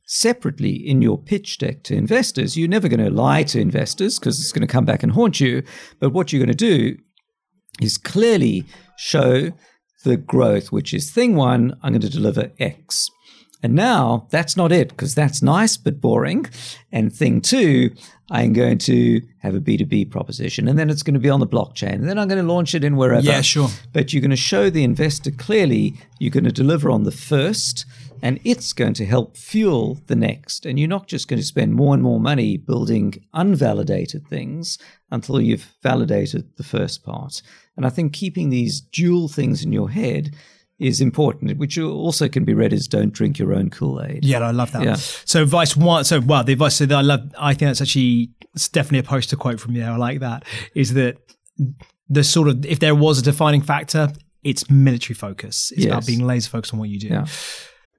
Separately, 0.06 0.72
in 0.72 1.02
your 1.02 1.18
pitch 1.18 1.58
deck 1.58 1.84
to 1.84 1.96
investors, 1.96 2.56
you're 2.58 2.70
never 2.70 2.88
going 2.88 3.04
to 3.04 3.12
lie 3.12 3.44
to 3.44 3.60
investors 3.60 4.18
because 4.18 4.40
it's 4.40 4.54
going 4.54 4.66
to 4.66 4.72
come 4.72 4.86
back 4.86 5.04
and 5.04 5.12
haunt 5.12 5.42
you. 5.42 5.64
But 6.00 6.12
what 6.12 6.32
you're 6.32 6.40
going 6.40 6.56
to 6.56 6.56
do 6.56 6.98
is 7.82 7.98
clearly 7.98 8.66
show 8.98 9.52
the 10.04 10.18
growth, 10.18 10.72
which 10.72 10.94
is 10.94 11.12
thing 11.12 11.36
one, 11.36 11.78
I'm 11.84 11.94
going 11.94 12.02
to 12.02 12.10
deliver 12.10 12.52
X. 12.60 13.10
And 13.64 13.74
now 13.74 14.28
that's 14.30 14.56
not 14.56 14.72
it 14.72 14.90
because 14.90 15.16
that's 15.16 15.42
nice 15.42 15.78
but 15.78 16.00
boring. 16.00 16.46
And 16.92 17.14
thing 17.14 17.42
two, 17.42 17.92
I'm 18.30 18.54
going 18.54 18.78
to 18.80 19.22
have 19.40 19.56
a 19.56 19.60
B2B 19.60 20.12
proposition 20.12 20.68
and 20.68 20.78
then 20.78 20.90
it's 20.90 21.02
going 21.02 21.16
to 21.16 21.20
be 21.20 21.30
on 21.30 21.40
the 21.40 21.48
blockchain. 21.48 21.94
And 21.94 22.08
then 22.08 22.20
I'm 22.20 22.28
going 22.28 22.46
to 22.46 22.54
launch 22.54 22.76
it 22.76 22.84
in 22.84 22.98
wherever. 22.98 23.26
Yeah, 23.26 23.42
sure. 23.42 23.70
But 23.94 24.14
you're 24.14 24.22
going 24.22 24.30
to 24.32 24.36
show 24.38 24.70
the 24.70 24.84
investor 24.84 25.32
clearly 25.32 25.96
you're 26.20 26.32
going 26.32 26.44
to 26.44 26.52
deliver 26.52 26.92
on 26.92 27.04
the 27.04 27.12
first 27.12 27.86
and 28.22 28.40
it's 28.44 28.74
going 28.74 28.94
to 28.96 29.06
help 29.06 29.38
fuel 29.38 30.00
the 30.08 30.16
next. 30.16 30.66
And 30.66 30.80
you're 30.80 30.88
not 30.88 31.08
just 31.08 31.28
going 31.28 31.40
to 31.40 31.46
spend 31.46 31.74
more 31.74 31.94
and 31.94 32.04
more 32.04 32.20
money 32.20 32.58
building 32.58 33.24
unvalidated 33.34 34.28
things 34.28 34.78
until 35.12 35.42
you've 35.42 35.74
validated 35.82 36.56
the 36.58 36.64
first 36.64 37.04
part. 37.04 37.42
And 37.78 37.86
I 37.86 37.90
think 37.90 38.12
keeping 38.12 38.50
these 38.50 38.82
dual 38.82 39.28
things 39.28 39.64
in 39.64 39.72
your 39.72 39.90
head 39.90 40.36
is 40.80 41.02
important, 41.02 41.58
which 41.58 41.78
also 41.78 42.28
can 42.28 42.44
be 42.44 42.54
read 42.54 42.74
as 42.74 42.88
"Don't 42.88 43.14
drink 43.14 43.40
your 43.40 43.54
own 43.54 43.70
Kool 43.70 44.04
Aid." 44.04 44.26
Yeah, 44.26 44.40
I 44.40 44.52
love 44.52 44.72
that. 44.74 44.84
Yeah. 44.84 44.96
So 44.96 45.42
advice 45.44 45.76
one, 45.78 46.04
so 46.04 46.20
well, 46.20 46.44
the 46.44 46.54
advice 46.54 46.80
that 46.80 46.92
I 46.92 47.02
love, 47.02 47.32
I 47.38 47.54
think 47.54 47.70
that's 47.70 47.82
actually 47.82 48.32
it's 48.54 48.68
definitely 48.68 49.00
a 49.00 49.04
poster 49.04 49.36
quote 49.36 49.60
from 49.60 49.76
you. 49.76 49.84
I 49.84 49.96
like 49.96 50.20
that. 50.20 50.44
Is 50.76 50.94
that 50.94 51.18
the 52.10 52.24
sort 52.24 52.48
of 52.48 52.66
if 52.66 52.80
there 52.80 52.96
was 52.96 53.20
a 53.20 53.22
defining 53.24 53.62
factor, 53.62 54.12
it's 54.44 54.70
military 54.70 55.16
focus. 55.16 55.72
It's 55.72 55.86
yes. 55.86 55.92
about 55.92 56.06
being 56.06 56.26
laser 56.26 56.50
focused 56.50 56.74
on 56.74 56.80
what 56.80 56.90
you 56.90 57.00
do. 57.00 57.08
Yeah. 57.08 57.26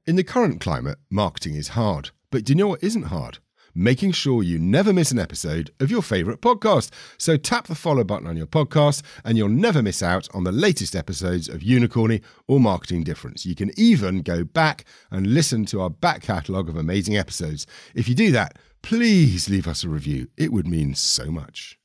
In 0.06 0.16
the 0.16 0.24
current 0.24 0.60
climate, 0.60 0.98
marketing 1.10 1.54
is 1.54 1.68
hard. 1.68 2.10
But 2.30 2.44
do 2.44 2.52
you 2.52 2.56
know 2.56 2.68
what 2.68 2.82
isn't 2.82 3.04
hard? 3.04 3.38
Making 3.78 4.10
sure 4.10 4.42
you 4.42 4.58
never 4.58 4.92
miss 4.92 5.12
an 5.12 5.18
episode 5.18 5.70
of 5.78 5.90
your 5.90 6.02
favourite 6.02 6.40
podcast. 6.40 6.90
So 7.16 7.36
tap 7.36 7.68
the 7.68 7.76
follow 7.76 8.02
button 8.02 8.26
on 8.26 8.36
your 8.36 8.46
podcast 8.46 9.02
and 9.24 9.38
you'll 9.38 9.48
never 9.48 9.82
miss 9.82 10.02
out 10.02 10.28
on 10.34 10.42
the 10.42 10.52
latest 10.52 10.96
episodes 10.96 11.48
of 11.48 11.60
Unicorny 11.60 12.22
or 12.48 12.58
Marketing 12.58 13.04
Difference. 13.04 13.46
You 13.46 13.54
can 13.54 13.70
even 13.78 14.22
go 14.22 14.42
back 14.42 14.84
and 15.12 15.28
listen 15.28 15.64
to 15.66 15.80
our 15.80 15.90
back 15.90 16.22
catalogue 16.22 16.68
of 16.68 16.76
amazing 16.76 17.16
episodes. 17.16 17.66
If 17.94 18.08
you 18.08 18.16
do 18.16 18.32
that, 18.32 18.58
please 18.82 19.48
leave 19.48 19.68
us 19.68 19.84
a 19.84 19.88
review. 19.88 20.28
It 20.36 20.52
would 20.52 20.66
mean 20.66 20.94
so 20.94 21.30
much. 21.30 21.78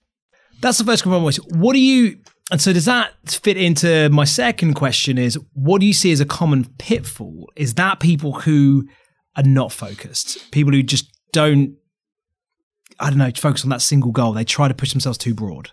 That's 0.62 0.80
the 0.80 0.86
first 0.86 1.04
question. 1.04 1.46
What 1.50 1.74
do 1.74 1.80
you 1.80 2.18
and 2.52 2.62
so 2.62 2.74
does 2.74 2.86
that 2.86 3.14
fit 3.26 3.56
into 3.56 4.10
my 4.10 4.26
second 4.26 4.74
question 4.74 5.18
is 5.18 5.38
what 5.54 5.80
do 5.80 5.88
you 5.88 5.94
see 5.94 6.12
as 6.12 6.20
a 6.20 6.26
common 6.26 6.66
pitfall? 6.78 7.50
Is 7.56 7.76
that 7.76 8.00
people 8.00 8.34
who 8.34 8.88
are 9.36 9.44
not 9.44 9.72
focused, 9.72 10.52
people 10.52 10.74
who 10.74 10.84
just 10.84 11.10
don't 11.32 11.76
I 13.00 13.10
don't 13.10 13.20
know, 13.20 13.32
focus 13.36 13.64
on 13.64 13.70
that 13.70 13.82
single 13.82 14.12
goal. 14.12 14.34
They 14.34 14.44
try 14.44 14.68
to 14.68 14.74
push 14.74 14.92
themselves 14.92 15.18
too 15.18 15.34
broad. 15.34 15.72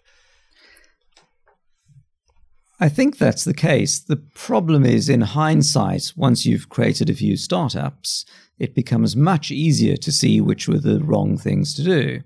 I 2.82 2.88
think 2.88 3.18
that's 3.18 3.44
the 3.44 3.54
case. 3.54 3.98
The 3.98 4.16
problem 4.16 4.86
is, 4.86 5.10
in 5.10 5.20
hindsight, 5.20 6.12
once 6.16 6.46
you've 6.46 6.70
created 6.70 7.10
a 7.10 7.14
few 7.14 7.36
startups, 7.36 8.24
it 8.58 8.74
becomes 8.74 9.14
much 9.14 9.50
easier 9.50 9.96
to 9.98 10.10
see 10.10 10.40
which 10.40 10.66
were 10.66 10.78
the 10.78 11.00
wrong 11.00 11.36
things 11.36 11.74
to 11.74 11.82
do. 11.82 12.22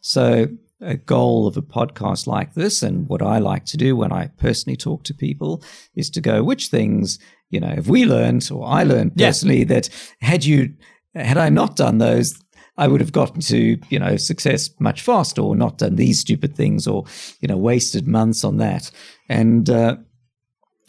So, 0.00 0.46
a 0.80 0.96
goal 0.96 1.48
of 1.48 1.56
a 1.56 1.62
podcast 1.62 2.28
like 2.28 2.54
this, 2.54 2.84
and 2.84 3.08
what 3.08 3.20
I 3.20 3.38
like 3.38 3.64
to 3.66 3.76
do 3.76 3.96
when 3.96 4.12
I 4.12 4.28
personally 4.38 4.76
talk 4.76 5.02
to 5.04 5.14
people, 5.14 5.62
is 5.96 6.08
to 6.10 6.20
go, 6.20 6.44
which 6.44 6.68
things, 6.68 7.18
you 7.50 7.58
know, 7.58 7.74
have 7.74 7.88
we 7.88 8.04
learned, 8.04 8.48
or 8.52 8.64
I 8.64 8.84
learned 8.84 9.16
personally, 9.16 9.60
yeah. 9.60 9.64
that 9.64 9.88
had 10.20 10.44
you 10.44 10.74
had 11.16 11.38
I 11.38 11.48
not 11.48 11.76
done 11.76 11.98
those, 11.98 12.38
I 12.78 12.88
would 12.88 13.00
have 13.00 13.12
gotten 13.12 13.40
to, 13.40 13.78
you 13.88 13.98
know, 13.98 14.16
success 14.16 14.70
much 14.78 15.02
faster 15.02 15.40
or 15.40 15.56
not 15.56 15.78
done 15.78 15.96
these 15.96 16.20
stupid 16.20 16.54
things 16.54 16.86
or, 16.86 17.04
you 17.40 17.48
know, 17.48 17.56
wasted 17.56 18.06
months 18.06 18.44
on 18.44 18.58
that. 18.58 18.90
And 19.28 19.70
uh, 19.70 19.96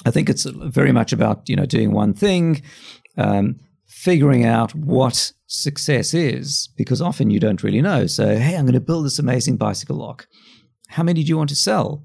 I 0.06 0.12
think 0.12 0.30
it's 0.30 0.44
very 0.44 0.92
much 0.92 1.14
about, 1.14 1.48
you 1.48 1.56
know, 1.56 1.66
doing 1.66 1.92
one 1.92 2.14
thing. 2.14 2.62
Um, 3.18 3.60
figuring 3.88 4.46
out 4.46 4.76
what 4.76 5.32
success 5.48 6.14
is, 6.14 6.70
because 6.78 7.02
often 7.02 7.32
you 7.32 7.40
don't 7.40 7.64
really 7.64 7.82
know. 7.82 8.06
So, 8.06 8.38
hey, 8.38 8.56
I'm 8.56 8.66
going 8.66 8.74
to 8.74 8.80
build 8.80 9.06
this 9.06 9.18
amazing 9.18 9.58
bicycle 9.58 9.96
lock. 9.96 10.28
How 10.90 11.04
many 11.04 11.24
do 11.24 11.30
you 11.30 11.38
want 11.38 11.50
to 11.50 11.56
sell? 11.56 12.04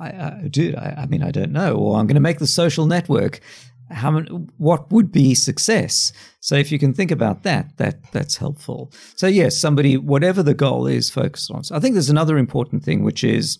I, 0.00 0.08
I 0.08 0.48
dude, 0.50 0.74
I, 0.74 1.02
I 1.02 1.06
mean, 1.06 1.22
I 1.22 1.30
don't 1.30 1.52
know. 1.52 1.76
Or 1.76 1.98
I'm 1.98 2.06
going 2.06 2.16
to 2.16 2.20
make 2.20 2.40
the 2.40 2.46
social 2.46 2.86
network. 2.86 3.40
How 3.90 4.10
many, 4.10 4.28
what 4.58 4.90
would 4.92 5.10
be 5.10 5.34
success? 5.34 6.12
So 6.40 6.54
if 6.54 6.70
you 6.70 6.78
can 6.78 6.92
think 6.92 7.10
about 7.10 7.42
that, 7.42 7.76
that 7.78 8.12
that's 8.12 8.36
helpful. 8.36 8.92
So 9.16 9.26
yes, 9.26 9.58
somebody, 9.58 9.96
whatever 9.96 10.42
the 10.42 10.54
goal 10.54 10.86
is, 10.86 11.10
focus 11.10 11.50
on. 11.50 11.64
So 11.64 11.74
I 11.74 11.80
think 11.80 11.94
there's 11.94 12.10
another 12.10 12.38
important 12.38 12.84
thing, 12.84 13.02
which 13.02 13.24
is 13.24 13.58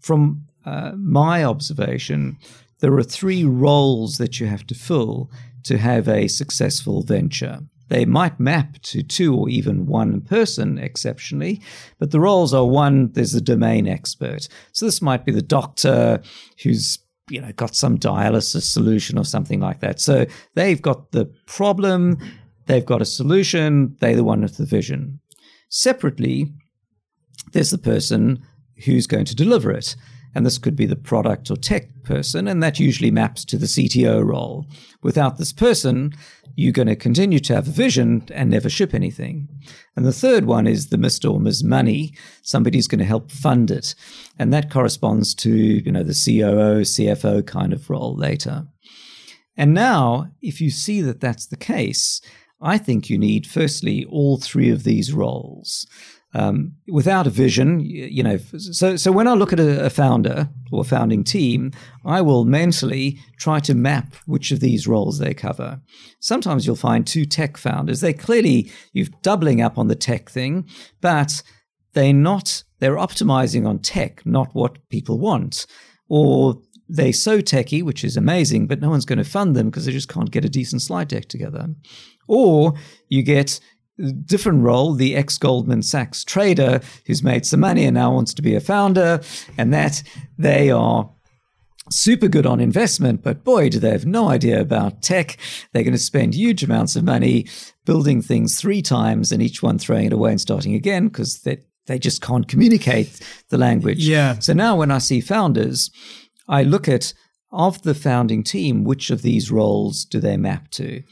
from 0.00 0.44
uh, 0.66 0.92
my 0.96 1.44
observation, 1.44 2.38
there 2.80 2.94
are 2.94 3.02
three 3.02 3.44
roles 3.44 4.18
that 4.18 4.40
you 4.40 4.46
have 4.46 4.66
to 4.66 4.74
fill 4.74 5.30
to 5.64 5.78
have 5.78 6.08
a 6.08 6.28
successful 6.28 7.02
venture. 7.02 7.60
They 7.88 8.04
might 8.04 8.40
map 8.40 8.80
to 8.82 9.02
two 9.02 9.34
or 9.36 9.48
even 9.48 9.86
one 9.86 10.20
person 10.22 10.78
exceptionally, 10.78 11.60
but 11.98 12.10
the 12.10 12.20
roles 12.20 12.54
are 12.54 12.64
one, 12.64 13.12
there's 13.12 13.34
a 13.34 13.40
domain 13.40 13.86
expert. 13.86 14.48
So 14.72 14.86
this 14.86 15.02
might 15.02 15.24
be 15.24 15.32
the 15.32 15.42
doctor 15.42 16.20
who's 16.62 16.98
you 17.30 17.40
know 17.40 17.52
got 17.52 17.74
some 17.74 17.98
dialysis 17.98 18.62
solution 18.62 19.18
or 19.18 19.24
something 19.24 19.60
like 19.60 19.80
that. 19.80 20.00
So 20.00 20.26
they've 20.54 20.80
got 20.80 21.12
the 21.12 21.26
problem, 21.46 22.18
they've 22.66 22.84
got 22.84 23.02
a 23.02 23.06
solution, 23.06 23.96
they're 24.00 24.16
the 24.16 24.24
one 24.24 24.42
with 24.42 24.56
the 24.56 24.66
vision. 24.66 25.20
Separately, 25.68 26.52
there's 27.52 27.70
the 27.70 27.78
person 27.78 28.42
who's 28.84 29.06
going 29.06 29.24
to 29.26 29.34
deliver 29.34 29.70
it. 29.70 29.96
And 30.34 30.44
this 30.44 30.58
could 30.58 30.76
be 30.76 30.86
the 30.86 30.96
product 30.96 31.50
or 31.50 31.56
tech 31.56 31.88
person, 32.02 32.48
and 32.48 32.62
that 32.62 32.80
usually 32.80 33.10
maps 33.10 33.44
to 33.46 33.56
the 33.56 33.66
CTO 33.66 34.24
role. 34.24 34.66
Without 35.02 35.38
this 35.38 35.52
person, 35.52 36.12
you're 36.56 36.72
going 36.72 36.88
to 36.88 36.96
continue 36.96 37.38
to 37.40 37.54
have 37.54 37.68
a 37.68 37.72
vision 37.72 38.24
and 38.32 38.50
never 38.50 38.68
ship 38.68 38.94
anything. 38.94 39.48
And 39.96 40.04
the 40.04 40.12
third 40.12 40.44
one 40.44 40.66
is 40.66 40.88
the 40.88 40.96
Mr. 40.96 41.32
or 41.32 41.40
Ms. 41.40 41.64
Money. 41.64 42.14
Somebody's 42.42 42.88
going 42.88 42.98
to 43.00 43.04
help 43.04 43.30
fund 43.30 43.70
it. 43.70 43.94
And 44.38 44.52
that 44.52 44.70
corresponds 44.70 45.34
to, 45.36 45.50
you 45.50 45.90
know, 45.90 46.02
the 46.02 46.12
COO, 46.12 46.82
CFO 46.82 47.46
kind 47.46 47.72
of 47.72 47.90
role 47.90 48.16
later. 48.16 48.66
And 49.56 49.72
now, 49.72 50.30
if 50.42 50.60
you 50.60 50.70
see 50.70 51.00
that 51.02 51.20
that's 51.20 51.46
the 51.46 51.56
case, 51.56 52.20
I 52.60 52.78
think 52.78 53.10
you 53.10 53.18
need, 53.18 53.46
firstly, 53.46 54.04
all 54.06 54.38
three 54.38 54.70
of 54.70 54.84
these 54.84 55.12
roles. 55.12 55.86
Um, 56.36 56.72
without 56.88 57.28
a 57.28 57.30
vision, 57.30 57.78
you 57.78 58.22
know, 58.24 58.38
so 58.58 58.96
so 58.96 59.12
when 59.12 59.28
I 59.28 59.34
look 59.34 59.52
at 59.52 59.60
a, 59.60 59.86
a, 59.86 59.90
founder 59.90 60.48
or 60.72 60.80
a 60.80 60.84
founding 60.84 61.22
team, 61.22 61.70
I 62.04 62.22
will 62.22 62.44
mentally 62.44 63.20
try 63.38 63.60
to 63.60 63.74
map 63.74 64.16
which 64.26 64.50
of 64.50 64.58
these 64.58 64.88
roles 64.88 65.20
they 65.20 65.32
cover. 65.32 65.80
Sometimes 66.18 66.66
you'll 66.66 66.74
find 66.74 67.06
two 67.06 67.24
tech 67.24 67.56
founders. 67.56 68.00
They 68.00 68.12
clearly 68.12 68.72
you're 68.92 69.06
doubling 69.22 69.60
up 69.60 69.78
on 69.78 69.86
the 69.86 69.94
tech 69.94 70.28
thing, 70.28 70.68
but 71.00 71.40
they're 71.92 72.12
not. 72.12 72.64
They're 72.80 72.96
optimizing 72.96 73.66
on 73.66 73.78
tech, 73.78 74.26
not 74.26 74.54
what 74.54 74.88
people 74.88 75.20
want, 75.20 75.66
or 76.08 76.60
they're 76.88 77.12
so 77.12 77.40
techy, 77.40 77.82
which 77.82 78.04
is 78.04 78.16
amazing, 78.16 78.66
but 78.66 78.80
no 78.80 78.90
one's 78.90 79.06
going 79.06 79.18
to 79.18 79.24
fund 79.24 79.56
them 79.56 79.70
because 79.70 79.86
they 79.86 79.92
just 79.92 80.08
can't 80.08 80.30
get 80.30 80.44
a 80.44 80.50
decent 80.50 80.82
slide 80.82 81.08
deck 81.08 81.26
together. 81.26 81.68
Or 82.28 82.74
you 83.08 83.22
get 83.22 83.60
different 84.24 84.62
role, 84.62 84.94
the 84.94 85.16
ex 85.16 85.38
Goldman 85.38 85.82
Sachs 85.82 86.24
trader 86.24 86.80
who's 87.06 87.22
made 87.22 87.46
some 87.46 87.60
money 87.60 87.84
and 87.84 87.94
now 87.94 88.12
wants 88.12 88.34
to 88.34 88.42
be 88.42 88.54
a 88.54 88.60
founder, 88.60 89.20
and 89.56 89.72
that 89.72 90.02
they 90.38 90.70
are 90.70 91.10
super 91.90 92.28
good 92.28 92.46
on 92.46 92.60
investment, 92.60 93.22
but 93.22 93.44
boy, 93.44 93.68
do 93.68 93.78
they 93.78 93.90
have 93.90 94.06
no 94.06 94.28
idea 94.28 94.60
about 94.60 95.02
tech. 95.02 95.36
They're 95.72 95.82
going 95.82 95.92
to 95.92 95.98
spend 95.98 96.34
huge 96.34 96.62
amounts 96.62 96.96
of 96.96 97.04
money 97.04 97.46
building 97.84 98.22
things 98.22 98.58
three 98.58 98.82
times 98.82 99.30
and 99.30 99.42
each 99.42 99.62
one 99.62 99.78
throwing 99.78 100.06
it 100.06 100.12
away 100.12 100.30
and 100.30 100.40
starting 100.40 100.74
again 100.74 101.08
because 101.08 101.40
they, 101.40 101.58
they 101.86 101.98
just 101.98 102.22
can't 102.22 102.48
communicate 102.48 103.20
the 103.50 103.58
language. 103.58 104.06
Yeah. 104.06 104.38
So 104.38 104.54
now 104.54 104.76
when 104.76 104.90
I 104.90 104.98
see 104.98 105.20
founders, 105.20 105.90
I 106.48 106.62
look 106.62 106.88
at 106.88 107.12
of 107.52 107.82
the 107.82 107.94
founding 107.94 108.42
team, 108.42 108.84
which 108.84 109.10
of 109.10 109.22
these 109.22 109.50
roles 109.50 110.04
do 110.04 110.18
they 110.18 110.36
map 110.36 110.70
to? 110.72 111.02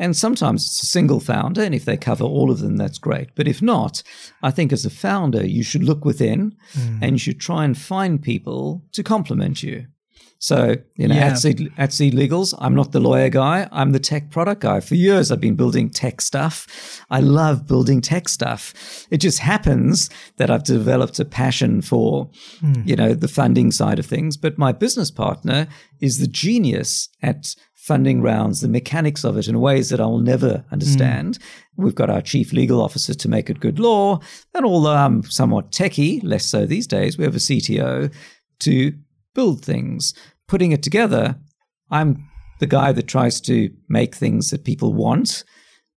And 0.00 0.16
sometimes 0.16 0.64
it's 0.64 0.82
a 0.82 0.86
single 0.86 1.20
founder, 1.20 1.62
and 1.62 1.74
if 1.74 1.84
they 1.84 1.98
cover 1.98 2.24
all 2.24 2.50
of 2.50 2.60
them, 2.60 2.78
that's 2.78 2.98
great. 2.98 3.28
But 3.34 3.46
if 3.46 3.60
not, 3.60 4.02
I 4.42 4.50
think 4.50 4.72
as 4.72 4.86
a 4.86 4.90
founder, 4.90 5.46
you 5.46 5.62
should 5.62 5.84
look 5.84 6.06
within 6.06 6.56
mm. 6.72 6.98
and 7.02 7.12
you 7.12 7.18
should 7.18 7.38
try 7.38 7.66
and 7.66 7.76
find 7.76 8.22
people 8.22 8.82
to 8.92 9.02
complement 9.02 9.62
you. 9.62 9.86
So, 10.42 10.76
you 10.96 11.06
know, 11.06 11.16
yeah. 11.16 11.26
at, 11.26 11.38
Seed, 11.38 11.70
at 11.76 11.90
SeedLegals, 11.90 12.54
I'm 12.58 12.74
not 12.74 12.92
the 12.92 12.98
lawyer 12.98 13.28
guy. 13.28 13.68
I'm 13.70 13.92
the 13.92 13.98
tech 13.98 14.30
product 14.30 14.62
guy. 14.62 14.80
For 14.80 14.94
years, 14.94 15.30
I've 15.30 15.38
been 15.38 15.54
building 15.54 15.90
tech 15.90 16.22
stuff. 16.22 17.04
I 17.10 17.20
love 17.20 17.66
building 17.66 18.00
tech 18.00 18.26
stuff. 18.26 19.06
It 19.10 19.18
just 19.18 19.40
happens 19.40 20.08
that 20.38 20.50
I've 20.50 20.64
developed 20.64 21.20
a 21.20 21.26
passion 21.26 21.82
for, 21.82 22.30
mm. 22.62 22.88
you 22.88 22.96
know, 22.96 23.12
the 23.12 23.28
funding 23.28 23.70
side 23.70 23.98
of 23.98 24.06
things. 24.06 24.38
But 24.38 24.56
my 24.56 24.72
business 24.72 25.10
partner 25.10 25.68
is 26.00 26.20
the 26.20 26.26
genius 26.26 27.10
at 27.22 27.54
funding 27.90 28.22
rounds, 28.22 28.60
the 28.60 28.68
mechanics 28.68 29.24
of 29.24 29.36
it 29.36 29.48
in 29.48 29.60
ways 29.60 29.88
that 29.88 30.00
I 30.00 30.06
will 30.06 30.20
never 30.20 30.64
understand. 30.70 31.40
Mm. 31.40 31.42
We've 31.76 31.94
got 31.96 32.08
our 32.08 32.22
chief 32.22 32.52
legal 32.52 32.80
officer 32.80 33.14
to 33.14 33.28
make 33.28 33.50
it 33.50 33.58
good 33.58 33.80
law. 33.80 34.20
And 34.54 34.64
although 34.64 34.94
I'm 34.94 35.24
somewhat 35.24 35.72
techie, 35.72 36.22
less 36.22 36.46
so 36.46 36.66
these 36.66 36.86
days, 36.86 37.18
we 37.18 37.24
have 37.24 37.34
a 37.34 37.38
CTO 37.38 38.14
to 38.60 38.94
build 39.34 39.64
things. 39.64 40.14
Putting 40.46 40.70
it 40.70 40.84
together, 40.84 41.34
I'm 41.90 42.28
the 42.60 42.68
guy 42.68 42.92
that 42.92 43.08
tries 43.08 43.40
to 43.40 43.70
make 43.88 44.14
things 44.14 44.50
that 44.50 44.62
people 44.62 44.94
want. 44.94 45.42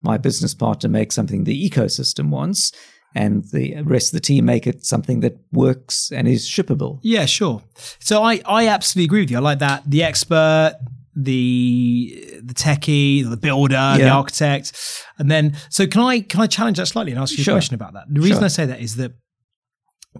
My 0.01 0.17
business 0.17 0.53
partner 0.53 0.87
makes 0.87 1.13
something 1.13 1.43
the 1.43 1.69
ecosystem 1.69 2.29
wants 2.29 2.71
and 3.13 3.43
the 3.51 3.81
rest 3.81 4.13
of 4.13 4.13
the 4.13 4.21
team 4.21 4.45
make 4.45 4.65
it 4.65 4.85
something 4.85 5.19
that 5.19 5.35
works 5.51 6.09
and 6.09 6.25
is 6.25 6.47
shippable. 6.47 7.01
Yeah, 7.03 7.25
sure. 7.25 7.61
So 7.99 8.23
I, 8.23 8.41
I 8.45 8.67
absolutely 8.67 9.07
agree 9.07 9.23
with 9.23 9.31
you. 9.31 9.37
I 9.39 9.41
like 9.41 9.59
that. 9.59 9.83
The 9.85 10.03
expert, 10.03 10.79
the 11.15 12.41
the 12.43 12.53
techie, 12.53 13.29
the 13.29 13.37
builder, 13.37 13.73
yeah. 13.73 13.97
the 13.97 14.09
architect, 14.09 15.05
and 15.17 15.29
then 15.29 15.57
so 15.69 15.87
can 15.87 16.01
I 16.01 16.21
can 16.21 16.41
I 16.41 16.47
challenge 16.47 16.77
that 16.77 16.87
slightly 16.87 17.11
and 17.11 17.21
ask 17.21 17.37
you 17.37 17.43
sure. 17.43 17.53
a 17.53 17.55
question 17.55 17.75
about 17.75 17.93
that? 17.93 18.05
The 18.09 18.21
reason 18.21 18.37
sure. 18.37 18.45
I 18.45 18.49
say 18.49 18.65
that 18.65 18.79
is 18.79 18.95
that 18.95 19.13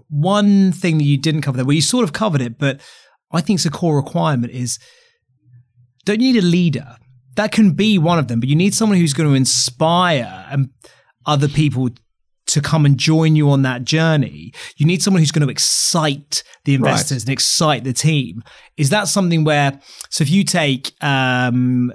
one 0.08 0.72
thing 0.72 0.98
that 0.98 1.04
you 1.04 1.18
didn't 1.18 1.42
cover 1.42 1.56
there, 1.56 1.64
well, 1.64 1.74
you 1.74 1.82
sort 1.82 2.04
of 2.04 2.12
covered 2.12 2.40
it, 2.40 2.58
but 2.58 2.80
I 3.30 3.40
think 3.40 3.58
it's 3.58 3.66
a 3.66 3.70
core 3.70 3.96
requirement 3.96 4.52
is 4.52 4.78
don't 6.04 6.20
you 6.20 6.32
need 6.32 6.42
a 6.42 6.46
leader? 6.46 6.96
That 7.36 7.52
can 7.52 7.72
be 7.72 7.98
one 7.98 8.18
of 8.18 8.28
them, 8.28 8.40
but 8.40 8.48
you 8.48 8.56
need 8.56 8.74
someone 8.74 8.98
who's 8.98 9.14
going 9.14 9.28
to 9.28 9.34
inspire 9.34 10.46
and 10.50 10.70
other 11.24 11.48
people 11.48 11.88
to 12.52 12.60
come 12.60 12.84
and 12.84 12.98
join 12.98 13.34
you 13.34 13.50
on 13.50 13.62
that 13.62 13.82
journey. 13.82 14.52
You 14.76 14.84
need 14.84 15.02
someone 15.02 15.22
who's 15.22 15.32
going 15.32 15.46
to 15.46 15.50
excite 15.50 16.42
the 16.66 16.74
investors 16.74 17.22
right. 17.22 17.22
and 17.22 17.32
excite 17.32 17.82
the 17.82 17.94
team. 17.94 18.44
Is 18.76 18.90
that 18.90 19.08
something 19.08 19.42
where, 19.42 19.80
so 20.10 20.20
if 20.20 20.28
you 20.28 20.44
take, 20.44 20.92
um, 21.02 21.94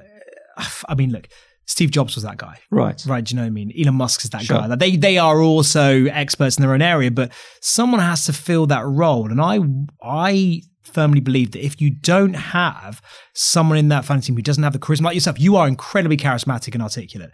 I 0.90 0.96
mean, 0.96 1.12
look, 1.12 1.30
Steve 1.68 1.92
Jobs 1.92 2.16
was 2.16 2.24
that 2.24 2.38
guy. 2.38 2.58
Right. 2.72 3.00
Right. 3.06 3.24
Do 3.24 3.34
you 3.34 3.36
know 3.36 3.44
what 3.44 3.48
I 3.48 3.52
mean? 3.52 3.72
Elon 3.80 3.94
Musk 3.94 4.24
is 4.24 4.32
that 4.32 4.46
sure. 4.46 4.58
guy. 4.58 4.76
They, 4.76 4.96
they 4.96 5.20
are 5.20 5.42
also 5.42 6.06
experts 6.06 6.58
in 6.58 6.64
their 6.64 6.74
own 6.74 6.82
area, 6.82 7.12
but 7.12 7.32
someone 7.62 8.00
has 8.00 8.26
to 8.26 8.34
fill 8.34 8.66
that 8.68 8.84
role. 8.84 9.30
And 9.30 9.40
I, 9.40 9.60
I 10.02 10.64
firmly 10.82 11.20
believe 11.20 11.52
that 11.52 11.64
if 11.64 11.80
you 11.80 11.92
don't 11.92 12.34
have 12.34 13.00
someone 13.36 13.78
in 13.78 13.90
that 13.90 14.06
fan 14.06 14.22
team 14.22 14.36
who 14.36 14.42
doesn't 14.42 14.64
have 14.64 14.74
the 14.74 14.80
charisma 14.80 15.04
like 15.04 15.14
yourself, 15.14 15.40
you 15.40 15.56
are 15.56 15.68
incredibly 15.68 16.18
charismatic 16.18 16.74
and 16.74 16.82
articulate 16.82 17.30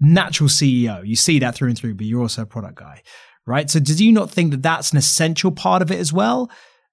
natural 0.00 0.48
CEO. 0.48 1.06
You 1.06 1.16
see 1.16 1.38
that 1.38 1.54
through 1.54 1.68
and 1.68 1.78
through, 1.78 1.94
but 1.94 2.06
you're 2.06 2.22
also 2.22 2.42
a 2.42 2.46
product 2.46 2.76
guy, 2.76 3.02
right? 3.46 3.68
So, 3.70 3.80
did 3.80 4.00
you 4.00 4.12
not 4.12 4.30
think 4.30 4.50
that 4.50 4.62
that's 4.62 4.92
an 4.92 4.98
essential 4.98 5.50
part 5.50 5.82
of 5.82 5.90
it 5.90 5.98
as 5.98 6.12
well? 6.12 6.50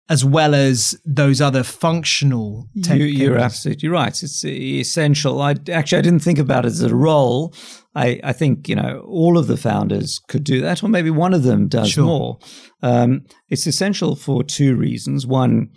As 0.08 0.24
well 0.24 0.54
as 0.54 0.96
those 1.04 1.42
other 1.42 1.64
functional, 1.64 2.70
you, 2.76 3.34
are 3.34 3.40
absolutely 3.40 3.90
right. 3.90 4.10
It's 4.10 4.46
essential. 4.46 5.42
I 5.42 5.56
actually 5.72 5.98
I 5.98 6.02
didn't 6.02 6.20
think 6.20 6.38
about 6.38 6.64
it 6.64 6.68
as 6.68 6.84
a 6.84 6.96
role. 6.96 7.56
I, 7.96 8.20
I 8.24 8.32
think 8.32 8.70
you 8.70 8.76
know 8.76 9.04
all 9.08 9.36
of 9.36 9.48
the 9.48 9.58
founders 9.58 10.22
could 10.28 10.44
do 10.44 10.62
that, 10.62 10.84
or 10.84 10.90
maybe 10.90 11.10
one 11.10 11.34
of 11.34 11.42
them 11.42 11.68
does 11.68 11.90
sure. 11.90 12.06
more. 12.06 12.38
Um, 12.84 13.26
it's 13.50 13.66
essential 13.66 14.16
for 14.16 14.44
two 14.44 14.76
reasons. 14.76 15.26
One, 15.26 15.72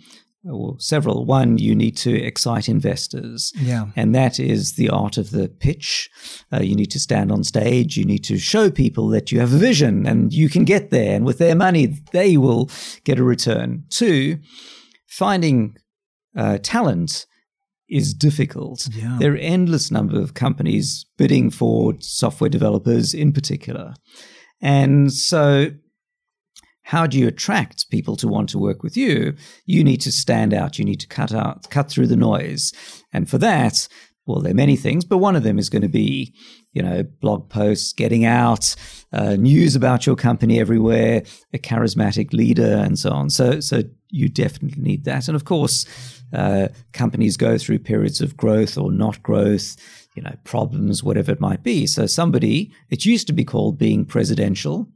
or 0.47 0.75
several. 0.79 1.25
One, 1.25 1.57
you 1.57 1.75
need 1.75 1.97
to 1.97 2.15
excite 2.15 2.69
investors. 2.69 3.51
Yeah. 3.55 3.87
And 3.95 4.15
that 4.15 4.39
is 4.39 4.73
the 4.73 4.89
art 4.89 5.17
of 5.17 5.31
the 5.31 5.49
pitch. 5.49 6.09
Uh, 6.51 6.61
you 6.61 6.75
need 6.75 6.91
to 6.91 6.99
stand 6.99 7.31
on 7.31 7.43
stage. 7.43 7.97
You 7.97 8.05
need 8.05 8.23
to 8.25 8.37
show 8.37 8.71
people 8.71 9.09
that 9.09 9.31
you 9.31 9.39
have 9.39 9.53
a 9.53 9.57
vision 9.57 10.05
and 10.05 10.31
you 10.33 10.49
can 10.49 10.63
get 10.63 10.91
there. 10.91 11.15
And 11.15 11.25
with 11.25 11.39
their 11.39 11.55
money, 11.55 11.97
they 12.11 12.37
will 12.37 12.69
get 13.03 13.19
a 13.19 13.23
return. 13.23 13.83
Two, 13.89 14.39
finding 15.07 15.75
uh, 16.35 16.59
talent 16.63 17.25
is 17.89 18.13
difficult. 18.13 18.87
Yeah. 18.93 19.17
There 19.19 19.33
are 19.33 19.37
endless 19.37 19.91
number 19.91 20.19
of 20.19 20.35
companies 20.35 21.05
bidding 21.17 21.49
for 21.49 21.95
software 21.99 22.49
developers 22.49 23.13
in 23.13 23.33
particular. 23.33 23.95
And 24.61 25.11
so 25.11 25.71
how 26.89 27.05
do 27.05 27.19
you 27.19 27.27
attract 27.27 27.91
people 27.91 28.15
to 28.15 28.27
want 28.27 28.49
to 28.49 28.57
work 28.57 28.81
with 28.81 28.97
you? 28.97 29.35
You 29.67 29.83
need 29.83 30.01
to 30.01 30.11
stand 30.11 30.55
out. 30.55 30.79
You 30.79 30.85
need 30.85 30.99
to 31.01 31.07
cut 31.07 31.31
out, 31.31 31.69
cut 31.69 31.87
through 31.87 32.07
the 32.07 32.15
noise. 32.15 32.73
And 33.13 33.29
for 33.29 33.37
that, 33.37 33.87
well, 34.25 34.41
there 34.41 34.53
are 34.53 34.55
many 34.65 34.75
things, 34.75 35.05
but 35.05 35.19
one 35.19 35.35
of 35.35 35.43
them 35.43 35.59
is 35.59 35.69
going 35.69 35.83
to 35.83 35.87
be, 35.87 36.33
you 36.73 36.81
know, 36.81 37.03
blog 37.21 37.47
posts, 37.47 37.93
getting 37.93 38.25
out, 38.25 38.75
uh, 39.13 39.35
news 39.35 39.75
about 39.75 40.07
your 40.07 40.15
company 40.15 40.59
everywhere, 40.59 41.21
a 41.53 41.59
charismatic 41.59 42.33
leader, 42.33 42.77
and 42.83 42.97
so 42.97 43.11
on. 43.11 43.29
So, 43.29 43.59
so 43.59 43.83
you 44.09 44.27
definitely 44.27 44.81
need 44.81 45.05
that. 45.05 45.27
And 45.27 45.35
of 45.35 45.45
course, 45.45 45.85
uh, 46.33 46.69
companies 46.93 47.37
go 47.37 47.59
through 47.59 47.79
periods 47.79 48.19
of 48.19 48.35
growth 48.35 48.79
or 48.79 48.91
not 48.91 49.21
growth, 49.21 49.75
you 50.15 50.23
know, 50.23 50.35
problems, 50.43 51.03
whatever 51.03 51.31
it 51.31 51.39
might 51.39 51.61
be. 51.61 51.85
So 51.85 52.07
somebody, 52.07 52.71
it 52.89 53.05
used 53.05 53.27
to 53.27 53.33
be 53.33 53.45
called 53.45 53.77
being 53.77 54.05
presidential. 54.05 54.87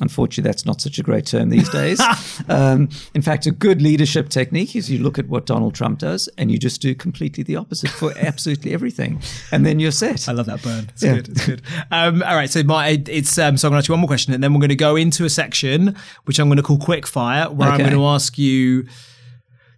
Unfortunately, 0.00 0.48
that's 0.48 0.64
not 0.64 0.80
such 0.80 0.98
a 0.98 1.02
great 1.02 1.26
term 1.26 1.50
these 1.50 1.68
days. 1.68 2.00
um, 2.48 2.88
in 3.14 3.20
fact, 3.20 3.46
a 3.46 3.50
good 3.50 3.82
leadership 3.82 4.30
technique 4.30 4.74
is 4.74 4.90
you 4.90 4.98
look 4.98 5.18
at 5.18 5.28
what 5.28 5.44
Donald 5.44 5.74
Trump 5.74 5.98
does 5.98 6.30
and 6.38 6.50
you 6.50 6.58
just 6.58 6.80
do 6.80 6.94
completely 6.94 7.44
the 7.44 7.56
opposite 7.56 7.90
for 7.90 8.12
absolutely 8.18 8.72
everything, 8.72 9.20
and 9.52 9.66
then 9.66 9.78
you're 9.78 9.90
set. 9.90 10.28
I 10.30 10.32
love 10.32 10.46
that 10.46 10.62
burn. 10.62 10.88
It's 10.94 11.02
yeah. 11.02 11.16
good. 11.16 11.28
It's 11.28 11.46
good. 11.46 11.62
Um, 11.90 12.22
all 12.22 12.34
right, 12.34 12.50
so 12.50 12.62
my 12.62 13.02
it's 13.06 13.36
um, 13.38 13.58
so 13.58 13.68
I'm 13.68 13.72
going 13.72 13.82
to 13.82 13.84
ask 13.84 13.88
you 13.88 13.92
one 13.92 14.00
more 14.00 14.08
question, 14.08 14.32
and 14.32 14.42
then 14.42 14.54
we're 14.54 14.60
going 14.60 14.70
to 14.70 14.76
go 14.76 14.96
into 14.96 15.26
a 15.26 15.30
section 15.30 15.94
which 16.24 16.38
I'm 16.38 16.48
going 16.48 16.56
to 16.56 16.62
call 16.62 16.78
quick 16.78 17.06
fire, 17.06 17.50
where 17.50 17.68
okay. 17.68 17.74
I'm 17.74 17.90
going 17.90 18.00
to 18.00 18.06
ask 18.06 18.38
you 18.38 18.86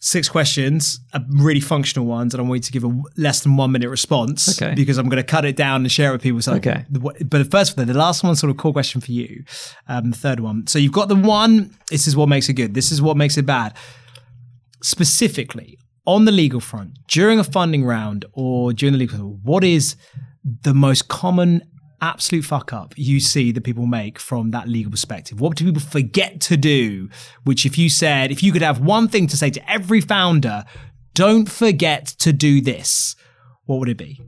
six 0.04 0.28
questions, 0.28 1.00
really 1.30 1.60
functional 1.60 2.04
ones, 2.04 2.34
and 2.34 2.40
I 2.40 2.44
want 2.46 2.58
you 2.58 2.62
to 2.62 2.72
give 2.72 2.84
a 2.84 3.02
less 3.16 3.40
than 3.40 3.56
one 3.56 3.72
minute 3.72 3.88
response. 3.88 4.60
Okay. 4.60 4.74
Because 4.74 4.98
I'm 4.98 5.08
going 5.08 5.22
to 5.22 5.26
cut 5.26 5.46
it 5.46 5.56
down 5.56 5.80
and 5.80 5.90
share 5.90 6.10
it 6.10 6.12
with 6.12 6.22
people. 6.22 6.42
So, 6.42 6.52
okay. 6.54 6.84
But 6.90 7.30
the 7.30 7.46
first 7.46 7.74
one, 7.74 7.86
the 7.86 7.94
last 7.94 8.22
one, 8.22 8.36
sort 8.36 8.50
of 8.50 8.58
core 8.58 8.74
question 8.74 9.00
for 9.00 9.12
you. 9.12 9.44
Um, 9.88 10.10
the 10.10 10.16
third 10.16 10.40
one. 10.40 10.66
So 10.66 10.78
you've 10.78 10.92
got 10.92 11.08
the 11.08 11.16
one. 11.16 11.74
This 11.88 12.06
is 12.06 12.14
what 12.14 12.28
makes 12.28 12.50
it 12.50 12.52
good. 12.52 12.74
This 12.74 12.92
is 12.92 13.00
what 13.00 13.16
makes 13.16 13.38
it 13.38 13.46
bad. 13.46 13.74
Specifically 14.82 15.78
on 16.06 16.26
the 16.26 16.32
legal 16.32 16.60
front, 16.60 16.98
during 17.08 17.38
a 17.38 17.44
funding 17.44 17.82
round 17.82 18.26
or 18.34 18.74
during 18.74 18.92
the 18.92 18.98
legal, 18.98 19.16
front, 19.16 19.38
what 19.42 19.64
is 19.64 19.96
the 20.62 20.74
most 20.74 21.08
common 21.08 21.62
absolute 22.00 22.44
fuck 22.44 22.72
up 22.72 22.94
you 22.96 23.20
see 23.20 23.52
that 23.52 23.64
people 23.64 23.86
make 23.86 24.18
from 24.18 24.50
that 24.50 24.68
legal 24.68 24.90
perspective? 24.90 25.40
What 25.40 25.56
do 25.56 25.64
people 25.64 25.80
forget 25.80 26.40
to 26.42 26.56
do? 26.56 27.08
Which, 27.44 27.64
if 27.66 27.78
you 27.78 27.88
said, 27.88 28.30
if 28.30 28.42
you 28.42 28.52
could 28.52 28.62
have 28.62 28.80
one 28.80 29.08
thing 29.08 29.26
to 29.28 29.36
say 29.36 29.50
to 29.50 29.70
every 29.70 30.00
founder, 30.00 30.64
don't 31.14 31.50
forget 31.50 32.06
to 32.06 32.32
do 32.32 32.60
this, 32.60 33.16
what 33.66 33.78
would 33.78 33.88
it 33.88 33.96
be? 33.96 34.20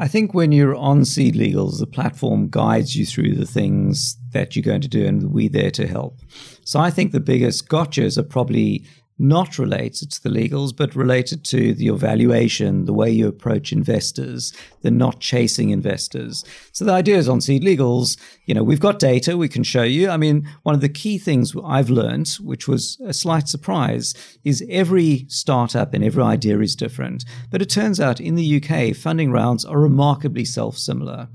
I 0.00 0.06
think 0.06 0.32
when 0.32 0.52
you're 0.52 0.76
on 0.76 1.00
SeedLegals, 1.00 1.80
the 1.80 1.86
platform 1.86 2.48
guides 2.48 2.94
you 2.94 3.04
through 3.04 3.34
the 3.34 3.46
things 3.46 4.16
that 4.32 4.54
you're 4.54 4.62
going 4.62 4.80
to 4.82 4.88
do, 4.88 5.04
and 5.04 5.32
we're 5.32 5.48
there 5.48 5.72
to 5.72 5.88
help. 5.88 6.20
So 6.64 6.78
I 6.78 6.90
think 6.90 7.10
the 7.10 7.18
biggest 7.18 7.68
gotchas 7.68 8.16
are 8.16 8.22
probably 8.22 8.86
not 9.18 9.58
related 9.58 10.10
to 10.12 10.22
the 10.22 10.28
legals, 10.28 10.74
but 10.74 10.94
related 10.94 11.44
to 11.44 11.72
your 11.72 11.96
valuation, 11.96 12.84
the 12.84 12.92
way 12.92 13.10
you 13.10 13.26
approach 13.26 13.72
investors, 13.72 14.52
the 14.82 14.90
not 14.90 15.20
chasing 15.20 15.70
investors. 15.70 16.44
So 16.72 16.84
the 16.84 16.92
idea 16.92 17.16
is 17.16 17.28
on 17.28 17.40
SeedLegals, 17.40 18.16
you 18.46 18.54
know, 18.54 18.62
we've 18.62 18.80
got 18.80 18.98
data 18.98 19.36
we 19.36 19.48
can 19.48 19.64
show 19.64 19.82
you. 19.82 20.08
I 20.08 20.16
mean, 20.16 20.48
one 20.62 20.74
of 20.74 20.80
the 20.80 20.88
key 20.88 21.18
things 21.18 21.54
I've 21.64 21.90
learned, 21.90 22.28
which 22.40 22.68
was 22.68 23.00
a 23.04 23.12
slight 23.12 23.48
surprise, 23.48 24.14
is 24.44 24.64
every 24.68 25.26
startup 25.28 25.94
and 25.94 26.04
every 26.04 26.22
idea 26.22 26.60
is 26.60 26.76
different. 26.76 27.24
But 27.50 27.62
it 27.62 27.70
turns 27.70 27.98
out 28.00 28.20
in 28.20 28.36
the 28.36 28.62
UK, 28.62 28.94
funding 28.94 29.32
rounds 29.32 29.64
are 29.64 29.80
remarkably 29.80 30.44
self-similar. 30.44 31.28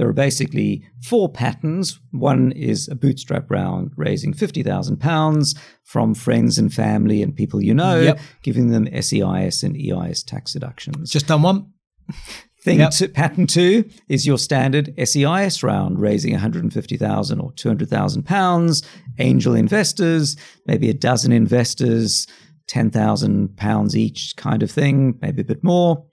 There 0.00 0.08
are 0.08 0.14
basically 0.14 0.82
four 1.02 1.28
patterns. 1.28 2.00
One 2.10 2.52
is 2.52 2.88
a 2.88 2.94
bootstrap 2.94 3.50
round 3.50 3.90
raising 3.96 4.32
£50,000 4.32 5.58
from 5.84 6.14
friends 6.14 6.56
and 6.56 6.72
family 6.72 7.22
and 7.22 7.36
people 7.36 7.62
you 7.62 7.74
know, 7.74 8.00
yep. 8.00 8.18
giving 8.42 8.70
them 8.70 8.88
SEIS 8.98 9.62
and 9.62 9.76
EIS 9.76 10.22
tax 10.22 10.54
deductions. 10.54 11.10
Just 11.10 11.26
done 11.26 11.42
one. 11.42 11.74
Thing 12.62 12.78
yep. 12.78 12.92
two, 12.92 13.08
pattern 13.08 13.46
two 13.46 13.90
is 14.08 14.26
your 14.26 14.38
standard 14.38 14.94
SEIS 14.98 15.62
round, 15.62 16.00
raising 16.00 16.32
150,000 16.32 17.38
or 17.38 17.52
200,000 17.52 18.22
pounds. 18.22 18.82
Angel 19.18 19.54
investors, 19.54 20.34
maybe 20.66 20.88
a 20.88 20.94
dozen 20.94 21.30
investors, 21.30 22.26
10,000 22.68 23.54
pounds 23.58 23.94
each 23.94 24.34
kind 24.36 24.62
of 24.62 24.70
thing, 24.70 25.18
maybe 25.20 25.42
a 25.42 25.44
bit 25.44 25.62
more. 25.62 26.06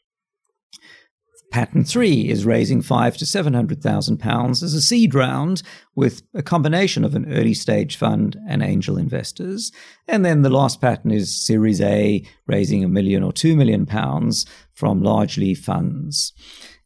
Pattern 1.49 1.85
three 1.85 2.29
is 2.29 2.45
raising 2.45 2.81
five 2.81 3.17
to 3.17 3.25
seven 3.25 3.53
hundred 3.53 3.81
thousand 3.81 4.17
pounds 4.17 4.61
as 4.61 4.73
a 4.73 4.81
seed 4.81 5.15
round 5.15 5.63
with 5.95 6.21
a 6.33 6.43
combination 6.43 7.05
of 7.05 7.15
an 7.15 7.31
early 7.33 7.53
stage 7.53 7.95
fund 7.95 8.37
and 8.47 8.61
angel 8.61 8.97
investors. 8.97 9.71
And 10.07 10.25
then 10.25 10.41
the 10.41 10.49
last 10.49 10.81
pattern 10.81 11.11
is 11.11 11.45
Series 11.45 11.81
A, 11.81 12.23
raising 12.47 12.83
a 12.83 12.89
million 12.89 13.23
or 13.23 13.31
two 13.31 13.55
million 13.55 13.85
pounds 13.85 14.45
from 14.73 15.01
largely 15.01 15.55
funds. 15.55 16.33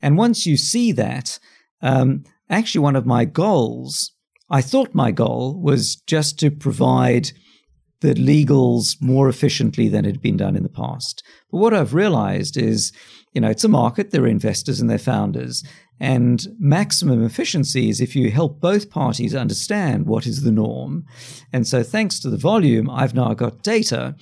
And 0.01 0.17
once 0.17 0.45
you 0.45 0.57
see 0.57 0.91
that, 0.91 1.39
um, 1.81 2.23
actually, 2.49 2.81
one 2.81 2.95
of 2.95 3.05
my 3.05 3.25
goals, 3.25 4.11
I 4.49 4.61
thought 4.61 4.93
my 4.93 5.11
goal 5.11 5.59
was 5.59 5.95
just 5.95 6.37
to 6.39 6.51
provide 6.51 7.31
the 8.01 8.13
legals 8.13 9.01
more 9.01 9.29
efficiently 9.29 9.87
than 9.87 10.05
it 10.05 10.11
had 10.13 10.21
been 10.21 10.37
done 10.37 10.55
in 10.55 10.63
the 10.63 10.69
past. 10.69 11.23
But 11.51 11.57
what 11.57 11.73
I've 11.73 11.93
realized 11.93 12.57
is 12.57 12.91
you 13.33 13.41
know, 13.41 13.49
it's 13.49 13.63
a 13.63 13.69
market, 13.69 14.11
there 14.11 14.23
are 14.23 14.27
investors 14.27 14.79
and 14.79 14.89
their 14.89 14.97
founders. 14.99 15.63
And 15.99 16.47
maximum 16.59 17.23
efficiency 17.23 17.89
is 17.89 18.01
if 18.01 18.15
you 18.15 18.31
help 18.31 18.59
both 18.59 18.89
parties 18.89 19.35
understand 19.35 20.07
what 20.07 20.25
is 20.25 20.41
the 20.41 20.51
norm. 20.51 21.05
And 21.53 21.67
so, 21.67 21.83
thanks 21.83 22.19
to 22.21 22.29
the 22.29 22.37
volume, 22.37 22.89
I've 22.89 23.13
now 23.13 23.33
got 23.33 23.63
data 23.63 24.15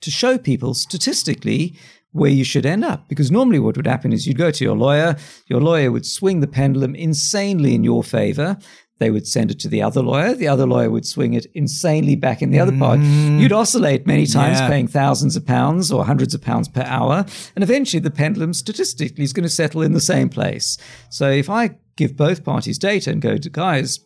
to 0.00 0.10
show 0.10 0.38
people 0.38 0.72
statistically 0.74 1.76
where 2.12 2.30
you 2.30 2.44
should 2.44 2.64
end 2.64 2.84
up. 2.84 3.08
Because 3.08 3.30
normally, 3.30 3.58
what 3.58 3.76
would 3.76 3.86
happen 3.86 4.12
is 4.12 4.26
you'd 4.26 4.38
go 4.38 4.50
to 4.50 4.64
your 4.64 4.76
lawyer, 4.76 5.16
your 5.46 5.60
lawyer 5.60 5.92
would 5.92 6.06
swing 6.06 6.40
the 6.40 6.46
pendulum 6.46 6.94
insanely 6.94 7.74
in 7.74 7.84
your 7.84 8.02
favor. 8.02 8.56
They 8.98 9.10
would 9.10 9.26
send 9.26 9.50
it 9.50 9.58
to 9.60 9.68
the 9.68 9.82
other 9.82 10.00
lawyer. 10.00 10.34
The 10.34 10.48
other 10.48 10.66
lawyer 10.66 10.90
would 10.90 11.06
swing 11.06 11.34
it 11.34 11.46
insanely 11.54 12.16
back 12.16 12.40
in 12.40 12.50
the 12.50 12.58
other 12.58 12.76
part. 12.76 12.98
Mm. 13.00 13.40
You'd 13.40 13.52
oscillate 13.52 14.06
many 14.06 14.24
times, 14.26 14.58
yeah. 14.58 14.68
paying 14.68 14.88
thousands 14.88 15.36
of 15.36 15.46
pounds 15.46 15.92
or 15.92 16.04
hundreds 16.06 16.34
of 16.34 16.40
pounds 16.40 16.68
per 16.68 16.82
hour. 16.82 17.26
And 17.54 17.62
eventually, 17.62 18.00
the 18.00 18.10
pendulum 18.10 18.54
statistically 18.54 19.24
is 19.24 19.34
going 19.34 19.44
to 19.44 19.50
settle 19.50 19.82
in 19.82 19.92
the 19.92 20.00
same 20.00 20.30
place. 20.30 20.78
So 21.10 21.30
if 21.30 21.50
I 21.50 21.76
give 21.96 22.16
both 22.16 22.42
parties 22.42 22.78
data 22.78 23.10
and 23.10 23.20
go 23.20 23.36
to 23.36 23.50
guys, 23.50 24.00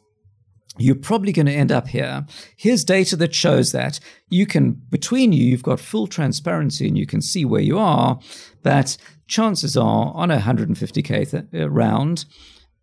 you're 0.79 0.95
probably 0.95 1.33
going 1.33 1.47
to 1.47 1.53
end 1.53 1.71
up 1.71 1.89
here. 1.89 2.27
Here's 2.57 2.85
data 2.85 3.17
that 3.17 3.35
shows 3.35 3.73
that 3.73 4.01
you 4.29 4.47
can, 4.47 4.73
between 4.73 5.33
you, 5.33 5.45
you've 5.45 5.63
got 5.63 5.81
full 5.81 6.07
transparency 6.07 6.89
and 6.89 6.97
you 6.97 7.07
can 7.07 7.21
see 7.21 7.45
where 7.45 7.61
you 7.61 7.79
are. 7.79 8.19
But 8.63 8.97
chances 9.27 9.77
are 9.77 10.13
on 10.15 10.31
a 10.31 10.39
150K 10.39 11.31
th- 11.31 11.45
uh, 11.55 11.71
round, 11.71 12.25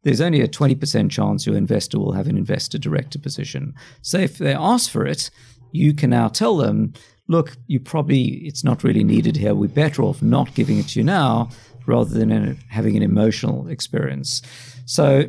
there's 0.07 0.21
only 0.21 0.39
a 0.39 0.47
20% 0.47 1.11
chance 1.11 1.45
your 1.45 1.57
investor 1.57 1.99
will 1.99 2.13
have 2.13 2.27
an 2.27 2.37
investor 2.37 2.77
director 2.77 3.19
position. 3.19 3.75
So 4.01 4.17
if 4.17 4.37
they 4.37 4.53
ask 4.53 4.89
for 4.89 5.05
it, 5.05 5.29
you 5.73 5.93
can 5.93 6.11
now 6.11 6.29
tell 6.29 6.55
them, 6.55 6.93
look, 7.27 7.57
you 7.67 7.81
probably, 7.81 8.35
it's 8.47 8.63
not 8.63 8.85
really 8.85 9.03
needed 9.03 9.35
here. 9.35 9.53
We're 9.53 9.67
better 9.67 10.03
off 10.03 10.21
not 10.21 10.53
giving 10.53 10.77
it 10.79 10.87
to 10.89 10.99
you 11.01 11.03
now 11.03 11.49
rather 11.87 12.17
than 12.17 12.57
having 12.69 12.95
an 12.95 13.03
emotional 13.03 13.67
experience. 13.67 14.41
So 14.85 15.25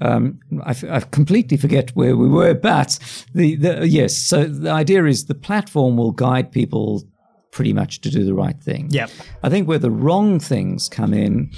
um, 0.00 0.40
I, 0.64 0.74
I, 0.88 1.00
completely 1.00 1.58
forget 1.58 1.94
where 1.94 2.16
we 2.16 2.26
were, 2.26 2.54
but 2.54 2.98
the, 3.34 3.56
the 3.56 3.86
yes. 3.86 4.16
So 4.16 4.44
the 4.44 4.70
idea 4.70 5.04
is 5.04 5.26
the 5.26 5.34
platform 5.34 5.98
will 5.98 6.12
guide 6.12 6.52
people 6.52 7.02
pretty 7.50 7.74
much 7.74 8.00
to 8.00 8.10
do 8.10 8.24
the 8.24 8.34
right 8.34 8.58
thing. 8.62 8.88
Yep. 8.90 9.10
I 9.42 9.50
think 9.50 9.68
where 9.68 9.78
the 9.78 9.90
wrong 9.90 10.40
things 10.40 10.88
come 10.88 11.12
in 11.12 11.50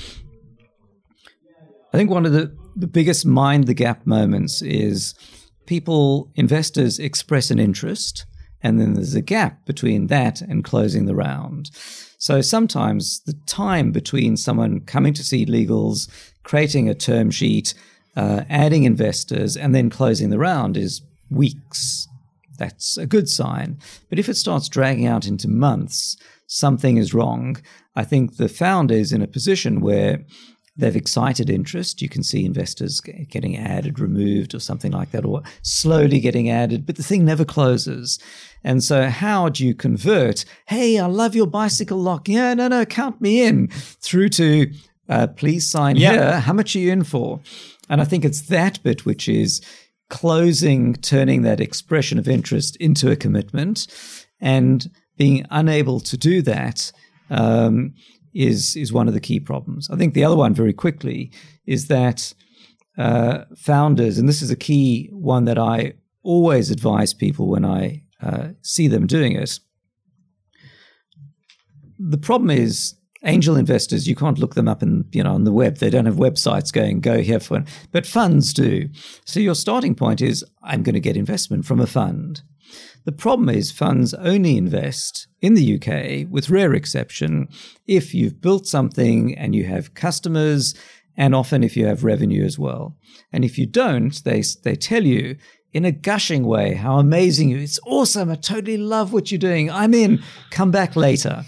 I 1.93 1.97
think 1.97 2.11
one 2.11 2.27
of 2.27 2.33
the, 2.33 2.55
the 2.77 2.87
biggest 2.87 3.25
mind 3.25 3.67
the 3.67 3.75
gap 3.75 4.07
moments 4.07 4.61
is 4.63 5.15
people, 5.67 6.31
investors 6.35 6.99
express 6.99 7.51
an 7.51 7.59
interest, 7.59 8.27
and 8.63 8.81
then 8.81 8.95
there's 8.95 9.15
a 9.15 9.23
gap 9.23 9.65
between 9.65 10.09
that 10.09 10.41
and 10.43 10.65
closing 10.65 11.07
the 11.07 11.15
round. 11.15 11.71
So 12.19 12.41
sometimes 12.41 13.21
the 13.21 13.35
time 13.47 13.93
between 13.93 14.37
someone 14.37 14.81
coming 14.81 15.15
to 15.15 15.23
SeedLegals, 15.23 16.11
creating 16.43 16.89
a 16.89 16.95
term 16.95 17.31
sheet, 17.31 17.75
uh, 18.17 18.43
adding 18.51 18.85
investors, 18.85 19.57
and 19.57 19.75
then 19.75 19.89
closing 19.89 20.31
the 20.31 20.39
round 20.39 20.77
is 20.77 21.01
weeks. 21.31 22.09
That's 22.59 22.99
a 22.99 23.07
good 23.07 23.29
sign. 23.29 23.79
But 24.11 24.19
if 24.19 24.29
it 24.29 24.37
starts 24.37 24.69
dragging 24.69 25.07
out 25.07 25.27
into 25.27 25.49
months, 25.49 26.17
something 26.49 26.97
is 26.97 27.15
wrong. 27.15 27.59
I 27.95 28.05
think 28.05 28.37
the 28.37 28.49
founder 28.49 28.95
is 28.95 29.13
in 29.13 29.23
a 29.23 29.29
position 29.29 29.81
where 29.81 30.25
they've 30.79 30.97
excited 30.97 31.51
interest. 31.51 32.01
You 32.01 32.09
can 32.09 32.23
see 32.23 32.45
investors 32.45 33.01
getting 33.01 33.57
added, 33.57 33.99
removed, 33.99 34.55
or 34.55 34.61
something 34.61 34.93
like 34.93 35.11
that, 35.11 35.25
or 35.25 35.43
slowly 35.63 36.21
getting 36.21 36.49
added, 36.49 36.87
but 36.87 36.97
the 36.97 37.03
thing 37.03 37.25
never 37.25 37.45
closes. 37.45 38.19
And 38.65 38.83
so, 38.83 39.11
how 39.11 39.49
do 39.49 39.67
you 39.67 39.75
convert, 39.75 40.45
hey, 40.67 40.99
I 40.99 41.07
love 41.07 41.35
your 41.35 41.47
bicycle 41.47 41.99
lock. 41.99 42.29
Yeah, 42.29 42.55
no, 42.55 42.69
no, 42.69 42.85
count 42.85 43.21
me 43.21 43.43
in, 43.43 43.69
through 43.69 44.31
to, 44.31 44.73
uh, 45.09 45.27
please 45.27 45.69
sign 45.69 45.97
yep. 45.97 46.13
here. 46.13 46.41
How 46.41 46.53
much 46.53 46.75
are 46.77 46.79
you 46.79 46.93
in 46.93 47.05
for? 47.05 47.41
And 47.89 48.01
I 48.01 48.05
think 48.05 48.25
it's 48.25 48.43
that 48.43 48.83
bit 48.83 49.05
which 49.05 49.29
is 49.29 49.61
closing, 50.11 50.95
turning 50.95 51.43
that 51.43 51.61
expression 51.61 52.19
of 52.19 52.29
interest 52.29 52.77
into 52.77 53.11
a 53.11 53.17
commitment 53.17 53.87
and 54.41 54.91
being 55.17 55.45
unable 55.51 56.01
to 56.01 56.17
do 56.17 56.41
that 56.43 56.93
um, 57.31 57.95
is 58.39 58.77
is 58.77 58.93
one 58.93 59.09
of 59.09 59.15
the 59.15 59.21
key 59.21 59.41
problems. 59.41 59.91
I 59.91 59.97
think 59.97 60.15
the 60.15 60.25
other 60.25 60.37
one, 60.37 60.55
very 60.55 60.73
quickly, 60.73 61.33
is 61.67 61.89
that 61.89 62.33
uh, 62.97 63.45
founders, 63.57 64.17
and 64.17 64.29
this 64.29 64.43
is 64.43 64.51
a 64.51 64.57
key 64.57 65.11
one 65.13 65.45
that 65.47 65.59
I 65.59 65.95
always 66.23 66.71
advise 66.71 67.13
people 67.13 67.49
when 67.49 67.65
I 67.65 68.05
uh, 68.23 68.49
see 68.63 68.87
them 68.87 69.07
doing 69.09 69.33
it. 69.33 69.59
The 71.99 72.19
problem 72.19 72.51
is 72.51 72.95
angel 73.25 73.57
investors 73.57 74.07
you 74.07 74.15
can't 74.15 74.39
look 74.39 74.55
them 74.55 74.69
up 74.69 74.81
in 74.81 75.05
you 75.11 75.25
know 75.25 75.35
on 75.35 75.43
the 75.43 75.51
web 75.51 75.79
they 75.79 75.91
don't 75.91 76.07
have 76.07 76.15
websites 76.15 76.73
going 76.73 77.01
go 77.01 77.21
here 77.21 77.41
for 77.41 77.59
it. 77.59 77.65
but 77.91 78.07
funds 78.07 78.53
do 78.53 78.89
so 79.25 79.41
your 79.41 79.57
starting 79.57 79.93
point 79.93 80.23
is 80.23 80.45
i'm 80.63 80.85
going 80.85 80.95
to 80.95 81.01
get 81.01 81.17
investment 81.17 81.65
from 81.65 81.81
a 81.81 81.87
fund 81.89 82.43
the 83.09 83.13
problem 83.13 83.49
is 83.49 83.73
funds 83.73 84.13
only 84.13 84.59
invest 84.59 85.29
in 85.41 85.55
the 85.55 85.77
UK 85.77 86.31
with 86.31 86.51
rare 86.51 86.75
exception 86.75 87.49
if 87.87 88.13
you've 88.13 88.39
built 88.43 88.67
something 88.67 89.35
and 89.39 89.55
you 89.55 89.65
have 89.65 89.95
customers 89.95 90.75
and 91.17 91.35
often 91.35 91.65
if 91.65 91.75
you 91.75 91.87
have 91.87 92.05
revenue 92.05 92.45
as 92.45 92.59
well. 92.59 92.99
And 93.33 93.47
if 93.47 93.57
you 93.57 93.65
don't 93.65 94.23
they 94.25 94.43
they 94.63 94.77
tell 94.77 95.05
you 95.05 95.39
in 95.73 95.87
a 95.87 95.91
gushing 95.91 96.45
way 96.45 96.75
how 96.75 96.99
amazing 96.99 97.49
you 97.49 97.59
it's 97.59 97.81
awesome 97.87 98.31
i 98.31 98.35
totally 98.35 98.79
love 98.79 99.13
what 99.13 99.31
you're 99.31 99.39
doing 99.39 99.71
i'm 99.71 99.93
in 99.93 100.19
come 100.51 100.71
back 100.71 100.97
later 100.97 101.45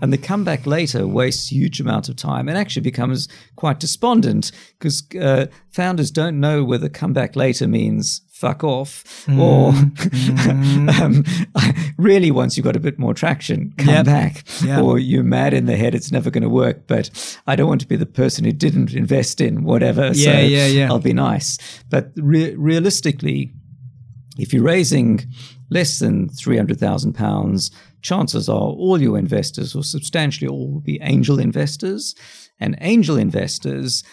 and 0.00 0.12
the 0.12 0.18
comeback 0.18 0.66
later 0.66 1.06
wastes 1.06 1.50
huge 1.50 1.80
amount 1.80 2.08
of 2.08 2.16
time 2.16 2.48
and 2.48 2.58
actually 2.58 2.82
becomes 2.82 3.28
quite 3.56 3.80
despondent 3.80 4.52
because 4.78 5.02
uh, 5.20 5.46
founders 5.70 6.10
don't 6.10 6.38
know 6.38 6.64
whether 6.64 6.88
comeback 6.88 7.36
later 7.36 7.66
means 7.66 8.22
fuck 8.28 8.62
off 8.62 9.02
mm. 9.26 9.38
or 9.40 9.72
mm. 9.72 11.00
um, 11.00 11.24
really 11.96 12.30
once 12.30 12.56
you've 12.56 12.64
got 12.64 12.76
a 12.76 12.80
bit 12.80 12.98
more 12.98 13.14
traction 13.14 13.72
come 13.78 13.88
yep. 13.88 14.04
back 14.04 14.44
yep. 14.62 14.82
or 14.82 14.98
you're 14.98 15.22
mad 15.22 15.54
in 15.54 15.64
the 15.64 15.76
head 15.76 15.94
it's 15.94 16.12
never 16.12 16.30
going 16.30 16.42
to 16.42 16.48
work 16.48 16.86
but 16.86 17.38
i 17.46 17.56
don't 17.56 17.68
want 17.68 17.80
to 17.80 17.88
be 17.88 17.96
the 17.96 18.04
person 18.04 18.44
who 18.44 18.52
didn't 18.52 18.92
invest 18.92 19.40
in 19.40 19.64
whatever 19.64 20.08
yeah, 20.12 20.32
so 20.32 20.38
yeah, 20.40 20.66
yeah. 20.66 20.88
i'll 20.90 20.98
be 20.98 21.14
nice 21.14 21.56
but 21.88 22.10
re- 22.16 22.54
realistically 22.56 23.54
if 24.38 24.52
you're 24.52 24.62
raising 24.62 25.26
less 25.70 25.98
than 25.98 26.28
300,000 26.28 27.14
pounds 27.14 27.70
chances 28.06 28.48
are 28.48 28.70
all 28.82 29.02
your 29.02 29.18
investors, 29.18 29.74
or 29.74 29.82
substantially 29.82 30.48
all, 30.48 30.70
will 30.70 30.80
be 30.80 31.00
angel 31.02 31.38
investors. 31.40 32.14
And 32.60 32.78
angel 32.80 33.16
investors 33.18 34.04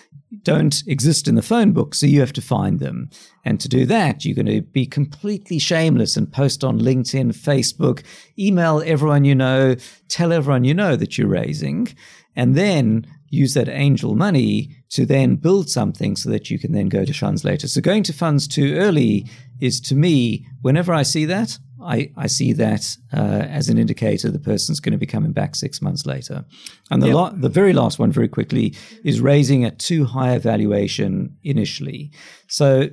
don't 0.42 0.84
exist 0.88 1.28
in 1.28 1.36
the 1.36 1.42
phone 1.42 1.72
book, 1.74 1.94
so 1.94 2.08
you 2.08 2.20
have 2.20 2.34
to 2.34 2.42
find 2.42 2.80
them. 2.80 3.10
And 3.46 3.62
to 3.62 3.70
do 3.70 3.86
that, 3.86 4.26
you're 4.26 4.36
going 4.36 4.58
to 4.58 4.62
be 4.62 4.86
completely 4.86 5.60
shameless 5.60 6.18
and 6.18 6.32
post 6.32 6.64
on 6.64 6.80
LinkedIn, 6.80 7.38
Facebook, 7.38 8.04
email 8.38 8.82
everyone 8.84 9.26
you 9.26 9.36
know, 9.36 9.76
tell 10.08 10.34
everyone 10.34 10.64
you 10.64 10.74
know 10.74 10.96
that 10.96 11.18
you're 11.18 11.28
raising, 11.28 11.88
and 12.36 12.56
then 12.56 13.06
use 13.30 13.54
that 13.54 13.70
angel 13.70 14.16
money 14.16 14.76
to 14.90 15.06
then 15.06 15.36
build 15.36 15.70
something 15.70 16.16
so 16.16 16.30
that 16.30 16.50
you 16.50 16.60
can 16.60 16.72
then 16.72 16.90
go 16.90 17.06
to 17.06 17.14
funds 17.14 17.44
later. 17.44 17.68
So 17.68 17.82
going 17.82 18.04
to 18.04 18.14
funds 18.14 18.48
too 18.48 18.76
early 18.76 19.28
is 19.60 19.80
to 19.82 19.96
me, 19.96 20.46
whenever 20.62 20.94
I 20.94 21.04
see 21.04 21.26
that, 21.26 21.58
I, 21.84 22.12
I 22.18 22.28
see 22.28 22.54
that 22.54 22.98
uh, 23.14 23.46
as 23.50 23.70
an 23.70 23.78
indicator 23.78 24.32
the 24.32 24.40
person's 24.40 24.80
going 24.80 24.94
to 24.94 24.98
be 24.98 25.06
coming 25.06 25.32
back 25.32 25.56
six 25.56 25.82
months 25.82 26.06
later. 26.06 26.46
And 26.90 27.02
the, 27.02 27.10
yep. 27.10 27.34
the 27.36 27.50
very 27.50 27.74
last 27.74 28.00
one, 28.00 28.12
very 28.12 28.28
quickly, 28.28 28.76
is 29.04 29.22
raising 29.22 29.66
a 29.66 29.72
too 29.72 30.06
high 30.06 30.32
a 30.32 30.40
valuation 30.40 31.38
initially. 31.44 32.12
So 32.48 32.90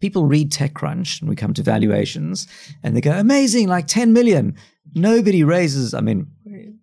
people 0.00 0.26
read 0.26 0.50
TechCrunch 0.50 1.20
and 1.20 1.28
we 1.28 1.36
come 1.36 1.54
to 1.54 1.62
valuations 1.62 2.46
and 2.82 2.96
they 2.96 3.00
go, 3.00 3.12
amazing, 3.12 3.68
like 3.68 3.86
10 3.86 4.12
million. 4.12 4.56
Nobody 4.94 5.44
raises, 5.44 5.94
I 5.94 6.00
mean, 6.00 6.26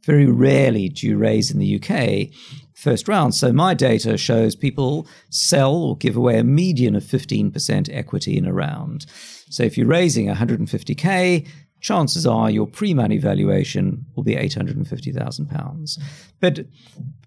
very 0.03 0.27
rarely 0.27 0.89
do 0.89 1.07
you 1.07 1.17
raise 1.17 1.51
in 1.51 1.59
the 1.59 1.81
UK 1.81 2.29
first 2.75 3.07
round. 3.07 3.33
So 3.33 3.51
my 3.51 3.73
data 3.73 4.17
shows 4.17 4.55
people 4.55 5.07
sell 5.29 5.75
or 5.75 5.97
give 5.97 6.15
away 6.15 6.38
a 6.38 6.43
median 6.43 6.95
of 6.95 7.03
15% 7.03 7.89
equity 7.91 8.38
in 8.38 8.45
a 8.45 8.53
round. 8.53 9.05
So 9.50 9.64
if 9.64 9.78
you're 9.78 9.88
raising 9.88 10.28
150k, 10.28 11.48
chances 11.82 12.26
are 12.26 12.50
your 12.50 12.68
pre-money 12.68 13.18
valuation 13.18 14.06
will 14.16 14.24
be 14.24 14.36
850,000 14.36 15.50
pounds. 15.50 16.00
But 16.39 16.66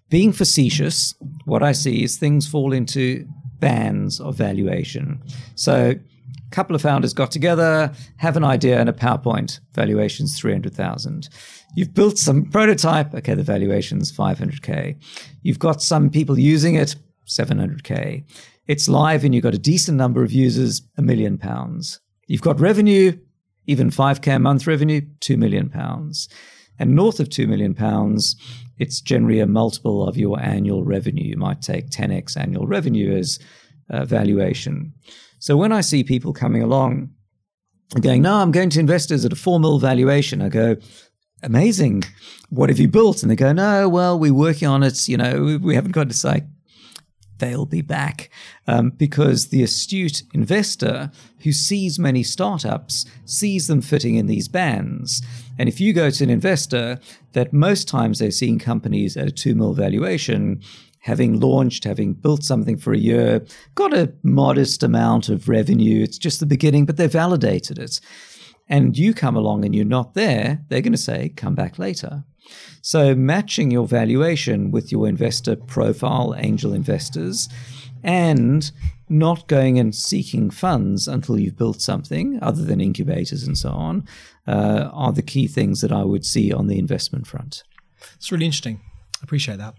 being 0.09 0.31
facetious, 0.31 1.13
what 1.45 1.63
I 1.63 1.71
see 1.71 2.03
is 2.03 2.17
things 2.17 2.47
fall 2.47 2.73
into 2.73 3.25
bands 3.59 4.19
of 4.19 4.35
valuation. 4.35 5.21
So 5.55 5.91
a 5.91 6.51
couple 6.51 6.75
of 6.75 6.81
founders 6.81 7.13
got 7.13 7.31
together, 7.31 7.93
have 8.17 8.35
an 8.35 8.43
idea 8.43 8.79
and 8.79 8.89
a 8.89 8.93
PowerPoint, 8.93 9.59
valuation's 9.73 10.37
300,000. 10.39 11.29
You've 11.75 11.93
built 11.93 12.17
some 12.17 12.45
prototype, 12.45 13.13
okay, 13.13 13.35
the 13.35 13.43
valuation's 13.43 14.11
500k. 14.11 14.97
You've 15.43 15.59
got 15.59 15.81
some 15.81 16.09
people 16.09 16.39
using 16.39 16.75
it, 16.75 16.95
700k. 17.27 18.23
It's 18.67 18.89
live 18.89 19.23
and 19.23 19.33
you've 19.33 19.43
got 19.43 19.53
a 19.53 19.59
decent 19.59 19.97
number 19.97 20.23
of 20.23 20.31
users, 20.31 20.81
a 20.97 21.01
million 21.01 21.37
pounds. 21.37 21.99
You've 22.29 22.43
got 22.43 22.59
revenue, 22.59 23.17
even 23.65 23.89
5k 23.89 24.35
a 24.35 24.39
month 24.39 24.67
revenue, 24.67 25.01
2 25.19 25.35
million 25.35 25.67
pounds. 25.67 26.29
And 26.77 26.95
north 26.95 27.19
of 27.19 27.29
2 27.29 27.47
million 27.47 27.73
pounds, 27.73 28.35
it's 28.77 29.01
generally 29.01 29.39
a 29.39 29.47
multiple 29.47 30.07
of 30.07 30.15
your 30.15 30.39
annual 30.39 30.83
revenue. 30.83 31.23
You 31.23 31.37
might 31.37 31.63
take 31.63 31.89
10x 31.89 32.37
annual 32.37 32.67
revenue 32.67 33.17
as 33.17 33.39
uh, 33.89 34.05
valuation. 34.05 34.93
So 35.39 35.57
when 35.57 35.71
I 35.71 35.81
see 35.81 36.03
people 36.03 36.31
coming 36.31 36.61
along 36.61 37.09
and 37.95 38.03
going, 38.03 38.21
no, 38.21 38.35
I'm 38.35 38.51
going 38.51 38.69
to 38.69 38.79
investors 38.79 39.25
at 39.25 39.33
a 39.33 39.35
4 39.35 39.59
mil 39.59 39.79
valuation, 39.79 40.43
I 40.43 40.49
go, 40.49 40.75
amazing. 41.41 42.03
What 42.49 42.69
have 42.69 42.79
you 42.79 42.87
built? 42.87 43.23
And 43.23 43.31
they 43.31 43.35
go, 43.35 43.53
no, 43.53 43.89
well, 43.89 44.19
we're 44.19 44.35
working 44.35 44.67
on 44.67 44.83
it. 44.83 45.07
You 45.07 45.17
know, 45.17 45.57
we 45.59 45.73
haven't 45.73 45.93
got 45.93 46.09
to 46.09 46.15
say 46.15 46.43
they'll 47.39 47.65
be 47.65 47.81
back 47.81 48.29
um, 48.67 48.91
because 48.91 49.47
the 49.47 49.63
astute 49.63 50.23
investor 50.33 51.11
who 51.43 51.51
sees 51.51 51.97
many 51.97 52.23
startups 52.23 53.05
sees 53.25 53.67
them 53.67 53.81
fitting 53.81 54.15
in 54.15 54.27
these 54.27 54.47
bands. 54.47 55.21
And 55.57 55.67
if 55.67 55.79
you 55.79 55.93
go 55.93 56.09
to 56.09 56.23
an 56.23 56.29
investor 56.29 56.99
that 57.33 57.53
most 57.53 57.87
times 57.87 58.19
they're 58.19 58.31
seeing 58.31 58.59
companies 58.59 59.17
at 59.17 59.27
a 59.27 59.31
two 59.31 59.55
mil 59.55 59.73
valuation, 59.73 60.61
having 60.99 61.39
launched, 61.39 61.83
having 61.85 62.13
built 62.13 62.43
something 62.43 62.77
for 62.77 62.93
a 62.93 62.97
year, 62.97 63.45
got 63.75 63.93
a 63.93 64.13
modest 64.23 64.83
amount 64.83 65.29
of 65.29 65.49
revenue. 65.49 66.03
It's 66.03 66.17
just 66.17 66.39
the 66.39 66.45
beginning, 66.45 66.85
but 66.85 66.97
they've 66.97 67.11
validated 67.11 67.79
it 67.79 67.99
and 68.69 68.97
you 68.97 69.13
come 69.13 69.35
along 69.35 69.65
and 69.65 69.75
you're 69.75 69.83
not 69.83 70.13
there, 70.13 70.63
they're 70.69 70.81
going 70.81 70.93
to 70.93 70.97
say, 70.97 71.29
come 71.29 71.55
back 71.55 71.79
later. 71.79 72.23
So, 72.81 73.15
matching 73.15 73.71
your 73.71 73.87
valuation 73.87 74.71
with 74.71 74.91
your 74.91 75.07
investor 75.07 75.55
profile, 75.55 76.35
angel 76.37 76.73
investors, 76.73 77.49
and 78.03 78.71
not 79.09 79.47
going 79.47 79.79
and 79.79 79.93
seeking 79.93 80.49
funds 80.49 81.07
until 81.07 81.39
you've 81.39 81.57
built 81.57 81.81
something 81.81 82.39
other 82.41 82.63
than 82.63 82.79
incubators 82.79 83.43
and 83.43 83.57
so 83.57 83.69
on 83.69 84.07
uh, 84.47 84.89
are 84.93 85.11
the 85.11 85.21
key 85.21 85.47
things 85.47 85.81
that 85.81 85.91
I 85.91 86.03
would 86.03 86.25
see 86.25 86.53
on 86.53 86.67
the 86.67 86.77
investment 86.77 87.27
front. 87.27 87.63
It's 88.15 88.31
really 88.31 88.45
interesting. 88.45 88.79
I 89.15 89.23
appreciate 89.23 89.57
that. 89.57 89.75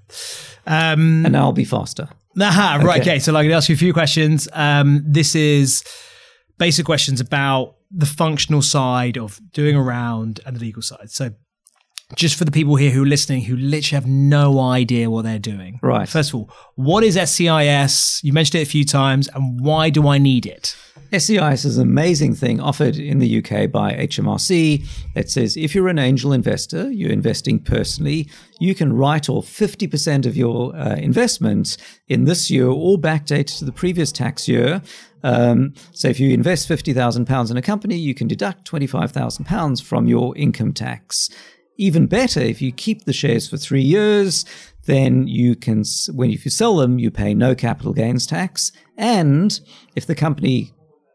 Um, 0.66 1.24
and 1.24 1.36
I'll 1.36 1.52
be 1.52 1.64
faster. 1.64 2.08
Aha, 2.40 2.80
right. 2.84 3.00
Okay. 3.00 3.18
So, 3.18 3.32
I'm 3.32 3.42
going 3.44 3.50
to 3.50 3.54
ask 3.54 3.68
you 3.68 3.74
a 3.74 3.78
few 3.78 3.92
questions. 3.92 4.48
Um, 4.52 5.02
this 5.06 5.34
is 5.34 5.82
basic 6.58 6.84
questions 6.84 7.20
about 7.20 7.76
the 7.90 8.06
functional 8.06 8.62
side 8.62 9.18
of 9.18 9.40
doing 9.52 9.74
a 9.74 9.82
round 9.82 10.40
and 10.46 10.56
the 10.56 10.60
legal 10.60 10.82
side. 10.82 11.10
So 11.10 11.30
just 12.14 12.36
for 12.36 12.44
the 12.44 12.50
people 12.50 12.76
here 12.76 12.90
who 12.90 13.02
are 13.02 13.06
listening 13.06 13.42
who 13.42 13.56
literally 13.56 13.94
have 13.94 14.06
no 14.06 14.60
idea 14.60 15.10
what 15.10 15.22
they're 15.22 15.38
doing. 15.38 15.78
Right. 15.82 16.08
First 16.08 16.30
of 16.30 16.36
all, 16.36 16.50
what 16.74 17.04
is 17.04 17.14
SEIS? 17.14 18.20
You 18.22 18.32
mentioned 18.32 18.60
it 18.60 18.66
a 18.66 18.70
few 18.70 18.84
times, 18.84 19.28
and 19.28 19.60
why 19.60 19.90
do 19.90 20.08
I 20.08 20.18
need 20.18 20.46
it? 20.46 20.76
SEIS 21.12 21.64
is 21.64 21.76
an 21.76 21.82
amazing 21.82 22.34
thing 22.34 22.60
offered 22.60 22.96
in 22.96 23.18
the 23.18 23.38
UK 23.38 23.70
by 23.70 23.92
HMRC 23.94 24.86
that 25.14 25.28
says 25.28 25.56
if 25.56 25.74
you're 25.74 25.88
an 25.88 25.98
angel 25.98 26.32
investor, 26.32 26.90
you're 26.90 27.10
investing 27.10 27.58
personally, 27.58 28.28
you 28.60 28.76
can 28.76 28.92
write 28.92 29.28
off 29.28 29.46
50% 29.46 30.24
of 30.24 30.36
your 30.36 30.74
uh, 30.76 30.94
investment 30.94 31.76
in 32.06 32.24
this 32.24 32.50
year 32.50 32.68
or 32.68 32.96
backdate 32.96 33.58
to 33.58 33.64
the 33.64 33.72
previous 33.72 34.12
tax 34.12 34.46
year. 34.46 34.82
Um, 35.24 35.74
so 35.90 36.08
if 36.08 36.20
you 36.20 36.32
invest 36.32 36.68
£50,000 36.68 37.50
in 37.50 37.56
a 37.56 37.62
company, 37.62 37.96
you 37.96 38.14
can 38.14 38.28
deduct 38.28 38.70
£25,000 38.70 39.82
from 39.82 40.06
your 40.06 40.36
income 40.36 40.72
tax. 40.72 41.28
Even 41.80 42.06
better, 42.06 42.40
if 42.40 42.60
you 42.60 42.72
keep 42.72 43.04
the 43.04 43.12
shares 43.12 43.48
for 43.48 43.56
three 43.56 43.80
years, 43.80 44.44
then 44.84 45.26
you 45.26 45.56
can, 45.56 45.82
when 46.12 46.30
if 46.30 46.44
you 46.44 46.50
sell 46.50 46.76
them, 46.76 46.98
you 46.98 47.10
pay 47.10 47.32
no 47.32 47.54
capital 47.54 47.94
gains 47.94 48.26
tax. 48.26 48.70
And 48.98 49.58
if 49.96 50.04
the 50.04 50.14
company 50.14 50.74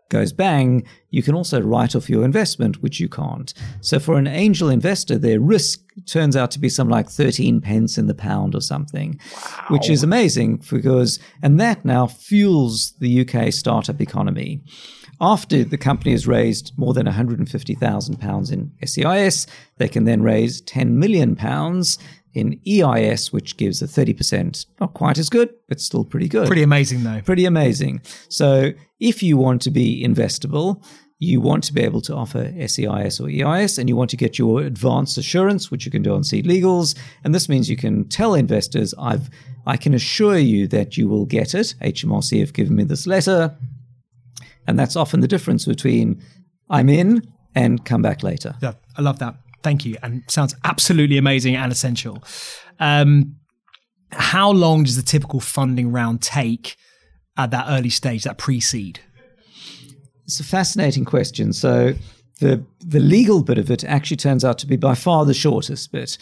goes 0.09 0.33
bang, 0.33 0.83
you 1.11 1.21
can 1.21 1.35
also 1.35 1.61
write 1.61 1.95
off 1.95 2.09
your 2.09 2.25
investment, 2.25 2.81
which 2.81 2.99
you 2.99 3.07
can't. 3.07 3.53
So 3.81 3.99
for 3.99 4.17
an 4.17 4.25
angel 4.25 4.69
investor, 4.69 5.19
their 5.19 5.39
risk 5.39 5.81
turns 6.07 6.35
out 6.35 6.49
to 6.51 6.59
be 6.59 6.69
some 6.69 6.89
like 6.89 7.09
13 7.09 7.61
pence 7.61 7.97
in 7.99 8.07
the 8.07 8.15
pound 8.15 8.55
or 8.55 8.61
something, 8.61 9.19
wow. 9.35 9.65
which 9.69 9.87
is 9.87 10.01
amazing 10.01 10.63
because, 10.69 11.19
and 11.43 11.59
that 11.59 11.85
now 11.85 12.07
fuels 12.07 12.93
the 12.99 13.21
UK 13.21 13.53
startup 13.53 14.01
economy. 14.01 14.61
After 15.21 15.63
the 15.63 15.77
company 15.77 16.11
has 16.11 16.27
raised 16.27 16.73
more 16.77 16.93
than 16.93 17.07
£150,000 17.07 18.51
in 18.51 18.71
SEIS, 18.85 19.47
they 19.77 19.87
can 19.87 20.05
then 20.05 20.21
raise 20.21 20.61
£10 20.63 20.91
million 20.91 21.37
in 22.33 22.59
EIS, 22.67 23.31
which 23.31 23.55
gives 23.57 23.81
a 23.81 23.85
30%. 23.85 24.65
Not 24.81 24.93
quite 24.93 25.17
as 25.17 25.29
good, 25.29 25.53
but 25.69 25.79
still 25.79 26.03
pretty 26.03 26.27
good. 26.27 26.47
Pretty 26.47 26.63
amazing, 26.63 27.03
though. 27.03 27.21
Pretty 27.21 27.45
amazing. 27.45 28.01
So 28.29 28.73
if 28.99 29.23
you 29.23 29.37
want 29.37 29.61
to 29.63 29.71
be 29.71 30.05
investable, 30.05 30.83
you 31.17 31.39
want 31.39 31.63
to 31.63 31.73
be 31.73 31.81
able 31.81 32.01
to 32.01 32.13
offer 32.13 32.51
SEIS 32.67 33.21
or 33.21 33.29
EIS, 33.29 33.77
and 33.77 33.87
you 33.87 33.95
want 33.95 34.09
to 34.09 34.17
get 34.17 34.37
your 34.37 34.61
advance 34.61 35.17
assurance, 35.17 35.71
which 35.71 35.85
you 35.85 35.91
can 35.91 36.01
do 36.01 36.13
on 36.13 36.23
SeedLegals. 36.23 36.93
And 37.23 37.33
this 37.33 37.47
means 37.47 37.69
you 37.69 37.77
can 37.77 38.07
tell 38.09 38.35
investors, 38.35 38.93
I've 38.99 39.29
I 39.67 39.77
can 39.77 39.95
assure 39.95 40.37
you 40.37 40.67
that 40.67 40.95
you 40.95 41.07
will 41.07 41.25
get 41.25 41.55
it. 41.55 41.73
HMRC 41.81 42.39
have 42.39 42.53
given 42.53 42.75
me 42.75 42.83
this 42.83 43.07
letter. 43.07 43.55
And 44.67 44.79
that's 44.79 44.95
often 44.95 45.19
the 45.19 45.27
difference 45.27 45.65
between 45.65 46.21
I'm 46.69 46.89
in 46.89 47.21
and 47.53 47.83
come 47.85 48.01
back 48.01 48.23
later. 48.23 48.55
Yeah, 48.61 48.73
I 48.97 49.01
love 49.01 49.19
that. 49.19 49.35
Thank 49.63 49.85
you. 49.85 49.97
And 50.03 50.23
sounds 50.27 50.55
absolutely 50.63 51.17
amazing 51.17 51.55
and 51.55 51.71
essential. 51.71 52.23
Um, 52.79 53.37
how 54.11 54.51
long 54.51 54.83
does 54.83 54.95
the 54.95 55.01
typical 55.01 55.39
funding 55.39 55.91
round 55.91 56.21
take 56.21 56.75
at 57.37 57.51
that 57.51 57.65
early 57.69 57.89
stage, 57.89 58.23
that 58.23 58.37
pre 58.37 58.59
seed? 58.59 58.99
It's 60.25 60.39
a 60.39 60.43
fascinating 60.43 61.05
question. 61.05 61.53
So, 61.53 61.93
the 62.39 62.65
the 62.79 62.99
legal 62.99 63.43
bit 63.43 63.57
of 63.57 63.71
it 63.71 63.83
actually 63.83 64.17
turns 64.17 64.43
out 64.43 64.57
to 64.59 64.67
be 64.67 64.75
by 64.75 64.93
far 64.95 65.25
the 65.25 65.33
shortest 65.33 65.91
bit. 65.91 66.17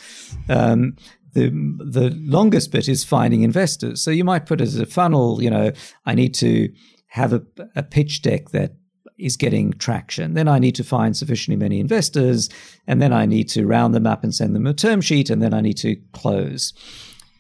Um, 0.48 0.96
the 1.34 1.50
the 1.80 2.12
longest 2.16 2.72
bit 2.72 2.88
is 2.88 3.04
finding 3.04 3.42
investors. 3.42 4.02
So 4.02 4.12
you 4.12 4.24
might 4.24 4.46
put 4.46 4.62
as 4.62 4.78
a 4.78 4.86
funnel, 4.86 5.42
you 5.42 5.50
know, 5.50 5.72
I 6.06 6.16
need 6.16 6.34
to 6.36 6.72
have 7.14 7.32
a, 7.32 7.44
a 7.76 7.84
pitch 7.84 8.24
deck 8.24 8.50
that 8.50 8.74
is 9.20 9.38
getting 9.38 9.72
traction. 9.74 10.34
Then 10.34 10.48
I 10.48 10.58
need 10.58 10.74
to 10.76 10.84
find 10.84 11.16
sufficiently 11.16 11.56
many 11.56 11.80
investors, 11.80 12.50
and 12.88 13.00
then 13.00 13.14
I 13.14 13.28
need 13.28 13.50
to 13.50 13.68
round 13.68 13.94
them 13.94 14.08
up 14.08 14.24
and 14.24 14.34
send 14.34 14.56
them 14.56 14.66
a 14.66 14.74
term 14.74 15.00
sheet, 15.00 15.30
and 15.30 15.40
then 15.40 15.54
I 15.54 15.62
need 15.62 15.78
to 15.78 15.96
close. 16.14 16.74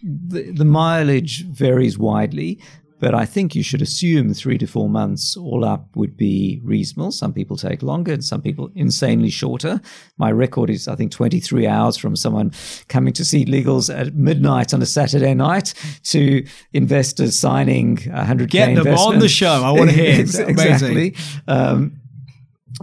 The, 0.03 0.51
the 0.51 0.65
mileage 0.65 1.45
varies 1.47 1.97
widely, 1.97 2.59
but 3.03 3.13
I 3.13 3.25
think 3.25 3.53
you 3.53 3.63
should 3.63 3.81
assume 3.81 4.33
three 4.33 4.57
to 4.57 4.65
four 4.65 4.87
months 4.87 5.35
all 5.35 5.65
up 5.65 5.93
would 5.93 6.15
be 6.15 6.61
reasonable. 6.63 7.11
Some 7.11 7.33
people 7.33 7.57
take 7.57 7.83
longer 7.83 8.13
and 8.13 8.23
some 8.23 8.41
people 8.41 8.71
insanely 8.75 9.29
shorter. 9.29 9.81
My 10.17 10.31
record 10.31 10.69
is, 10.69 10.87
I 10.87 10.95
think, 10.95 11.11
23 11.11 11.67
hours 11.67 11.97
from 11.97 12.15
someone 12.15 12.53
coming 12.87 13.11
to 13.11 13.23
SeedLegals 13.23 13.93
at 13.93 14.15
midnight 14.15 14.73
on 14.73 14.81
a 14.81 14.85
Saturday 14.85 15.33
night 15.33 15.73
to 16.03 16.45
investors 16.71 17.37
signing 17.37 17.97
100K 17.97 18.47
Get 18.47 18.65
them 18.67 18.77
investment. 18.77 19.15
on 19.15 19.19
the 19.19 19.27
show. 19.27 19.51
I 19.51 19.71
want 19.71 19.89
to 19.89 19.95
hear. 19.97 20.21
exactly. 20.47 21.13
Um, 21.45 21.99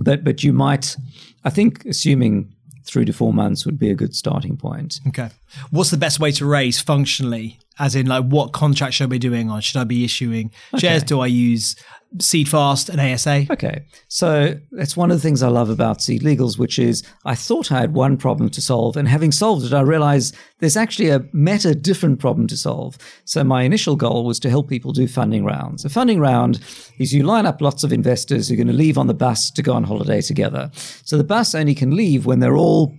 but, 0.03 0.23
but 0.23 0.45
you 0.45 0.53
might, 0.53 0.99
I 1.47 1.49
think, 1.49 1.87
assuming 1.87 2.55
three 2.85 3.07
to 3.07 3.15
four 3.15 3.33
months 3.33 3.65
would 3.65 3.79
be 3.79 3.89
a 3.89 3.95
good 3.95 4.15
starting 4.15 4.59
point. 4.59 5.01
Okay. 5.09 5.31
What's 5.71 5.91
the 5.91 5.97
best 5.97 6.21
way 6.21 6.31
to 6.33 6.45
raise 6.45 6.79
functionally 6.79 7.59
as 7.79 7.95
in, 7.95 8.07
like, 8.07 8.25
what 8.25 8.53
contract 8.53 8.95
should 8.95 9.05
I 9.05 9.09
be 9.09 9.19
doing 9.19 9.49
on? 9.49 9.61
Should 9.61 9.81
I 9.81 9.85
be 9.85 10.05
issuing 10.05 10.51
shares? 10.77 11.03
Do 11.03 11.21
I 11.21 11.27
use 11.27 11.77
Seedfast 12.17 12.89
and 12.89 13.01
ASA? 13.01 13.47
Okay. 13.51 13.85
So 14.09 14.59
that's 14.73 14.97
one 14.97 15.13
of 15.13 15.17
the 15.17 15.23
things 15.23 15.43
I 15.43 15.49
love 15.49 15.71
about 15.71 15.99
SeedLegals, 15.99 16.59
which 16.59 16.79
is 16.79 17.05
I 17.25 17.37
thought 17.37 17.71
I 17.71 17.81
had 17.81 17.95
one 17.95 18.17
problem 18.17 18.51
to 18.51 18.61
solve. 18.61 18.97
And 18.97 19.07
having 19.07 19.31
solved 19.31 19.65
it, 19.65 19.73
I 19.73 19.81
realized 19.81 20.37
there's 20.59 20.77
actually 20.77 21.11
a 21.11 21.25
meta 21.33 21.75
different 21.75 22.19
problem 22.19 22.49
to 22.49 22.57
solve. 22.57 22.99
So 23.25 23.45
my 23.45 23.63
initial 23.63 23.95
goal 23.95 24.25
was 24.25 24.41
to 24.41 24.51
help 24.51 24.69
people 24.69 24.93
do 24.93 25.07
funding 25.07 25.45
rounds. 25.45 25.85
A 25.85 25.89
funding 25.89 26.19
round 26.19 26.61
is 26.99 27.15
you 27.15 27.23
line 27.23 27.47
up 27.47 27.61
lots 27.61 27.85
of 27.85 27.93
investors 27.93 28.49
who 28.49 28.55
are 28.55 28.57
going 28.57 28.67
to 28.67 28.73
leave 28.73 28.99
on 28.99 29.07
the 29.07 29.15
bus 29.15 29.51
to 29.53 29.63
go 29.63 29.73
on 29.73 29.85
holiday 29.85 30.21
together. 30.21 30.71
So 30.75 31.17
the 31.17 31.25
bus 31.25 31.55
only 31.55 31.77
can 31.77 31.95
leave 31.95 32.27
when 32.27 32.41
they're 32.41 32.57
all 32.57 32.95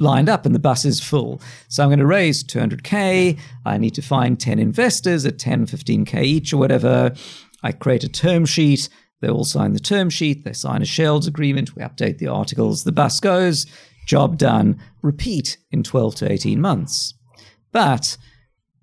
lined 0.00 0.28
up 0.28 0.46
and 0.46 0.54
the 0.54 0.60
bus 0.60 0.84
is 0.84 1.00
full. 1.00 1.40
So 1.68 1.82
I'm 1.82 1.88
going 1.88 1.98
to 1.98 2.06
raise 2.06 2.44
200K. 2.44 3.38
I 3.64 3.78
need 3.78 3.94
to 3.94 4.02
find 4.02 4.38
10 4.38 4.58
investors 4.58 5.26
at 5.26 5.38
10, 5.38 5.66
15K 5.66 6.22
each 6.22 6.52
or 6.52 6.56
whatever. 6.58 7.12
I 7.62 7.72
create 7.72 8.04
a 8.04 8.08
term 8.08 8.46
sheet. 8.46 8.88
They 9.20 9.28
all 9.28 9.44
sign 9.44 9.72
the 9.72 9.80
term 9.80 10.10
sheet. 10.10 10.44
They 10.44 10.52
sign 10.52 10.82
a 10.82 10.84
shareholders 10.84 11.26
agreement. 11.26 11.74
We 11.74 11.82
update 11.82 12.18
the 12.18 12.28
articles. 12.28 12.84
The 12.84 12.92
bus 12.92 13.20
goes. 13.20 13.66
Job 14.06 14.38
done. 14.38 14.80
Repeat 15.02 15.58
in 15.70 15.82
12 15.82 16.16
to 16.16 16.32
18 16.32 16.60
months. 16.60 17.14
But 17.72 18.16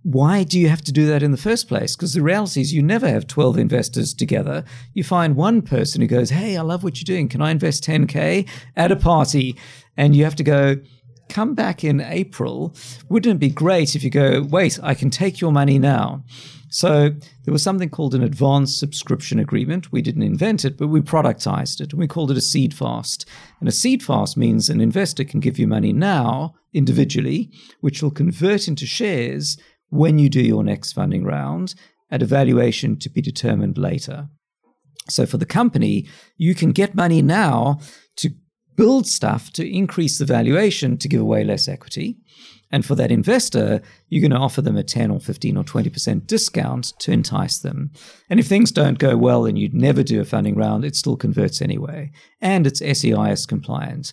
why 0.03 0.43
do 0.43 0.59
you 0.59 0.67
have 0.67 0.81
to 0.83 0.91
do 0.91 1.05
that 1.07 1.23
in 1.23 1.31
the 1.31 1.37
first 1.37 1.69
place? 1.69 1.95
Because 1.95 2.13
the 2.13 2.21
reality 2.21 2.59
is 2.59 2.73
you 2.73 2.83
never 2.83 3.07
have 3.07 3.25
12 3.25 3.57
investors 3.57 4.13
together. 4.13 4.65
You 4.93 5.03
find 5.03 5.35
one 5.35 5.61
person 5.61 6.01
who 6.01 6.07
goes, 6.07 6.29
Hey, 6.29 6.57
I 6.57 6.61
love 6.61 6.83
what 6.83 6.97
you're 6.97 7.15
doing. 7.15 7.29
Can 7.29 7.41
I 7.41 7.51
invest 7.51 7.85
10K 7.85 8.47
at 8.75 8.91
a 8.91 8.97
party? 8.97 9.57
And 9.95 10.15
you 10.15 10.25
have 10.25 10.35
to 10.35 10.43
go, 10.43 10.75
come 11.33 11.55
back 11.55 11.83
in 11.83 11.99
April, 11.99 12.75
wouldn't 13.09 13.37
it 13.37 13.39
be 13.39 13.49
great 13.49 13.95
if 13.95 14.03
you 14.03 14.11
go, 14.11 14.43
wait, 14.43 14.79
I 14.83 14.93
can 14.93 15.09
take 15.09 15.41
your 15.41 15.51
money 15.51 15.79
now? 15.79 16.23
So 16.69 17.09
there 17.43 17.51
was 17.51 17.63
something 17.63 17.89
called 17.89 18.15
an 18.15 18.23
advanced 18.23 18.79
subscription 18.79 19.39
agreement. 19.39 19.91
We 19.91 20.01
didn't 20.01 20.23
invent 20.23 20.63
it, 20.63 20.77
but 20.77 20.87
we 20.87 21.01
productized 21.01 21.81
it 21.81 21.91
and 21.91 21.99
we 21.99 22.07
called 22.07 22.31
it 22.31 22.37
a 22.37 22.39
Seedfast. 22.39 23.25
And 23.59 23.67
a 23.67 23.71
Seedfast 23.71 24.37
means 24.37 24.69
an 24.69 24.79
investor 24.79 25.23
can 25.23 25.39
give 25.39 25.57
you 25.57 25.67
money 25.67 25.91
now 25.91 26.53
individually, 26.71 27.51
which 27.81 28.03
will 28.03 28.11
convert 28.11 28.67
into 28.67 28.85
shares 28.85 29.57
when 29.89 30.19
you 30.19 30.29
do 30.29 30.41
your 30.41 30.63
next 30.63 30.93
funding 30.93 31.23
round 31.23 31.73
at 32.11 32.21
a 32.21 32.27
valuation 32.27 32.97
to 32.99 33.09
be 33.09 33.21
determined 33.21 33.77
later. 33.77 34.29
So 35.09 35.25
for 35.25 35.37
the 35.37 35.45
company, 35.45 36.07
you 36.37 36.55
can 36.55 36.71
get 36.71 36.95
money 36.95 37.21
now 37.21 37.79
to 38.17 38.31
build 38.75 39.07
stuff 39.07 39.51
to 39.53 39.67
increase 39.67 40.17
the 40.17 40.25
valuation 40.25 40.97
to 40.97 41.07
give 41.07 41.21
away 41.21 41.43
less 41.43 41.67
equity. 41.67 42.17
And 42.71 42.83
for 42.83 42.95
that 42.95 43.11
investor, 43.11 43.81
you're 44.09 44.21
going 44.21 44.31
to 44.31 44.37
offer 44.37 44.61
them 44.61 44.77
a 44.77 44.83
10 44.83 45.11
or 45.11 45.19
15 45.19 45.57
or 45.57 45.63
20% 45.63 46.25
discount 46.25 46.93
to 46.99 47.11
entice 47.11 47.59
them. 47.59 47.91
And 48.31 48.39
if 48.39 48.47
things 48.47 48.71
don't 48.71 48.97
go 48.97 49.15
well 49.15 49.45
and 49.45 49.59
you'd 49.59 49.75
never 49.75 50.01
do 50.01 50.19
a 50.19 50.25
funding 50.25 50.55
round, 50.55 50.83
it 50.83 50.95
still 50.95 51.15
converts 51.15 51.61
anyway. 51.61 52.11
And 52.41 52.65
it's 52.65 52.79
SEIS 52.79 53.45
compliant. 53.45 54.11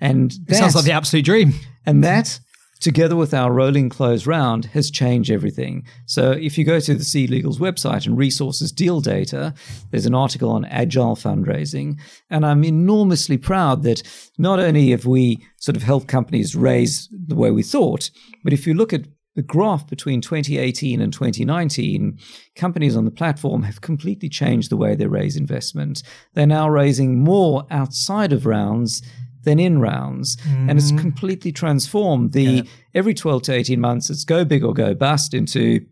And 0.00 0.32
that 0.46 0.56
sounds 0.56 0.74
like 0.74 0.86
the 0.86 0.92
absolute 0.92 1.24
dream. 1.24 1.52
And 1.86 2.02
that 2.02 2.40
together 2.80 3.14
with 3.14 3.32
our 3.32 3.52
rolling 3.52 3.88
close 3.88 4.26
round, 4.26 4.66
has 4.66 4.90
changed 4.90 5.30
everything. 5.30 5.86
So 6.06 6.32
if 6.32 6.58
you 6.58 6.64
go 6.64 6.80
to 6.80 6.94
the 6.94 7.04
SeedLegals 7.04 7.58
website 7.58 8.06
and 8.06 8.16
resources 8.16 8.72
deal 8.72 9.00
data, 9.00 9.54
there's 9.90 10.06
an 10.06 10.14
article 10.14 10.50
on 10.50 10.64
agile 10.64 11.16
fundraising. 11.16 12.00
And 12.30 12.44
I'm 12.44 12.64
enormously 12.64 13.36
proud 13.38 13.82
that 13.84 14.02
not 14.38 14.58
only 14.58 14.90
have 14.90 15.06
we 15.06 15.46
sort 15.58 15.76
of 15.76 15.82
helped 15.82 16.08
companies 16.08 16.56
raise 16.56 17.08
the 17.12 17.36
way 17.36 17.50
we 17.50 17.62
thought, 17.62 18.10
but 18.42 18.52
if 18.52 18.66
you 18.66 18.74
look 18.74 18.92
at 18.92 19.04
the 19.36 19.42
graph 19.42 19.86
between 19.86 20.20
2018 20.20 21.00
and 21.00 21.12
2019, 21.12 22.18
companies 22.56 22.96
on 22.96 23.04
the 23.04 23.10
platform 23.10 23.62
have 23.62 23.80
completely 23.80 24.28
changed 24.28 24.70
the 24.70 24.76
way 24.76 24.94
they 24.94 25.06
raise 25.06 25.36
investment. 25.36 26.02
They're 26.34 26.46
now 26.46 26.68
raising 26.68 27.22
more 27.22 27.64
outside 27.70 28.32
of 28.32 28.44
rounds 28.44 29.02
than 29.44 29.58
in 29.58 29.80
rounds. 29.80 30.36
Mm-hmm. 30.36 30.70
And 30.70 30.78
it's 30.78 30.88
mm-hmm. 30.88 31.00
completely 31.00 31.52
transformed 31.52 32.32
the 32.32 32.42
yeah. 32.42 32.62
every 32.94 33.14
12 33.14 33.42
to 33.44 33.52
18 33.54 33.80
months, 33.80 34.10
it's 34.10 34.24
go 34.24 34.44
big 34.44 34.64
or 34.64 34.74
go 34.74 34.94
bust 34.94 35.34
into 35.34 35.86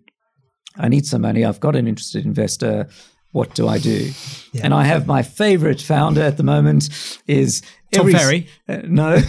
I 0.78 0.88
need 0.88 1.06
some 1.06 1.22
money. 1.22 1.44
I've 1.44 1.60
got 1.60 1.76
an 1.76 1.88
interested 1.88 2.24
investor. 2.24 2.88
What 3.32 3.54
do 3.54 3.68
I 3.68 3.78
do? 3.78 4.12
Yeah. 4.52 4.62
And 4.64 4.72
I 4.72 4.84
have 4.84 5.06
my 5.06 5.22
favorite 5.22 5.80
founder 5.80 6.22
at 6.22 6.36
the 6.36 6.42
moment 6.42 6.88
is 7.26 7.62
Tom 7.92 8.10
Ferry? 8.10 8.46
Uh, 8.68 8.80
no. 8.84 9.10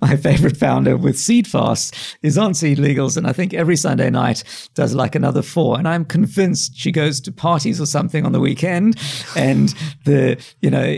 My 0.00 0.16
favorite 0.16 0.56
founder 0.56 0.96
with 0.96 1.16
Seedfast 1.16 2.16
is 2.22 2.36
on 2.36 2.52
SeedLegals, 2.52 3.16
and 3.16 3.26
I 3.26 3.32
think 3.32 3.54
every 3.54 3.76
Sunday 3.76 4.10
night 4.10 4.42
does 4.74 4.94
like 4.94 5.14
another 5.14 5.42
four. 5.42 5.78
And 5.78 5.86
I'm 5.86 6.04
convinced 6.04 6.76
she 6.76 6.90
goes 6.90 7.20
to 7.22 7.32
parties 7.32 7.80
or 7.80 7.86
something 7.86 8.26
on 8.26 8.32
the 8.32 8.40
weekend. 8.40 8.98
And 9.36 9.72
the, 10.04 10.42
you 10.60 10.70
know, 10.70 10.96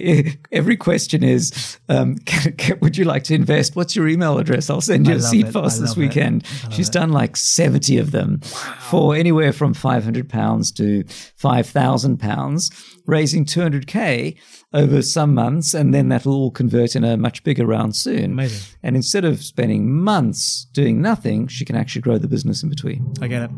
every 0.51 0.77
question 0.77 1.23
is, 1.23 1.79
um, 1.89 2.17
can, 2.27 2.53
can, 2.53 2.79
would 2.81 2.97
you 2.97 3.05
like 3.05 3.25
to 3.25 3.35
invest? 3.35 3.77
What's 3.77 3.95
your 3.95 4.09
email 4.09 4.39
address? 4.39 4.71
I'll 4.71 4.81
send 4.81 5.07
you 5.07 5.15
I 5.15 5.17
a 5.17 5.21
Seedfast 5.21 5.79
this 5.81 5.97
weekend. 5.97 6.47
She's 6.71 6.89
it. 6.89 6.93
done 6.93 7.13
like 7.13 7.37
70 7.37 7.99
of 7.99 8.13
them 8.13 8.41
wow. 8.43 8.77
for 8.91 9.15
anywhere 9.15 9.53
from 9.53 9.75
500 9.75 10.29
pounds 10.29 10.73
to 10.73 11.05
5,000 11.37 12.19
pounds, 12.19 12.71
raising 13.07 13.45
200K 13.45 14.39
over 14.75 15.03
some 15.03 15.35
months, 15.35 15.75
and 15.75 15.93
then 15.93 16.09
that'll 16.09 16.33
all 16.33 16.51
convert 16.51 16.97
in 16.97 17.05
a 17.05 17.17
much 17.17 17.45
bigger 17.45 17.67
round 17.67 17.95
soon. 17.95 18.33
Amazing. 18.33 18.79
And 18.83 18.97
instead 18.97 19.25
of 19.25 19.43
spending 19.43 19.93
months 19.93 20.67
doing 20.73 21.03
nothing, 21.03 21.47
she 21.49 21.65
can 21.65 21.77
actually 21.77 22.03
grow 22.03 22.19
the 22.19 22.29
business 22.29 22.63
in 22.63 22.71
between. 22.71 23.13
I 23.21 23.29
get 23.29 23.43
it. 23.43 23.51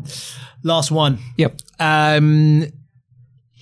Last 0.63 0.91
one. 0.91 1.19
Yep. 1.37 1.57
Um, 1.79 2.65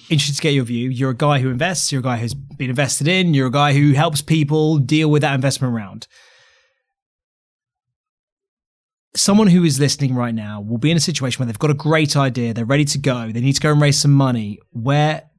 interested 0.09 0.37
to 0.37 0.41
get 0.41 0.53
your 0.53 0.63
view. 0.63 0.89
You're 0.89 1.11
a 1.11 1.15
guy 1.15 1.39
who 1.39 1.49
invests, 1.49 1.91
you're 1.91 1.99
a 1.99 2.03
guy 2.03 2.17
who's 2.17 2.33
been 2.33 2.69
invested 2.69 3.07
in, 3.07 3.33
you're 3.33 3.47
a 3.47 3.51
guy 3.51 3.73
who 3.73 3.93
helps 3.93 4.21
people 4.21 4.77
deal 4.77 5.09
with 5.09 5.21
that 5.21 5.35
investment 5.35 5.73
round. 5.73 6.07
Someone 9.15 9.47
who 9.47 9.63
is 9.63 9.79
listening 9.79 10.15
right 10.15 10.33
now 10.33 10.59
will 10.59 10.79
be 10.79 10.89
in 10.89 10.97
a 10.97 10.99
situation 10.99 11.39
where 11.39 11.45
they've 11.45 11.59
got 11.59 11.69
a 11.69 11.75
great 11.75 12.17
idea, 12.17 12.53
they're 12.53 12.65
ready 12.65 12.85
to 12.85 12.97
go, 12.97 13.31
they 13.31 13.41
need 13.41 13.53
to 13.53 13.61
go 13.61 13.71
and 13.71 13.81
raise 13.81 13.99
some 13.99 14.13
money. 14.13 14.59
Where 14.71 15.29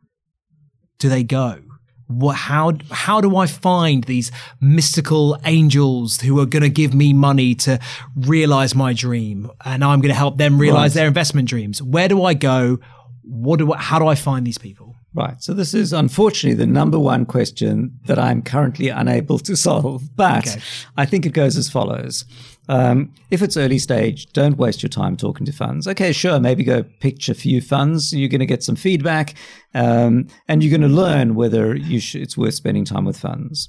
do 0.98 1.08
they 1.08 1.24
go? 1.24 1.60
What, 2.06 2.36
how 2.36 2.72
how 2.90 3.20
do 3.20 3.36
I 3.36 3.46
find 3.46 4.04
these 4.04 4.30
mystical 4.60 5.38
angels 5.44 6.20
who 6.20 6.38
are 6.40 6.46
going 6.46 6.62
to 6.62 6.68
give 6.68 6.92
me 6.94 7.12
money 7.12 7.54
to 7.56 7.78
realize 8.14 8.74
my 8.74 8.92
dream, 8.92 9.50
and 9.64 9.82
I'm 9.84 10.00
going 10.00 10.10
to 10.12 10.14
help 10.18 10.36
them 10.38 10.58
realize 10.60 10.90
Right. 10.90 11.00
their 11.00 11.06
investment 11.08 11.48
dreams? 11.48 11.80
Where 11.82 12.08
do 12.08 12.24
I 12.24 12.34
go? 12.34 12.78
What 13.22 13.58
do 13.58 13.72
I, 13.72 13.78
how 13.78 13.98
do 13.98 14.06
I 14.06 14.14
find 14.16 14.46
these 14.46 14.58
people? 14.58 14.94
Right. 15.14 15.40
So 15.42 15.54
this 15.54 15.74
is 15.74 15.92
unfortunately 15.92 16.56
the 16.56 16.66
number 16.66 16.98
one 16.98 17.24
question 17.24 17.98
that 18.06 18.18
I'm 18.18 18.42
currently 18.42 18.88
unable 18.88 19.38
to 19.38 19.56
solve. 19.68 20.14
But 20.16 20.48
Okay. 20.48 20.60
I 20.96 21.06
think 21.06 21.24
it 21.24 21.32
goes 21.32 21.56
as 21.56 21.70
follows. 21.70 22.24
Um, 22.68 23.12
if 23.30 23.42
it's 23.42 23.56
early 23.56 23.78
stage, 23.78 24.26
don't 24.32 24.56
waste 24.56 24.82
your 24.82 24.88
time 24.88 25.16
talking 25.16 25.44
to 25.46 25.52
funds. 25.52 25.86
Okay, 25.86 26.12
sure, 26.12 26.40
maybe 26.40 26.64
go 26.64 26.82
pitch 27.00 27.28
a 27.28 27.34
few 27.34 27.60
funds. 27.60 28.12
You're 28.12 28.28
going 28.28 28.40
to 28.40 28.46
get 28.46 28.62
some 28.62 28.76
feedback, 28.76 29.34
um, 29.74 30.28
and 30.48 30.62
you're 30.62 30.76
going 30.76 30.88
to 30.88 30.94
learn 30.94 31.34
whether 31.34 31.78
sh- 31.78 32.14
it's 32.14 32.38
worth 32.38 32.54
spending 32.54 32.84
time 32.84 33.04
with 33.04 33.18
funds. 33.18 33.68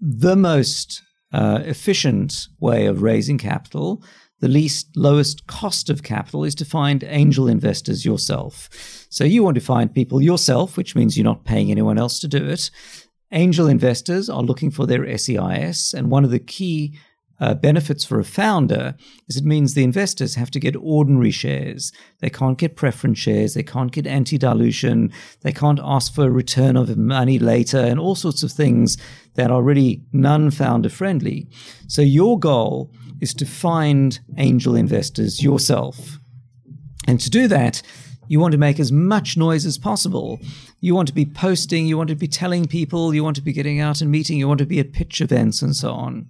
The 0.00 0.36
most 0.36 1.02
uh, 1.32 1.60
efficient 1.64 2.46
way 2.60 2.86
of 2.86 3.02
raising 3.02 3.38
capital, 3.38 4.02
the 4.40 4.48
least 4.48 4.96
lowest 4.96 5.46
cost 5.46 5.90
of 5.90 6.02
capital, 6.02 6.44
is 6.44 6.54
to 6.56 6.64
find 6.64 7.04
angel 7.04 7.48
investors 7.48 8.04
yourself. 8.04 8.68
So 9.10 9.24
you 9.24 9.42
want 9.42 9.56
to 9.56 9.60
find 9.60 9.92
people 9.92 10.22
yourself, 10.22 10.76
which 10.76 10.94
means 10.94 11.16
you're 11.16 11.24
not 11.24 11.44
paying 11.44 11.70
anyone 11.70 11.98
else 11.98 12.20
to 12.20 12.28
do 12.28 12.48
it. 12.48 12.70
Angel 13.32 13.68
investors 13.68 14.28
are 14.28 14.42
looking 14.42 14.70
for 14.70 14.86
their 14.86 15.06
SEIS, 15.16 15.94
and 15.94 16.10
one 16.10 16.24
of 16.24 16.30
the 16.30 16.38
key 16.38 16.98
uh, 17.40 17.54
benefits 17.54 18.04
for 18.04 18.20
a 18.20 18.24
founder 18.24 18.94
is 19.28 19.36
it 19.36 19.44
means 19.44 19.74
the 19.74 19.82
investors 19.82 20.34
have 20.34 20.50
to 20.50 20.60
get 20.60 20.76
ordinary 20.76 21.30
shares. 21.30 21.92
They 22.20 22.30
can't 22.30 22.58
get 22.58 22.76
preference 22.76 23.18
shares. 23.18 23.54
They 23.54 23.62
can't 23.62 23.92
get 23.92 24.06
anti 24.06 24.36
dilution. 24.36 25.12
They 25.40 25.52
can't 25.52 25.80
ask 25.82 26.14
for 26.14 26.26
a 26.26 26.30
return 26.30 26.76
of 26.76 26.96
money 26.96 27.38
later 27.38 27.78
and 27.78 27.98
all 27.98 28.14
sorts 28.14 28.42
of 28.42 28.52
things 28.52 28.98
that 29.34 29.50
are 29.50 29.62
really 29.62 30.02
non 30.12 30.50
founder 30.50 30.90
friendly. 30.90 31.48
So, 31.88 32.02
your 32.02 32.38
goal 32.38 32.92
is 33.20 33.34
to 33.34 33.46
find 33.46 34.20
angel 34.36 34.76
investors 34.76 35.42
yourself. 35.42 36.18
And 37.06 37.18
to 37.20 37.30
do 37.30 37.48
that, 37.48 37.82
you 38.28 38.38
want 38.38 38.52
to 38.52 38.58
make 38.58 38.78
as 38.78 38.92
much 38.92 39.36
noise 39.36 39.66
as 39.66 39.76
possible. 39.76 40.38
You 40.80 40.94
want 40.94 41.08
to 41.08 41.14
be 41.14 41.26
posting, 41.26 41.86
you 41.86 41.98
want 41.98 42.10
to 42.10 42.14
be 42.14 42.28
telling 42.28 42.66
people, 42.66 43.12
you 43.12 43.24
want 43.24 43.34
to 43.36 43.42
be 43.42 43.52
getting 43.52 43.80
out 43.80 44.00
and 44.00 44.08
meeting, 44.08 44.38
you 44.38 44.46
want 44.46 44.58
to 44.58 44.66
be 44.66 44.78
at 44.78 44.92
pitch 44.92 45.20
events 45.20 45.62
and 45.62 45.74
so 45.74 45.90
on. 45.90 46.28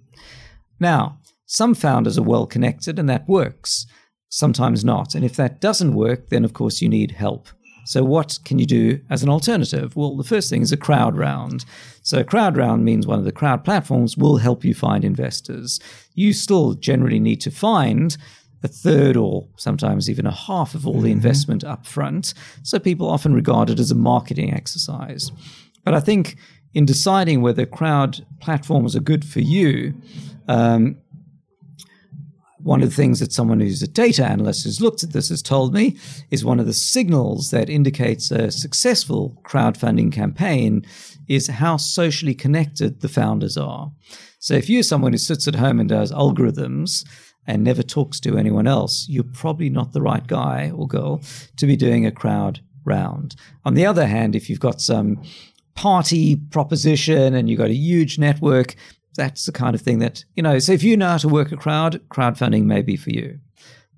Now, 0.81 1.19
some 1.45 1.75
founders 1.75 2.17
are 2.17 2.23
well 2.23 2.47
connected 2.47 2.97
and 2.97 3.07
that 3.07 3.29
works, 3.29 3.85
sometimes 4.29 4.83
not. 4.83 5.13
And 5.15 5.23
if 5.23 5.35
that 5.35 5.61
doesn't 5.61 5.93
work, 5.93 6.29
then 6.29 6.43
of 6.43 6.53
course 6.53 6.81
you 6.81 6.89
need 6.89 7.11
help. 7.11 7.47
So, 7.85 8.03
what 8.03 8.39
can 8.45 8.59
you 8.59 8.65
do 8.65 8.99
as 9.09 9.23
an 9.23 9.29
alternative? 9.29 9.95
Well, 9.95 10.15
the 10.15 10.23
first 10.23 10.49
thing 10.49 10.61
is 10.61 10.71
a 10.71 10.77
crowd 10.77 11.17
round. 11.17 11.65
So, 12.03 12.19
a 12.19 12.23
crowd 12.23 12.55
round 12.57 12.85
means 12.85 13.07
one 13.07 13.19
of 13.19 13.25
the 13.25 13.31
crowd 13.31 13.63
platforms 13.63 14.15
will 14.15 14.37
help 14.37 14.63
you 14.63 14.73
find 14.73 15.03
investors. 15.03 15.79
You 16.13 16.33
still 16.33 16.73
generally 16.73 17.19
need 17.19 17.41
to 17.41 17.51
find 17.51 18.17
a 18.63 18.67
third 18.67 19.17
or 19.17 19.47
sometimes 19.57 20.09
even 20.09 20.27
a 20.27 20.31
half 20.31 20.75
of 20.75 20.85
all 20.85 20.93
the 20.93 20.99
mm-hmm. 20.99 21.17
investment 21.17 21.63
up 21.63 21.85
front. 21.85 22.35
So, 22.63 22.77
people 22.79 23.09
often 23.09 23.33
regard 23.33 23.69
it 23.69 23.79
as 23.79 23.91
a 23.91 23.95
marketing 23.95 24.53
exercise. 24.53 25.31
But 25.83 25.95
I 25.95 25.99
think 25.99 26.37
in 26.73 26.85
deciding 26.85 27.41
whether 27.41 27.65
crowd 27.65 28.25
platforms 28.39 28.95
are 28.95 29.01
good 29.01 29.25
for 29.25 29.39
you, 29.39 29.93
um, 30.47 30.97
one 32.63 32.83
of 32.83 32.89
the 32.89 32.95
things 32.95 33.19
that 33.19 33.33
someone 33.33 33.59
who's 33.59 33.81
a 33.81 33.87
data 33.87 34.23
analyst 34.25 34.63
who's 34.63 34.81
looked 34.81 35.03
at 35.03 35.13
this 35.13 35.29
has 35.29 35.41
told 35.41 35.73
me 35.73 35.97
is 36.29 36.45
one 36.45 36.59
of 36.59 36.67
the 36.67 36.73
signals 36.73 37.49
that 37.51 37.69
indicates 37.69 38.29
a 38.29 38.51
successful 38.51 39.41
crowdfunding 39.43 40.11
campaign 40.11 40.85
is 41.27 41.47
how 41.47 41.77
socially 41.77 42.35
connected 42.35 43.01
the 43.01 43.09
founders 43.09 43.57
are. 43.57 43.91
So 44.39 44.53
if 44.53 44.69
you're 44.69 44.83
someone 44.83 45.11
who 45.11 45.17
sits 45.17 45.47
at 45.47 45.55
home 45.55 45.79
and 45.79 45.89
does 45.89 46.11
algorithms 46.11 47.05
and 47.47 47.63
never 47.63 47.83
talks 47.83 48.19
to 48.21 48.37
anyone 48.37 48.67
else, 48.67 49.07
you're 49.09 49.23
probably 49.23 49.69
not 49.69 49.93
the 49.93 50.01
right 50.01 50.25
guy 50.25 50.71
or 50.75 50.87
girl 50.87 51.21
to 51.57 51.65
be 51.65 51.75
doing 51.75 52.05
a 52.05 52.11
crowd 52.11 52.59
round. 52.85 53.35
On 53.65 53.73
the 53.73 53.85
other 53.85 54.07
hand, 54.07 54.35
if 54.35 54.49
you've 54.49 54.59
got 54.59 54.81
some 54.81 55.21
party 55.75 56.35
proposition 56.35 57.33
and 57.33 57.49
you've 57.49 57.59
got 57.59 57.69
a 57.69 57.75
huge 57.75 58.17
network, 58.17 58.75
that's 59.15 59.45
the 59.45 59.51
kind 59.51 59.75
of 59.75 59.81
thing 59.81 59.99
that, 59.99 60.23
you 60.35 60.43
know, 60.43 60.59
so 60.59 60.71
if 60.71 60.83
you 60.83 60.95
know 60.95 61.09
how 61.09 61.17
to 61.17 61.27
work 61.27 61.51
a 61.51 61.57
crowd, 61.57 62.01
crowdfunding 62.09 62.63
may 62.63 62.81
be 62.81 62.95
for 62.95 63.09
you. 63.09 63.39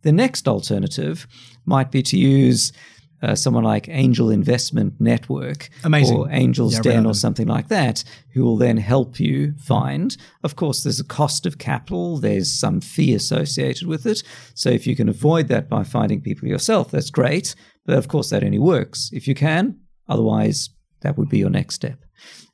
The 0.02 0.12
next 0.12 0.48
alternative 0.48 1.28
might 1.66 1.92
be 1.92 2.02
to 2.04 2.18
use 2.18 2.74
uh, 3.22 3.36
someone 3.36 3.64
like 3.64 3.88
Angel 3.88 4.30
Investment 4.30 5.00
Network 5.00 5.70
Amazing. 5.86 6.18
or 6.18 6.30
Angel's 6.30 6.74
Yeah, 6.74 6.82
Den 6.82 7.06
or 7.06 7.14
something 7.14 7.48
like 7.48 7.70
that, 7.70 8.04
who 8.34 8.44
will 8.44 8.58
then 8.58 8.76
help 8.76 9.18
you 9.18 9.54
find. 9.58 10.18
Of 10.44 10.58
course, 10.58 10.84
there's 10.84 11.00
a 11.00 11.06
cost 11.06 11.46
of 11.46 11.58
capital, 11.58 12.18
there's 12.18 12.52
some 12.52 12.82
fee 12.82 13.14
associated 13.14 13.88
with 13.88 14.06
it. 14.06 14.24
So 14.56 14.70
if 14.70 14.86
you 14.86 14.96
can 14.96 15.08
avoid 15.08 15.48
that 15.48 15.70
by 15.70 15.84
finding 15.84 16.20
people 16.20 16.50
yourself, 16.50 16.92
that's 16.92 17.10
great. 17.10 17.56
But 17.86 17.98
of 17.98 18.10
course, 18.10 18.30
that 18.32 18.44
only 18.44 18.60
works 18.60 19.10
if 19.14 19.26
you 19.26 19.36
can. 19.36 19.80
Otherwise, 20.10 20.70
that 21.04 21.18
would 21.18 21.30
be 21.30 21.38
your 21.38 21.50
next 21.50 21.76
step. 21.76 22.00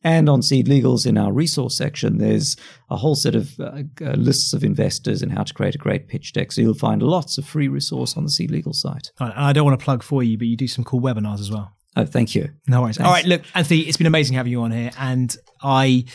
And 0.03 0.29
on 0.29 0.41
SeedLegals, 0.41 1.05
in 1.05 1.17
our 1.17 1.31
resource 1.31 1.75
section, 1.75 2.19
there's 2.19 2.55
a 2.89 2.95
whole 2.95 3.15
set 3.15 3.35
of 3.35 3.59
uh, 3.59 3.83
uh, 4.01 4.11
lists 4.11 4.53
of 4.53 4.63
investors 4.63 5.21
and 5.21 5.31
how 5.31 5.43
to 5.43 5.53
create 5.53 5.75
a 5.75 5.77
great 5.77 6.07
pitch 6.07 6.31
deck. 6.33 6.51
So 6.51 6.61
you'll 6.61 6.73
find 6.73 7.03
lots 7.03 7.37
of 7.37 7.45
free 7.45 7.67
resource 7.67 8.15
on 8.15 8.23
the 8.23 8.29
Seed 8.29 8.49
Legal 8.49 8.73
site. 8.73 9.11
And 9.19 9.33
I 9.33 9.51
don't 9.51 9.65
want 9.65 9.79
to 9.79 9.83
plug 9.83 10.03
for 10.03 10.23
you, 10.23 10.37
but 10.37 10.47
you 10.47 10.55
do 10.55 10.67
some 10.67 10.85
cool 10.85 11.01
webinars 11.01 11.39
as 11.39 11.51
well. 11.51 11.73
Oh, 11.97 12.05
thank 12.05 12.33
you. 12.33 12.49
No 12.67 12.81
worries. 12.81 12.99
All 12.99 13.11
right, 13.11 13.25
look, 13.25 13.41
Anthony, 13.53 13.81
it's 13.81 13.97
been 13.97 14.07
amazing 14.07 14.37
having 14.37 14.51
you 14.51 14.61
on 14.61 14.71
here, 14.71 14.91
and 14.97 15.35
I 15.61 16.05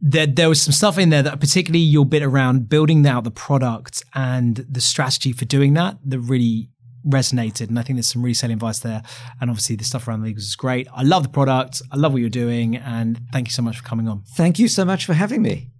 there 0.00 0.26
there 0.26 0.48
was 0.48 0.60
some 0.60 0.72
stuff 0.72 0.98
in 0.98 1.08
there 1.08 1.22
that 1.22 1.40
particularly 1.40 1.84
your 1.84 2.04
bit 2.04 2.22
around 2.22 2.68
building 2.68 3.06
out 3.06 3.24
the 3.24 3.30
product 3.30 4.04
and 4.14 4.56
the 4.68 4.80
strategy 4.80 5.32
for 5.32 5.44
doing 5.44 5.74
that 5.74 5.98
that 6.04 6.20
really 6.20 6.68
resonated 7.06 7.68
and 7.68 7.78
I 7.78 7.82
think 7.82 7.96
there's 7.96 8.08
some 8.08 8.22
really 8.22 8.34
selling 8.34 8.54
advice 8.54 8.80
there 8.80 9.02
and 9.40 9.50
obviously 9.50 9.76
the 9.76 9.84
stuff 9.84 10.08
around 10.08 10.22
the 10.22 10.32
legals 10.32 10.38
is 10.38 10.56
great. 10.56 10.88
I 10.94 11.02
love 11.02 11.22
the 11.22 11.28
product. 11.28 11.82
I 11.92 11.96
love 11.96 12.12
what 12.12 12.20
you're 12.20 12.30
doing 12.30 12.76
and 12.76 13.20
thank 13.32 13.48
you 13.48 13.52
so 13.52 13.62
much 13.62 13.78
for 13.78 13.84
coming 13.84 14.08
on. 14.08 14.22
Thank 14.34 14.58
you 14.58 14.68
so 14.68 14.84
much 14.84 15.06
for 15.06 15.14
having 15.14 15.42
me. 15.42 15.70